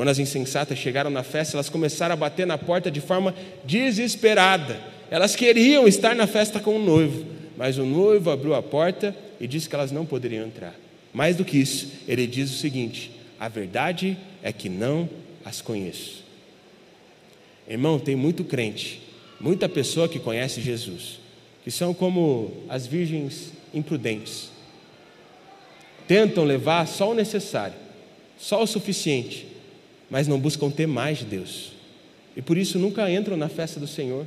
Quando 0.00 0.08
as 0.08 0.18
insensatas 0.18 0.78
chegaram 0.78 1.10
na 1.10 1.22
festa, 1.22 1.56
elas 1.56 1.68
começaram 1.68 2.14
a 2.14 2.16
bater 2.16 2.46
na 2.46 2.56
porta 2.56 2.90
de 2.90 3.02
forma 3.02 3.34
desesperada. 3.66 4.80
Elas 5.10 5.36
queriam 5.36 5.86
estar 5.86 6.14
na 6.14 6.26
festa 6.26 6.58
com 6.58 6.76
o 6.76 6.82
noivo, 6.82 7.26
mas 7.54 7.76
o 7.76 7.84
noivo 7.84 8.30
abriu 8.30 8.54
a 8.54 8.62
porta 8.62 9.14
e 9.38 9.46
disse 9.46 9.68
que 9.68 9.74
elas 9.74 9.92
não 9.92 10.06
poderiam 10.06 10.46
entrar. 10.46 10.74
Mais 11.12 11.36
do 11.36 11.44
que 11.44 11.58
isso, 11.58 11.86
ele 12.08 12.26
diz 12.26 12.50
o 12.50 12.56
seguinte: 12.56 13.10
a 13.38 13.46
verdade 13.46 14.16
é 14.42 14.50
que 14.54 14.70
não 14.70 15.06
as 15.44 15.60
conheço. 15.60 16.24
Irmão, 17.68 17.98
tem 17.98 18.16
muito 18.16 18.42
crente, 18.42 19.02
muita 19.38 19.68
pessoa 19.68 20.08
que 20.08 20.18
conhece 20.18 20.62
Jesus, 20.62 21.20
que 21.62 21.70
são 21.70 21.92
como 21.92 22.64
as 22.70 22.86
virgens 22.86 23.52
imprudentes. 23.74 24.48
Tentam 26.08 26.42
levar 26.42 26.88
só 26.88 27.10
o 27.10 27.14
necessário, 27.14 27.76
só 28.38 28.62
o 28.62 28.66
suficiente, 28.66 29.59
mas 30.10 30.26
não 30.26 30.38
buscam 30.38 30.68
ter 30.70 30.86
mais 30.86 31.18
de 31.18 31.24
Deus. 31.24 31.72
E 32.36 32.42
por 32.42 32.58
isso 32.58 32.78
nunca 32.78 33.10
entram 33.10 33.36
na 33.36 33.48
festa 33.48 33.78
do 33.78 33.86
Senhor. 33.86 34.26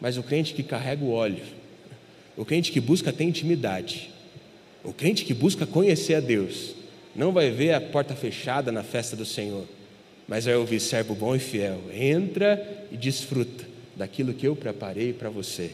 Mas 0.00 0.16
o 0.16 0.22
crente 0.22 0.54
que 0.54 0.62
carrega 0.62 1.04
o 1.04 1.10
óleo, 1.10 1.44
o 2.36 2.44
crente 2.44 2.72
que 2.72 2.80
busca 2.80 3.12
ter 3.12 3.24
intimidade, 3.24 4.10
o 4.84 4.92
crente 4.92 5.24
que 5.24 5.32
busca 5.32 5.66
conhecer 5.66 6.14
a 6.14 6.20
Deus, 6.20 6.74
não 7.14 7.32
vai 7.32 7.50
ver 7.50 7.72
a 7.72 7.80
porta 7.80 8.14
fechada 8.14 8.70
na 8.70 8.82
festa 8.82 9.16
do 9.16 9.24
Senhor, 9.24 9.66
mas 10.28 10.44
vai 10.44 10.54
ouvir 10.54 10.80
servo 10.80 11.14
bom 11.14 11.34
e 11.34 11.38
fiel. 11.38 11.80
Entra 11.94 12.86
e 12.92 12.96
desfruta 12.96 13.64
daquilo 13.96 14.34
que 14.34 14.46
eu 14.46 14.54
preparei 14.54 15.14
para 15.14 15.30
você. 15.30 15.70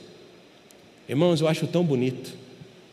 Irmãos, 1.09 1.41
eu 1.41 1.49
acho 1.49 1.67
tão 1.67 1.85
bonito, 1.85 2.33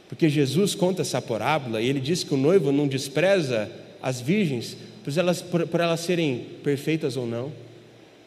porque 0.07 0.27
Jesus 0.27 0.73
conta 0.73 1.03
essa 1.03 1.21
parábola 1.21 1.79
e 1.79 1.87
ele 1.87 1.99
diz 1.99 2.23
que 2.23 2.33
o 2.33 2.37
noivo 2.37 2.71
não 2.71 2.87
despreza 2.87 3.69
as 4.01 4.21
virgens 4.21 4.77
por 5.03 5.17
elas, 5.17 5.41
por, 5.41 5.67
por 5.67 5.79
elas 5.79 5.99
serem 6.01 6.45
perfeitas 6.63 7.17
ou 7.17 7.25
não, 7.25 7.51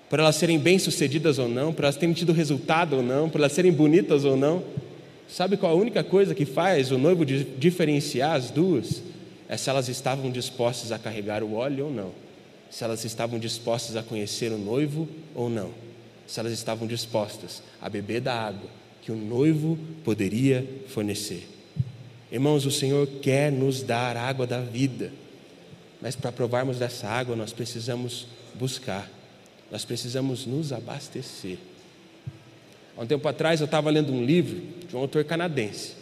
por 0.09 0.19
elas 0.19 0.37
serem 0.37 0.59
bem-sucedidas 0.59 1.39
ou 1.39 1.49
não, 1.49 1.73
por 1.73 1.85
elas 1.85 1.97
terem 1.97 2.15
tido 2.15 2.33
resultado 2.33 2.97
ou 2.97 3.03
não, 3.03 3.29
por 3.29 3.41
elas 3.41 3.53
serem 3.53 3.73
bonitas 3.73 4.25
ou 4.25 4.37
não. 4.37 4.63
Sabe 5.29 5.57
qual 5.57 5.73
a 5.73 5.75
única 5.75 6.05
coisa 6.05 6.35
que 6.35 6.45
faz 6.45 6.91
o 6.91 6.99
noivo 6.99 7.25
diferenciar 7.25 8.37
as 8.37 8.51
duas? 8.51 9.03
É 9.49 9.57
se 9.57 9.71
elas 9.71 9.89
estavam 9.89 10.31
dispostas 10.31 10.93
a 10.93 10.99
carregar 10.99 11.43
o 11.43 11.55
óleo 11.55 11.87
ou 11.87 11.91
não, 11.91 12.11
se 12.71 12.85
elas 12.85 13.05
estavam 13.05 13.39
dispostas 13.39 13.97
a 13.97 14.03
conhecer 14.03 14.51
o 14.51 14.59
noivo 14.59 15.09
ou 15.35 15.49
não, 15.49 15.71
se 16.27 16.41
elas 16.41 16.53
estavam 16.53 16.87
dispostas 16.87 17.63
a 17.81 17.89
beber 17.89 18.21
da 18.21 18.35
água 18.35 18.69
que 19.03 19.13
o 19.13 19.17
noivo 19.17 19.79
poderia 20.05 20.67
fornecer. 20.89 21.49
Irmãos, 22.31 22.65
o 22.65 22.71
Senhor 22.71 23.07
quer 23.21 23.53
nos 23.53 23.83
dar 23.83 24.17
água 24.17 24.47
da 24.47 24.61
vida, 24.61 25.13
mas 26.03 26.17
para 26.17 26.33
provarmos 26.33 26.79
dessa 26.79 27.07
água 27.07 27.37
nós 27.37 27.53
precisamos 27.53 28.27
buscar. 28.55 29.09
Nós 29.71 29.85
precisamos 29.85 30.45
nos 30.45 30.73
abastecer. 30.73 31.57
Há 32.97 33.03
um 33.03 33.07
tempo 33.07 33.27
atrás 33.29 33.61
eu 33.61 33.67
estava 33.67 33.89
lendo 33.89 34.13
um 34.13 34.23
livro 34.23 34.61
de 34.87 34.97
um 34.97 34.99
autor 34.99 35.25
canadense. 35.25 35.93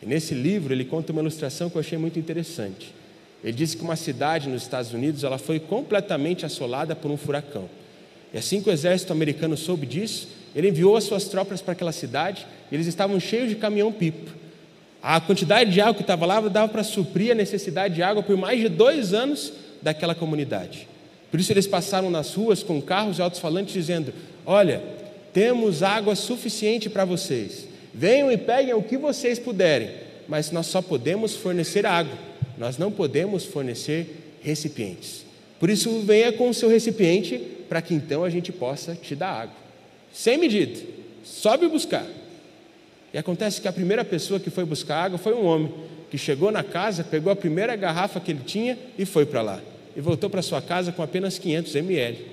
E 0.00 0.06
nesse 0.06 0.32
livro 0.32 0.72
ele 0.72 0.84
conta 0.84 1.12
uma 1.12 1.20
ilustração 1.20 1.68
que 1.68 1.76
eu 1.76 1.80
achei 1.80 1.98
muito 1.98 2.18
interessante. 2.20 2.94
Ele 3.42 3.52
disse 3.52 3.76
que 3.76 3.82
uma 3.82 3.96
cidade 3.96 4.48
nos 4.48 4.62
Estados 4.62 4.92
Unidos 4.92 5.24
ela 5.24 5.38
foi 5.38 5.58
completamente 5.58 6.46
assolada 6.46 6.94
por 6.94 7.10
um 7.10 7.16
furacão. 7.16 7.68
E 8.32 8.38
assim 8.38 8.62
que 8.62 8.70
o 8.70 8.72
exército 8.72 9.12
americano 9.12 9.56
soube 9.56 9.86
disso, 9.86 10.28
ele 10.54 10.68
enviou 10.68 10.96
as 10.96 11.04
suas 11.04 11.24
tropas 11.24 11.60
para 11.60 11.72
aquela 11.72 11.92
cidade. 11.92 12.46
E 12.70 12.74
eles 12.74 12.86
estavam 12.86 13.18
cheios 13.18 13.48
de 13.48 13.56
caminhão-pipa. 13.56 14.30
A 15.02 15.20
quantidade 15.20 15.70
de 15.70 15.80
água 15.80 15.94
que 15.94 16.02
estava 16.02 16.26
lá 16.26 16.40
dava 16.40 16.68
para 16.68 16.82
suprir 16.82 17.32
a 17.32 17.34
necessidade 17.34 17.94
de 17.94 18.02
água 18.02 18.22
por 18.22 18.36
mais 18.36 18.60
de 18.60 18.68
dois 18.68 19.14
anos 19.14 19.52
daquela 19.80 20.14
comunidade. 20.14 20.88
Por 21.30 21.38
isso 21.38 21.52
eles 21.52 21.66
passaram 21.66 22.10
nas 22.10 22.34
ruas 22.34 22.62
com 22.62 22.80
carros 22.80 23.18
e 23.18 23.22
altos-falantes 23.22 23.72
dizendo: 23.72 24.12
Olha, 24.44 24.82
temos 25.32 25.82
água 25.82 26.14
suficiente 26.14 26.88
para 26.88 27.04
vocês. 27.04 27.66
Venham 27.94 28.30
e 28.30 28.36
peguem 28.36 28.74
o 28.74 28.82
que 28.82 28.96
vocês 28.96 29.38
puderem, 29.38 29.90
mas 30.26 30.50
nós 30.50 30.66
só 30.66 30.82
podemos 30.82 31.36
fornecer 31.36 31.86
água, 31.86 32.16
nós 32.56 32.78
não 32.78 32.90
podemos 32.90 33.44
fornecer 33.44 34.38
recipientes. 34.42 35.24
Por 35.58 35.70
isso, 35.70 36.00
venha 36.00 36.32
com 36.32 36.48
o 36.48 36.54
seu 36.54 36.68
recipiente 36.68 37.38
para 37.68 37.82
que 37.82 37.94
então 37.94 38.24
a 38.24 38.30
gente 38.30 38.52
possa 38.52 38.94
te 38.94 39.14
dar 39.14 39.42
água. 39.42 39.56
Sem 40.12 40.38
medida, 40.38 40.80
sobe 41.24 41.68
buscar. 41.68 42.06
E 43.18 43.20
acontece 43.20 43.60
que 43.60 43.66
a 43.66 43.72
primeira 43.72 44.04
pessoa 44.04 44.38
que 44.38 44.48
foi 44.48 44.64
buscar 44.64 45.02
água 45.02 45.18
foi 45.18 45.34
um 45.34 45.44
homem 45.44 45.74
que 46.08 46.16
chegou 46.16 46.52
na 46.52 46.62
casa, 46.62 47.02
pegou 47.02 47.32
a 47.32 47.34
primeira 47.34 47.74
garrafa 47.74 48.20
que 48.20 48.30
ele 48.30 48.42
tinha 48.46 48.78
e 48.96 49.04
foi 49.04 49.26
para 49.26 49.42
lá 49.42 49.60
e 49.96 50.00
voltou 50.00 50.30
para 50.30 50.40
sua 50.40 50.62
casa 50.62 50.92
com 50.92 51.02
apenas 51.02 51.36
500 51.36 51.74
ml. 51.74 52.24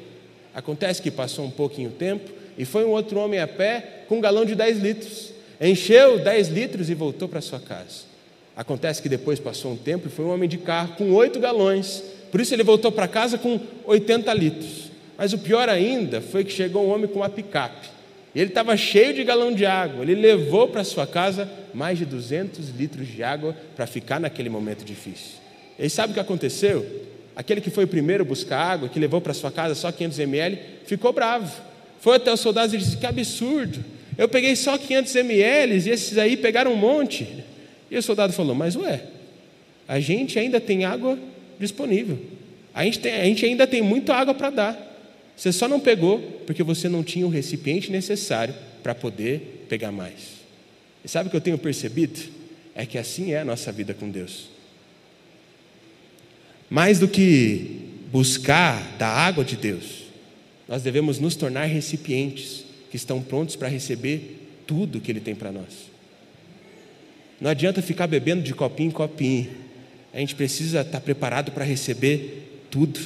Acontece 0.54 1.02
que 1.02 1.10
passou 1.10 1.44
um 1.44 1.50
pouquinho 1.50 1.90
tempo 1.90 2.30
e 2.56 2.66
foi 2.66 2.86
um 2.86 2.92
outro 2.92 3.18
homem 3.18 3.40
a 3.40 3.48
pé 3.48 4.04
com 4.08 4.18
um 4.18 4.22
galão 4.22 4.46
de 4.46 4.54
10 4.54 4.78
litros. 4.78 5.34
Encheu 5.60 6.20
10 6.20 6.50
litros 6.50 6.88
e 6.88 6.94
voltou 6.94 7.28
para 7.28 7.42
sua 7.42 7.60
casa. 7.60 8.06
Acontece 8.56 9.02
que 9.02 9.10
depois 9.10 9.40
passou 9.40 9.72
um 9.72 9.78
tempo 9.78 10.06
e 10.08 10.12
foi 10.12 10.24
um 10.24 10.32
homem 10.32 10.48
de 10.48 10.60
carro 10.60 10.94
com 11.00 11.12
8 11.12 11.40
galões. 11.40 12.04
Por 12.30 12.40
isso 12.40 12.54
ele 12.54 12.64
voltou 12.64 12.92
para 12.92 13.08
casa 13.08 13.40
com 13.40 13.60
80 13.86 14.32
litros. 14.36 14.92
Mas 15.18 15.34
o 15.34 15.40
pior 15.40 15.68
ainda 15.68 16.22
foi 16.22 16.44
que 16.44 16.54
chegou 16.54 16.86
um 16.86 16.92
homem 16.92 17.08
com 17.08 17.22
uma 17.22 17.30
picape. 17.30 17.95
Ele 18.36 18.50
estava 18.50 18.76
cheio 18.76 19.14
de 19.14 19.24
galão 19.24 19.54
de 19.54 19.66
água. 19.66 20.04
Ele 20.04 20.16
levou 20.16 20.68
para 20.68 20.84
sua 20.84 21.08
casa 21.08 21.50
mais 21.74 21.98
de 21.98 22.06
200 22.06 22.70
litros 22.70 23.08
de 23.08 23.24
água 23.24 23.56
para 23.76 23.88
ficar 23.88 24.20
naquele 24.20 24.50
momento 24.50 24.84
difícil. 24.84 25.40
E 25.80 25.90
sabe 25.90 26.12
o 26.12 26.14
que 26.14 26.20
aconteceu? 26.20 27.06
aquele 27.36 27.60
que 27.60 27.70
foi 27.70 27.84
o 27.84 27.88
primeiro 27.88 28.24
buscar 28.24 28.60
água, 28.60 28.88
que 28.88 29.00
levou 29.00 29.20
para 29.20 29.34
sua 29.34 29.52
casa 29.52 29.76
só 29.76 29.92
500 29.92 30.20
ml, 30.20 30.60
ficou 30.86 31.12
bravo. 31.12 31.52
Foi 32.00 32.16
até 32.16 32.32
os 32.32 32.40
soldados 32.40 32.74
e 32.74 32.78
disse: 32.78 32.98
Que 32.98 33.06
absurdo! 33.06 33.84
Eu 34.18 34.30
peguei 34.30 34.56
só 34.56 34.78
500 34.78 35.16
ml 35.16 35.74
e 35.76 35.90
esses 35.90 36.18
aí 36.18 36.38
pegaram 36.38 36.72
um 36.72 36.78
monte. 36.78 37.44
E 37.92 37.98
o 37.98 38.02
soldado 38.02 38.32
falou: 38.32 38.56
Mas 38.56 38.76
ué, 38.76 39.02
a 39.88 40.00
gente 40.00 40.40
ainda 40.40 40.62
tem 40.62 40.86
água 40.86 41.20
disponível. 41.60 42.18
A 42.74 42.84
gente, 42.84 43.00
tem, 43.00 43.14
a 43.14 43.26
gente 43.26 43.46
ainda 43.46 43.68
tem 43.68 43.82
muita 43.82 44.14
água 44.14 44.34
para 44.34 44.50
dar. 44.50 44.95
Você 45.36 45.52
só 45.52 45.68
não 45.68 45.80
pegou 45.80 46.20
porque 46.46 46.64
você 46.64 46.88
não 46.88 47.04
tinha 47.04 47.26
o 47.26 47.30
recipiente 47.30 47.92
necessário 47.92 48.56
para 48.82 48.96
poder 48.96 49.66
pegar 49.68 49.92
mais. 49.92 50.36
E 51.04 51.08
sabe 51.08 51.28
o 51.28 51.30
que 51.30 51.38
eu 51.38 51.42
tenho 51.42 51.58
percebido? 51.58 52.20
É 52.74 52.86
que 52.86 52.98
assim 52.98 53.32
é 53.34 53.40
a 53.40 53.46
nossa 53.46 53.72
vida 53.72 53.94
com 53.94 54.10
Deus. 54.10 54.50
Mais 56.70 57.00
do 57.00 57.08
que 57.08 57.82
buscar 58.12 58.98
da 58.98 59.08
água 59.08 59.44
de 59.44 59.56
Deus, 59.56 60.06
nós 60.68 60.82
devemos 60.82 61.20
nos 61.20 61.36
tornar 61.36 61.66
recipientes 61.66 62.66
que 62.90 62.96
estão 62.96 63.22
prontos 63.22 63.56
para 63.56 63.68
receber 63.68 64.64
tudo 64.66 65.00
que 65.00 65.12
Ele 65.12 65.20
tem 65.20 65.36
para 65.36 65.52
nós. 65.52 65.92
Não 67.40 67.52
adianta 67.52 67.82
ficar 67.82 68.08
bebendo 68.08 68.42
de 68.42 68.54
copinho 68.54 68.90
em 68.90 68.92
copinho. 68.92 69.50
A 70.14 70.20
gente 70.20 70.34
precisa 70.34 70.82
estar 70.82 71.02
preparado 71.02 71.52
para 71.52 71.66
receber 71.66 72.64
tudo. 72.72 73.00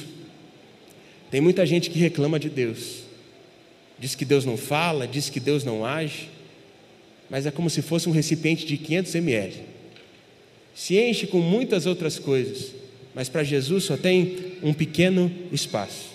Tem 1.30 1.40
muita 1.40 1.64
gente 1.64 1.90
que 1.90 1.98
reclama 1.98 2.38
de 2.38 2.48
Deus. 2.48 3.04
Diz 3.98 4.14
que 4.14 4.24
Deus 4.24 4.44
não 4.44 4.56
fala, 4.56 5.06
diz 5.06 5.28
que 5.28 5.38
Deus 5.38 5.62
não 5.62 5.84
age, 5.84 6.28
mas 7.28 7.46
é 7.46 7.50
como 7.50 7.70
se 7.70 7.82
fosse 7.82 8.08
um 8.08 8.12
recipiente 8.12 8.66
de 8.66 8.76
500 8.76 9.14
ml. 9.14 9.54
Se 10.74 10.98
enche 10.98 11.26
com 11.26 11.38
muitas 11.38 11.86
outras 11.86 12.18
coisas, 12.18 12.74
mas 13.14 13.28
para 13.28 13.44
Jesus 13.44 13.84
só 13.84 13.96
tem 13.96 14.56
um 14.62 14.72
pequeno 14.72 15.30
espaço. 15.52 16.10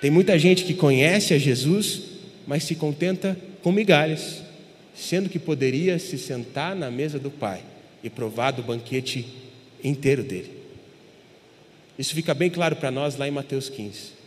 Tem 0.00 0.10
muita 0.10 0.38
gente 0.38 0.64
que 0.64 0.74
conhece 0.74 1.34
a 1.34 1.38
Jesus, 1.38 2.02
mas 2.46 2.64
se 2.64 2.74
contenta 2.74 3.38
com 3.62 3.70
migalhas, 3.70 4.42
sendo 4.94 5.28
que 5.28 5.38
poderia 5.38 5.98
se 5.98 6.18
sentar 6.18 6.74
na 6.74 6.90
mesa 6.90 7.18
do 7.18 7.30
Pai 7.30 7.62
e 8.02 8.10
provar 8.10 8.50
do 8.50 8.62
banquete 8.62 9.26
inteiro 9.84 10.24
dele. 10.24 10.50
Isso 11.98 12.14
fica 12.14 12.34
bem 12.34 12.50
claro 12.50 12.74
para 12.76 12.90
nós 12.90 13.16
lá 13.16 13.28
em 13.28 13.30
Mateus 13.30 13.68
15. 13.68 14.21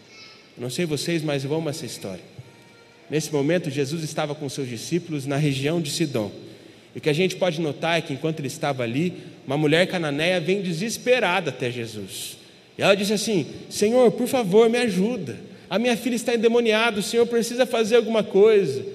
Não 0.58 0.70
sei 0.70 0.86
vocês, 0.86 1.22
mas 1.22 1.43
eu 1.43 1.53
amo 1.53 1.70
essa 1.70 1.86
história. 1.86 2.24
Nesse 3.10 3.32
momento, 3.32 3.70
Jesus 3.70 4.03
estava 4.03 4.34
com 4.34 4.47
seus 4.49 4.68
discípulos 4.68 5.26
na 5.26 5.38
região 5.38 5.82
de 5.82 5.91
Sidom. 5.91 6.32
E 6.95 6.97
o 6.97 7.01
que 7.01 7.10
a 7.10 7.14
gente 7.14 7.36
pode 7.36 7.60
notar 7.60 7.97
é 7.97 8.01
que 8.01 8.14
enquanto 8.14 8.39
ele 8.39 8.47
estava 8.47 8.84
ali, 8.84 9.14
uma 9.45 9.58
mulher 9.58 9.86
cananeia 9.88 10.39
vem 10.39 10.62
desesperada 10.62 11.49
até 11.49 11.70
Jesus. 11.70 12.38
E 12.78 12.82
ela 12.82 12.95
disse 12.95 13.14
assim: 13.14 13.45
Senhor, 13.70 14.12
por 14.12 14.28
favor, 14.28 14.70
me 14.70 14.78
ajuda. 14.78 15.38
A 15.70 15.78
minha 15.78 15.97
filha 15.97 16.16
está 16.16 16.34
endemoniada, 16.34 16.99
o 16.99 17.03
Senhor 17.03 17.26
precisa 17.28 17.66
fazer 17.66 17.97
alguma 17.97 18.24
coisa. 18.24 18.86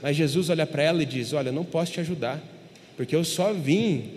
Mas 0.00 0.16
Jesus 0.16 0.48
olha 0.48 0.66
para 0.66 0.82
ela 0.82 1.02
e 1.02 1.06
diz: 1.06 1.32
Olha, 1.32 1.48
eu 1.48 1.52
não 1.52 1.64
posso 1.64 1.92
te 1.92 2.00
ajudar, 2.00 2.40
porque 2.96 3.14
eu 3.14 3.24
só 3.24 3.52
vim 3.52 4.10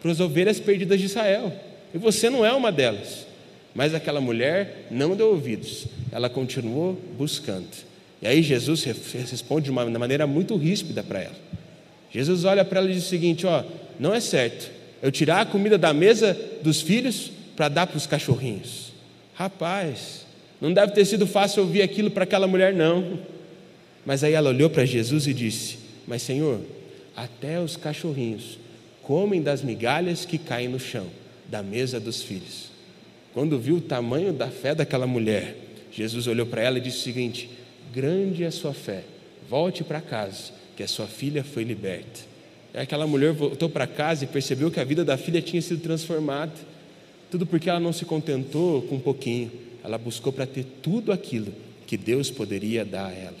para 0.00 0.10
as 0.10 0.20
ovelhas 0.20 0.58
perdidas 0.58 0.98
de 0.98 1.06
Israel, 1.06 1.52
e 1.94 1.98
você 1.98 2.30
não 2.30 2.44
é 2.44 2.52
uma 2.52 2.72
delas. 2.72 3.26
Mas 3.74 3.94
aquela 3.94 4.20
mulher 4.20 4.86
não 4.90 5.16
deu 5.16 5.28
ouvidos, 5.28 5.86
ela 6.10 6.28
continuou 6.28 6.98
buscando. 7.16 7.68
E 8.20 8.26
aí 8.26 8.42
Jesus 8.42 8.84
responde 8.84 9.64
de 9.64 9.70
uma 9.70 9.84
maneira 9.98 10.26
muito 10.26 10.56
ríspida 10.56 11.02
para 11.02 11.20
ela. 11.20 11.36
Jesus 12.10 12.44
olha 12.44 12.64
para 12.64 12.80
ela 12.80 12.90
e 12.90 12.94
diz 12.94 13.06
o 13.06 13.08
seguinte: 13.08 13.46
ó, 13.46 13.64
não 13.98 14.14
é 14.14 14.20
certo 14.20 14.70
eu 15.02 15.10
tirar 15.10 15.40
a 15.40 15.46
comida 15.46 15.76
da 15.76 15.92
mesa 15.92 16.38
dos 16.62 16.80
filhos 16.80 17.32
para 17.56 17.68
dar 17.68 17.86
para 17.88 17.96
os 17.96 18.06
cachorrinhos. 18.06 18.92
Rapaz, 19.34 20.24
não 20.60 20.72
deve 20.72 20.92
ter 20.92 21.04
sido 21.04 21.26
fácil 21.26 21.64
ouvir 21.64 21.82
aquilo 21.82 22.10
para 22.10 22.22
aquela 22.22 22.46
mulher, 22.46 22.72
não. 22.72 23.18
Mas 24.06 24.22
aí 24.22 24.32
ela 24.32 24.50
olhou 24.50 24.70
para 24.70 24.84
Jesus 24.84 25.26
e 25.26 25.34
disse: 25.34 25.78
Mas 26.06 26.22
Senhor, 26.22 26.60
até 27.16 27.58
os 27.58 27.76
cachorrinhos 27.76 28.58
comem 29.02 29.42
das 29.42 29.62
migalhas 29.62 30.24
que 30.24 30.38
caem 30.38 30.68
no 30.68 30.78
chão, 30.78 31.06
da 31.48 31.62
mesa 31.62 31.98
dos 31.98 32.22
filhos. 32.22 32.71
Quando 33.32 33.58
viu 33.58 33.76
o 33.76 33.80
tamanho 33.80 34.32
da 34.32 34.48
fé 34.48 34.74
daquela 34.74 35.06
mulher, 35.06 35.56
Jesus 35.90 36.26
olhou 36.26 36.46
para 36.46 36.62
ela 36.62 36.78
e 36.78 36.80
disse 36.80 36.98
o 36.98 37.02
seguinte: 37.02 37.50
Grande 37.92 38.44
é 38.44 38.46
a 38.46 38.50
sua 38.50 38.74
fé, 38.74 39.04
volte 39.48 39.82
para 39.82 40.00
casa, 40.00 40.52
que 40.76 40.82
a 40.82 40.88
sua 40.88 41.06
filha 41.06 41.42
foi 41.42 41.64
liberta. 41.64 42.20
E 42.74 42.78
aquela 42.78 43.06
mulher 43.06 43.32
voltou 43.32 43.68
para 43.68 43.86
casa 43.86 44.24
e 44.24 44.26
percebeu 44.26 44.70
que 44.70 44.80
a 44.80 44.84
vida 44.84 45.04
da 45.04 45.16
filha 45.16 45.42
tinha 45.42 45.60
sido 45.60 45.82
transformada. 45.82 46.52
Tudo 47.30 47.46
porque 47.46 47.68
ela 47.68 47.80
não 47.80 47.92
se 47.92 48.04
contentou 48.04 48.82
com 48.82 48.96
um 48.96 49.00
pouquinho, 49.00 49.50
ela 49.82 49.96
buscou 49.96 50.32
para 50.32 50.46
ter 50.46 50.64
tudo 50.82 51.12
aquilo 51.12 51.52
que 51.86 51.96
Deus 51.96 52.30
poderia 52.30 52.84
dar 52.84 53.06
a 53.06 53.12
ela. 53.12 53.36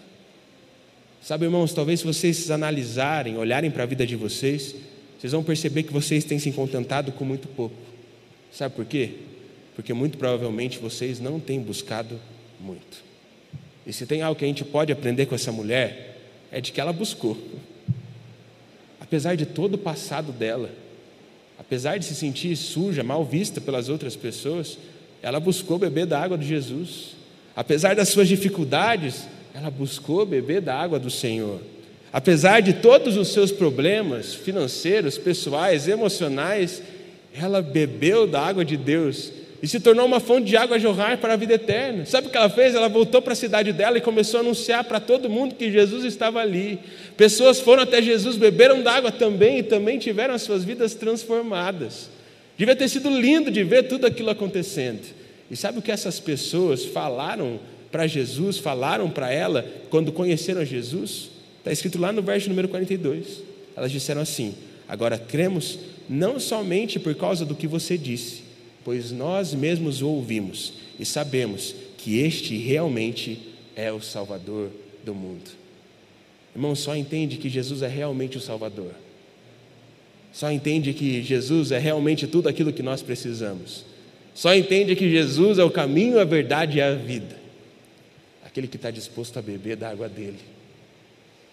Sabe, 1.22 1.44
irmãos, 1.44 1.72
talvez 1.72 2.00
se 2.00 2.06
vocês 2.06 2.50
analisarem, 2.50 3.36
olharem 3.36 3.70
para 3.70 3.84
a 3.84 3.86
vida 3.86 4.06
de 4.06 4.16
vocês, 4.16 4.74
vocês 5.18 5.32
vão 5.32 5.42
perceber 5.42 5.84
que 5.84 5.92
vocês 5.92 6.24
têm 6.24 6.38
se 6.38 6.50
contentado 6.52 7.12
com 7.12 7.24
muito 7.24 7.48
pouco. 7.48 7.76
Sabe 8.50 8.74
por 8.74 8.84
quê? 8.84 9.12
Porque 9.74 9.92
muito 9.92 10.18
provavelmente 10.18 10.78
vocês 10.78 11.18
não 11.18 11.40
têm 11.40 11.60
buscado 11.60 12.18
muito. 12.60 13.02
E 13.86 13.92
se 13.92 14.06
tem 14.06 14.22
algo 14.22 14.38
que 14.38 14.44
a 14.44 14.48
gente 14.48 14.64
pode 14.64 14.92
aprender 14.92 15.26
com 15.26 15.34
essa 15.34 15.50
mulher, 15.50 16.18
é 16.50 16.60
de 16.60 16.72
que 16.72 16.80
ela 16.80 16.92
buscou. 16.92 17.36
Apesar 19.00 19.34
de 19.34 19.46
todo 19.46 19.74
o 19.74 19.78
passado 19.78 20.32
dela, 20.32 20.70
apesar 21.58 21.98
de 21.98 22.04
se 22.04 22.14
sentir 22.14 22.56
suja, 22.56 23.02
mal 23.02 23.24
vista 23.24 23.60
pelas 23.60 23.88
outras 23.88 24.14
pessoas, 24.14 24.78
ela 25.20 25.40
buscou 25.40 25.78
beber 25.78 26.06
da 26.06 26.20
água 26.20 26.38
de 26.38 26.46
Jesus. 26.46 27.16
Apesar 27.54 27.94
das 27.94 28.08
suas 28.08 28.28
dificuldades, 28.28 29.26
ela 29.54 29.70
buscou 29.70 30.24
beber 30.24 30.60
da 30.60 30.74
água 30.74 30.98
do 30.98 31.10
Senhor. 31.10 31.60
Apesar 32.12 32.60
de 32.60 32.74
todos 32.74 33.16
os 33.16 33.28
seus 33.28 33.50
problemas 33.50 34.34
financeiros, 34.34 35.16
pessoais, 35.16 35.88
emocionais, 35.88 36.82
ela 37.34 37.62
bebeu 37.62 38.26
da 38.26 38.40
água 38.40 38.64
de 38.64 38.76
Deus 38.76 39.32
e 39.62 39.68
se 39.68 39.78
tornou 39.78 40.04
uma 40.04 40.18
fonte 40.18 40.48
de 40.48 40.56
água 40.56 40.76
a 40.76 40.78
jorrar 40.78 41.18
para 41.18 41.34
a 41.34 41.36
vida 41.36 41.54
eterna. 41.54 42.04
Sabe 42.04 42.26
o 42.26 42.30
que 42.30 42.36
ela 42.36 42.50
fez? 42.50 42.74
Ela 42.74 42.88
voltou 42.88 43.22
para 43.22 43.32
a 43.32 43.36
cidade 43.36 43.72
dela 43.72 43.96
e 43.96 44.00
começou 44.00 44.38
a 44.38 44.40
anunciar 44.42 44.82
para 44.82 44.98
todo 44.98 45.30
mundo 45.30 45.54
que 45.54 45.70
Jesus 45.70 46.04
estava 46.04 46.40
ali. 46.40 46.80
Pessoas 47.16 47.60
foram 47.60 47.84
até 47.84 48.02
Jesus, 48.02 48.36
beberam 48.36 48.82
da 48.82 48.92
água 48.92 49.12
também 49.12 49.58
e 49.58 49.62
também 49.62 50.00
tiveram 50.00 50.34
as 50.34 50.42
suas 50.42 50.64
vidas 50.64 50.96
transformadas. 50.96 52.10
Devia 52.58 52.74
ter 52.74 52.88
sido 52.88 53.08
lindo 53.08 53.52
de 53.52 53.62
ver 53.62 53.84
tudo 53.84 54.04
aquilo 54.04 54.30
acontecendo. 54.30 55.02
E 55.48 55.56
sabe 55.56 55.78
o 55.78 55.82
que 55.82 55.92
essas 55.92 56.18
pessoas 56.18 56.84
falaram 56.84 57.60
para 57.92 58.08
Jesus, 58.08 58.58
falaram 58.58 59.08
para 59.08 59.32
ela 59.32 59.64
quando 59.90 60.10
conheceram 60.10 60.64
Jesus? 60.64 61.30
Está 61.58 61.70
escrito 61.70 62.00
lá 62.00 62.10
no 62.10 62.20
verso 62.20 62.48
número 62.48 62.68
42. 62.68 63.42
Elas 63.76 63.92
disseram 63.92 64.22
assim: 64.22 64.56
Agora 64.88 65.16
cremos 65.16 65.78
não 66.08 66.40
somente 66.40 66.98
por 66.98 67.14
causa 67.14 67.44
do 67.44 67.54
que 67.54 67.68
você 67.68 67.96
disse, 67.96 68.42
pois 68.84 69.12
nós 69.12 69.54
mesmos 69.54 70.02
o 70.02 70.08
ouvimos 70.08 70.74
e 70.98 71.04
sabemos 71.04 71.74
que 71.98 72.18
este 72.18 72.56
realmente 72.56 73.38
é 73.76 73.92
o 73.92 74.00
Salvador 74.00 74.70
do 75.04 75.14
mundo. 75.14 75.50
Irmão, 76.54 76.74
só 76.74 76.94
entende 76.94 77.38
que 77.38 77.48
Jesus 77.48 77.82
é 77.82 77.88
realmente 77.88 78.36
o 78.36 78.40
Salvador. 78.40 78.92
Só 80.32 80.50
entende 80.50 80.92
que 80.92 81.22
Jesus 81.22 81.72
é 81.72 81.78
realmente 81.78 82.26
tudo 82.26 82.48
aquilo 82.48 82.72
que 82.72 82.82
nós 82.82 83.02
precisamos. 83.02 83.84
Só 84.34 84.54
entende 84.54 84.96
que 84.96 85.10
Jesus 85.10 85.58
é 85.58 85.64
o 85.64 85.70
caminho, 85.70 86.18
a 86.18 86.24
verdade 86.24 86.78
e 86.78 86.80
a 86.80 86.94
vida. 86.94 87.36
Aquele 88.44 88.66
que 88.66 88.76
está 88.76 88.90
disposto 88.90 89.38
a 89.38 89.42
beber 89.42 89.76
da 89.76 89.90
água 89.90 90.08
dele. 90.08 90.38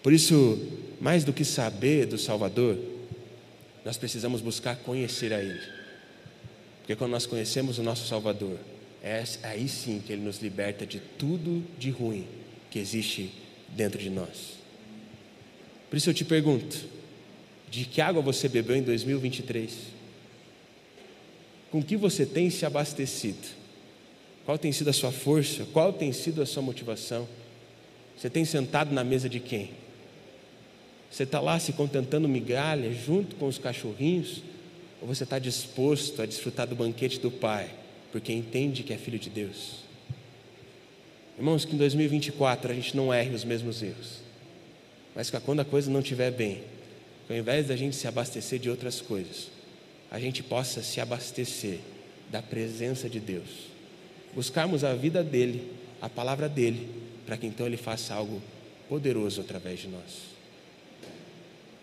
Por 0.02 0.12
isso, 0.12 0.58
mais 1.00 1.24
do 1.24 1.32
que 1.32 1.44
saber 1.44 2.06
do 2.06 2.16
Salvador, 2.16 2.78
nós 3.84 3.96
precisamos 3.96 4.40
buscar 4.40 4.76
conhecer 4.76 5.32
a 5.32 5.42
Ele. 5.42 5.79
Porque 6.90 6.98
quando 6.98 7.12
nós 7.12 7.24
conhecemos 7.24 7.78
o 7.78 7.84
nosso 7.84 8.04
Salvador, 8.08 8.58
é 9.00 9.22
aí 9.44 9.68
sim 9.68 10.02
que 10.04 10.12
Ele 10.12 10.22
nos 10.22 10.42
liberta 10.42 10.84
de 10.84 10.98
tudo 10.98 11.64
de 11.78 11.88
ruim 11.88 12.26
que 12.68 12.80
existe 12.80 13.30
dentro 13.68 13.96
de 13.96 14.10
nós. 14.10 14.58
Por 15.88 15.96
isso 15.96 16.10
eu 16.10 16.14
te 16.14 16.24
pergunto: 16.24 16.76
de 17.70 17.84
que 17.84 18.00
água 18.00 18.20
você 18.20 18.48
bebeu 18.48 18.74
em 18.74 18.82
2023? 18.82 19.72
Com 21.70 21.80
que 21.80 21.96
você 21.96 22.26
tem 22.26 22.50
se 22.50 22.66
abastecido? 22.66 23.46
Qual 24.44 24.58
tem 24.58 24.72
sido 24.72 24.90
a 24.90 24.92
sua 24.92 25.12
força? 25.12 25.64
Qual 25.72 25.92
tem 25.92 26.12
sido 26.12 26.42
a 26.42 26.46
sua 26.46 26.60
motivação? 26.60 27.28
Você 28.16 28.28
tem 28.28 28.44
sentado 28.44 28.92
na 28.92 29.04
mesa 29.04 29.28
de 29.28 29.38
quem? 29.38 29.70
Você 31.08 31.22
está 31.22 31.38
lá 31.38 31.56
se 31.60 31.72
contentando 31.72 32.26
migalha 32.26 32.92
junto 32.92 33.36
com 33.36 33.46
os 33.46 33.58
cachorrinhos? 33.58 34.42
Ou 35.00 35.08
você 35.08 35.24
está 35.24 35.38
disposto 35.38 36.20
a 36.20 36.26
desfrutar 36.26 36.66
do 36.66 36.74
banquete 36.74 37.18
do 37.18 37.30
Pai, 37.30 37.70
porque 38.12 38.32
entende 38.32 38.82
que 38.82 38.92
é 38.92 38.98
filho 38.98 39.18
de 39.18 39.30
Deus? 39.30 39.80
Irmãos, 41.38 41.64
que 41.64 41.74
em 41.74 41.78
2024 41.78 42.70
a 42.70 42.74
gente 42.74 42.94
não 42.94 43.12
erre 43.12 43.34
os 43.34 43.44
mesmos 43.44 43.82
erros, 43.82 44.18
mas 45.14 45.30
que 45.30 45.40
quando 45.40 45.60
a 45.60 45.64
coisa 45.64 45.90
não 45.90 46.00
estiver 46.00 46.30
bem, 46.30 46.62
ao 47.30 47.36
invés 47.36 47.68
da 47.68 47.76
gente 47.76 47.96
se 47.96 48.06
abastecer 48.06 48.58
de 48.58 48.68
outras 48.68 49.00
coisas, 49.00 49.48
a 50.10 50.20
gente 50.20 50.42
possa 50.42 50.82
se 50.82 51.00
abastecer 51.00 51.78
da 52.30 52.42
presença 52.42 53.08
de 53.08 53.20
Deus, 53.20 53.48
buscarmos 54.34 54.84
a 54.84 54.92
vida 54.94 55.24
dEle, 55.24 55.72
a 56.00 56.08
palavra 56.08 56.48
dEle, 56.48 56.88
para 57.24 57.36
que 57.36 57.46
então 57.46 57.66
Ele 57.66 57.76
faça 57.76 58.12
algo 58.12 58.42
poderoso 58.88 59.40
através 59.40 59.80
de 59.80 59.88
nós. 59.88 60.30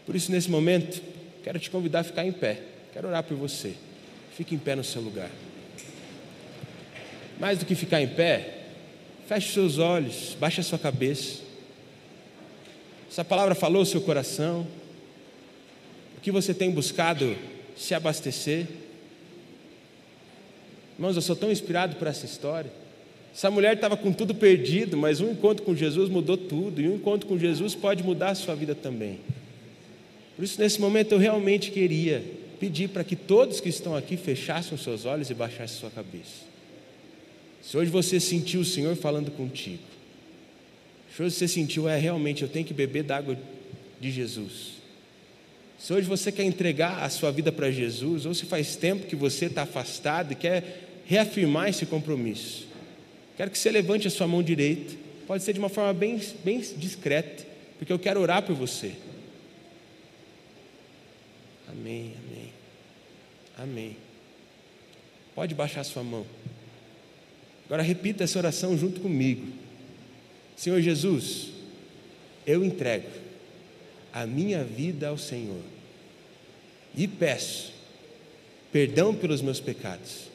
Por 0.05 0.15
isso, 0.15 0.31
nesse 0.31 0.51
momento, 0.51 1.01
quero 1.43 1.57
te 1.57 1.71
convidar 1.71 2.01
a 2.01 2.03
ficar 2.03 2.25
em 2.25 2.31
pé, 2.31 2.61
quero 2.97 3.09
orar 3.09 3.21
por 3.21 3.37
você. 3.37 3.75
Fique 4.35 4.55
em 4.55 4.57
pé 4.57 4.75
no 4.75 4.83
seu 4.83 5.03
lugar. 5.03 5.29
Mais 7.39 7.59
do 7.59 7.65
que 7.65 7.75
ficar 7.75 8.01
em 8.01 8.07
pé, 8.07 8.63
feche 9.27 9.53
seus 9.53 9.77
olhos, 9.77 10.35
baixe 10.39 10.61
a 10.61 10.63
sua 10.63 10.79
cabeça. 10.79 11.43
Essa 13.07 13.23
palavra 13.23 13.53
falou 13.53 13.83
o 13.83 13.85
seu 13.85 14.01
coração. 14.01 14.65
O 16.17 16.21
que 16.21 16.31
você 16.31 16.55
tem 16.55 16.71
buscado 16.71 17.37
se 17.75 17.93
abastecer. 17.93 18.65
Irmãos, 20.95 21.15
eu 21.15 21.21
sou 21.21 21.35
tão 21.35 21.51
inspirado 21.51 21.97
por 21.97 22.07
essa 22.07 22.25
história. 22.25 22.71
Essa 23.31 23.51
mulher 23.51 23.75
estava 23.75 23.95
com 23.95 24.11
tudo 24.11 24.33
perdido, 24.33 24.97
mas 24.97 25.21
um 25.21 25.29
encontro 25.29 25.63
com 25.63 25.75
Jesus 25.75 26.09
mudou 26.09 26.35
tudo, 26.35 26.81
e 26.81 26.89
um 26.89 26.95
encontro 26.95 27.29
com 27.29 27.37
Jesus 27.37 27.75
pode 27.75 28.01
mudar 28.01 28.29
a 28.29 28.35
sua 28.35 28.55
vida 28.55 28.73
também. 28.73 29.19
Por 30.35 30.43
isso, 30.43 30.59
nesse 30.59 30.81
momento, 30.81 31.11
eu 31.11 31.19
realmente 31.19 31.69
queria 31.69 32.36
pedir 32.59 32.89
para 32.89 33.03
que 33.03 33.15
todos 33.15 33.59
que 33.59 33.69
estão 33.69 33.95
aqui 33.95 34.17
fechassem 34.17 34.73
os 34.73 34.83
seus 34.83 35.05
olhos 35.05 35.29
e 35.29 35.33
baixassem 35.33 35.79
sua 35.79 35.89
cabeça. 35.89 36.47
Se 37.61 37.77
hoje 37.77 37.91
você 37.91 38.19
sentiu 38.19 38.61
o 38.61 38.65
Senhor 38.65 38.95
falando 38.95 39.31
contigo, 39.31 39.83
se 41.15 41.23
hoje 41.23 41.35
você 41.35 41.47
sentiu, 41.47 41.89
é 41.89 41.97
realmente, 41.97 42.43
eu 42.43 42.47
tenho 42.47 42.65
que 42.65 42.73
beber 42.73 43.03
da 43.03 43.17
água 43.17 43.37
de 43.99 44.11
Jesus. 44.11 44.77
Se 45.77 45.93
hoje 45.93 46.07
você 46.07 46.31
quer 46.31 46.43
entregar 46.43 47.03
a 47.03 47.09
sua 47.09 47.31
vida 47.31 47.51
para 47.51 47.71
Jesus, 47.71 48.25
ou 48.25 48.33
se 48.33 48.45
faz 48.45 48.75
tempo 48.75 49.07
que 49.07 49.15
você 49.15 49.45
está 49.45 49.63
afastado 49.63 50.31
e 50.31 50.35
quer 50.35 51.01
reafirmar 51.05 51.69
esse 51.69 51.85
compromisso, 51.85 52.67
quero 53.35 53.51
que 53.51 53.57
você 53.57 53.71
levante 53.71 54.07
a 54.07 54.11
sua 54.11 54.27
mão 54.27 54.41
direita, 54.41 54.95
pode 55.25 55.43
ser 55.43 55.53
de 55.53 55.59
uma 55.59 55.69
forma 55.69 55.93
bem, 55.93 56.19
bem 56.43 56.59
discreta, 56.59 57.45
porque 57.77 57.91
eu 57.91 57.99
quero 57.99 58.19
orar 58.19 58.41
por 58.43 58.55
você. 58.55 58.93
Amém, 61.69 62.13
amém. 63.57 63.97
Pode 65.35 65.53
baixar 65.53 65.83
sua 65.83 66.03
mão. 66.03 66.25
Agora 67.65 67.83
repita 67.83 68.23
essa 68.23 68.37
oração 68.39 68.77
junto 68.77 69.01
comigo. 69.01 69.45
Senhor 70.55 70.81
Jesus, 70.81 71.49
eu 72.45 72.63
entrego 72.63 73.09
a 74.13 74.25
minha 74.25 74.63
vida 74.63 75.09
ao 75.09 75.17
Senhor 75.17 75.61
e 76.95 77.07
peço 77.07 77.73
perdão 78.71 79.13
pelos 79.13 79.41
meus 79.41 79.59
pecados, 79.59 80.29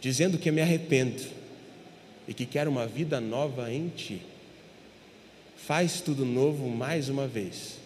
dizendo 0.00 0.38
que 0.38 0.50
me 0.50 0.62
arrependo 0.62 1.22
e 2.26 2.32
que 2.32 2.46
quero 2.46 2.70
uma 2.70 2.86
vida 2.86 3.20
nova 3.20 3.72
em 3.72 3.88
Ti. 3.88 4.22
Faz 5.56 6.00
tudo 6.00 6.24
novo 6.24 6.68
mais 6.68 7.08
uma 7.08 7.26
vez 7.26 7.78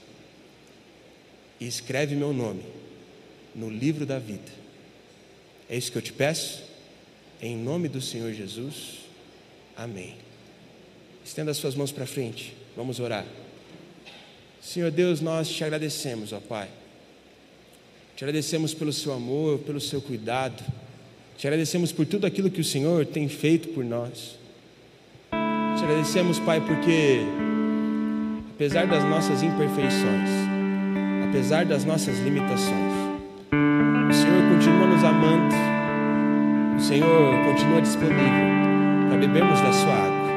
e 1.58 1.66
escreve 1.66 2.14
meu 2.14 2.32
nome 2.32 2.79
no 3.54 3.68
livro 3.68 4.06
da 4.06 4.18
vida. 4.18 4.50
É 5.68 5.76
isso 5.76 5.92
que 5.92 5.98
eu 5.98 6.02
te 6.02 6.12
peço, 6.12 6.62
em 7.40 7.56
nome 7.56 7.88
do 7.88 8.00
Senhor 8.00 8.32
Jesus. 8.32 9.00
Amém. 9.76 10.14
Estenda 11.24 11.50
as 11.50 11.56
suas 11.56 11.74
mãos 11.74 11.92
para 11.92 12.06
frente. 12.06 12.54
Vamos 12.76 12.98
orar. 13.00 13.24
Senhor 14.60 14.90
Deus, 14.90 15.20
nós 15.20 15.48
te 15.48 15.64
agradecemos, 15.64 16.32
ó 16.32 16.40
Pai. 16.40 16.68
Te 18.16 18.24
agradecemos 18.24 18.74
pelo 18.74 18.92
seu 18.92 19.12
amor, 19.12 19.60
pelo 19.60 19.80
seu 19.80 20.02
cuidado. 20.02 20.62
Te 21.38 21.46
agradecemos 21.46 21.90
por 21.90 22.04
tudo 22.04 22.26
aquilo 22.26 22.50
que 22.50 22.60
o 22.60 22.64
Senhor 22.64 23.06
tem 23.06 23.28
feito 23.28 23.68
por 23.68 23.82
nós. 23.84 24.36
Te 25.30 25.84
agradecemos, 25.84 26.38
Pai, 26.40 26.60
porque 26.60 27.20
apesar 28.52 28.86
das 28.86 29.02
nossas 29.04 29.42
imperfeições, 29.42 30.28
apesar 31.26 31.64
das 31.64 31.86
nossas 31.86 32.18
limitações, 32.18 32.89
Senhor 36.90 37.44
continua 37.44 37.80
disponível 37.80 38.18
para 39.08 39.18
bebermos 39.18 39.60
da 39.60 39.72
sua 39.72 39.92
água. 39.92 40.30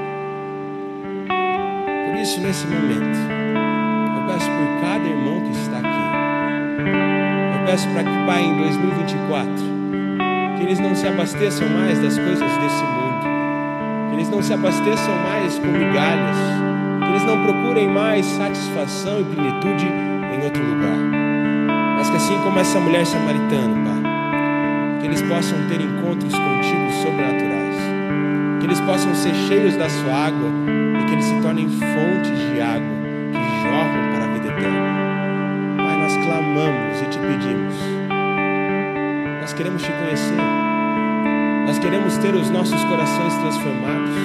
Por 2.05 2.21
isso, 2.21 2.41
nesse 2.41 2.67
momento, 2.67 3.17
eu 4.15 4.27
peço 4.27 4.51
por 4.51 4.81
cada 4.87 5.03
irmão 5.03 5.41
que 5.41 5.49
está 5.49 5.77
aqui, 5.79 7.57
eu 7.57 7.65
peço 7.65 7.89
para 7.89 8.03
que, 8.03 8.25
Pai, 8.27 8.43
em 8.43 8.55
2024, 8.57 9.51
que 10.55 10.63
eles 10.63 10.79
não 10.79 10.93
se 10.93 11.07
abasteçam 11.07 11.67
mais 11.69 11.97
das 11.97 12.19
coisas 12.19 12.37
desse 12.37 12.83
mundo, 12.83 14.09
que 14.09 14.15
eles 14.17 14.29
não 14.29 14.43
se 14.43 14.53
abasteçam 14.53 15.15
mais 15.23 15.57
com 15.57 15.65
migalhas, 15.65 16.37
que 16.99 17.09
eles 17.09 17.23
não 17.23 17.43
procurem 17.45 17.89
mais 17.89 18.27
satisfação 18.27 19.21
e 19.21 19.23
plenitude 19.23 19.87
em 19.87 20.45
outro 20.45 20.63
lugar. 20.63 20.99
Mas 21.97 22.11
que 22.11 22.17
assim 22.17 22.37
como 22.43 22.59
essa 22.59 22.79
mulher 22.79 23.07
samaritana, 23.07 23.89
Pai, 23.89 23.92
que 25.03 25.07
eles 25.07 25.21
possam 25.23 25.57
ter 25.67 25.81
encontros 25.81 26.31
contigo 26.31 26.91
sobrenaturais, 27.01 27.75
que 28.61 28.65
eles 28.65 28.79
possam 28.79 29.13
ser 29.13 29.35
cheios 29.35 29.75
da 29.75 29.89
sua 29.89 30.27
água 30.27 30.49
e 31.01 31.05
que 31.05 31.11
eles 31.11 31.25
se 31.25 31.41
tornem 31.41 31.67
fontes 31.67 32.31
de 32.31 32.61
água 32.61 32.87
que 33.33 33.67
jorram 33.67 34.13
para 34.13 34.23
a 34.23 34.33
vida 34.33 34.47
eterna. 34.47 35.75
Pai, 35.75 35.97
nós 35.97 36.15
clamamos 36.15 37.01
e 37.01 37.05
te 37.07 37.19
pedimos. 37.19 37.75
Nós 39.41 39.51
queremos 39.51 39.81
te 39.81 39.91
conhecer. 39.91 40.37
Nós 41.67 41.79
queremos 41.79 42.17
ter 42.19 42.33
os 42.33 42.49
nossos 42.49 42.81
corações 42.85 43.35
transformados. 43.35 44.15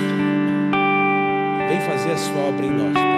Vem 1.68 1.80
fazer 1.80 2.12
a 2.12 2.16
sua 2.16 2.40
obra 2.40 2.64
em 2.64 2.70
nós, 2.70 2.92
Pai. 2.92 3.17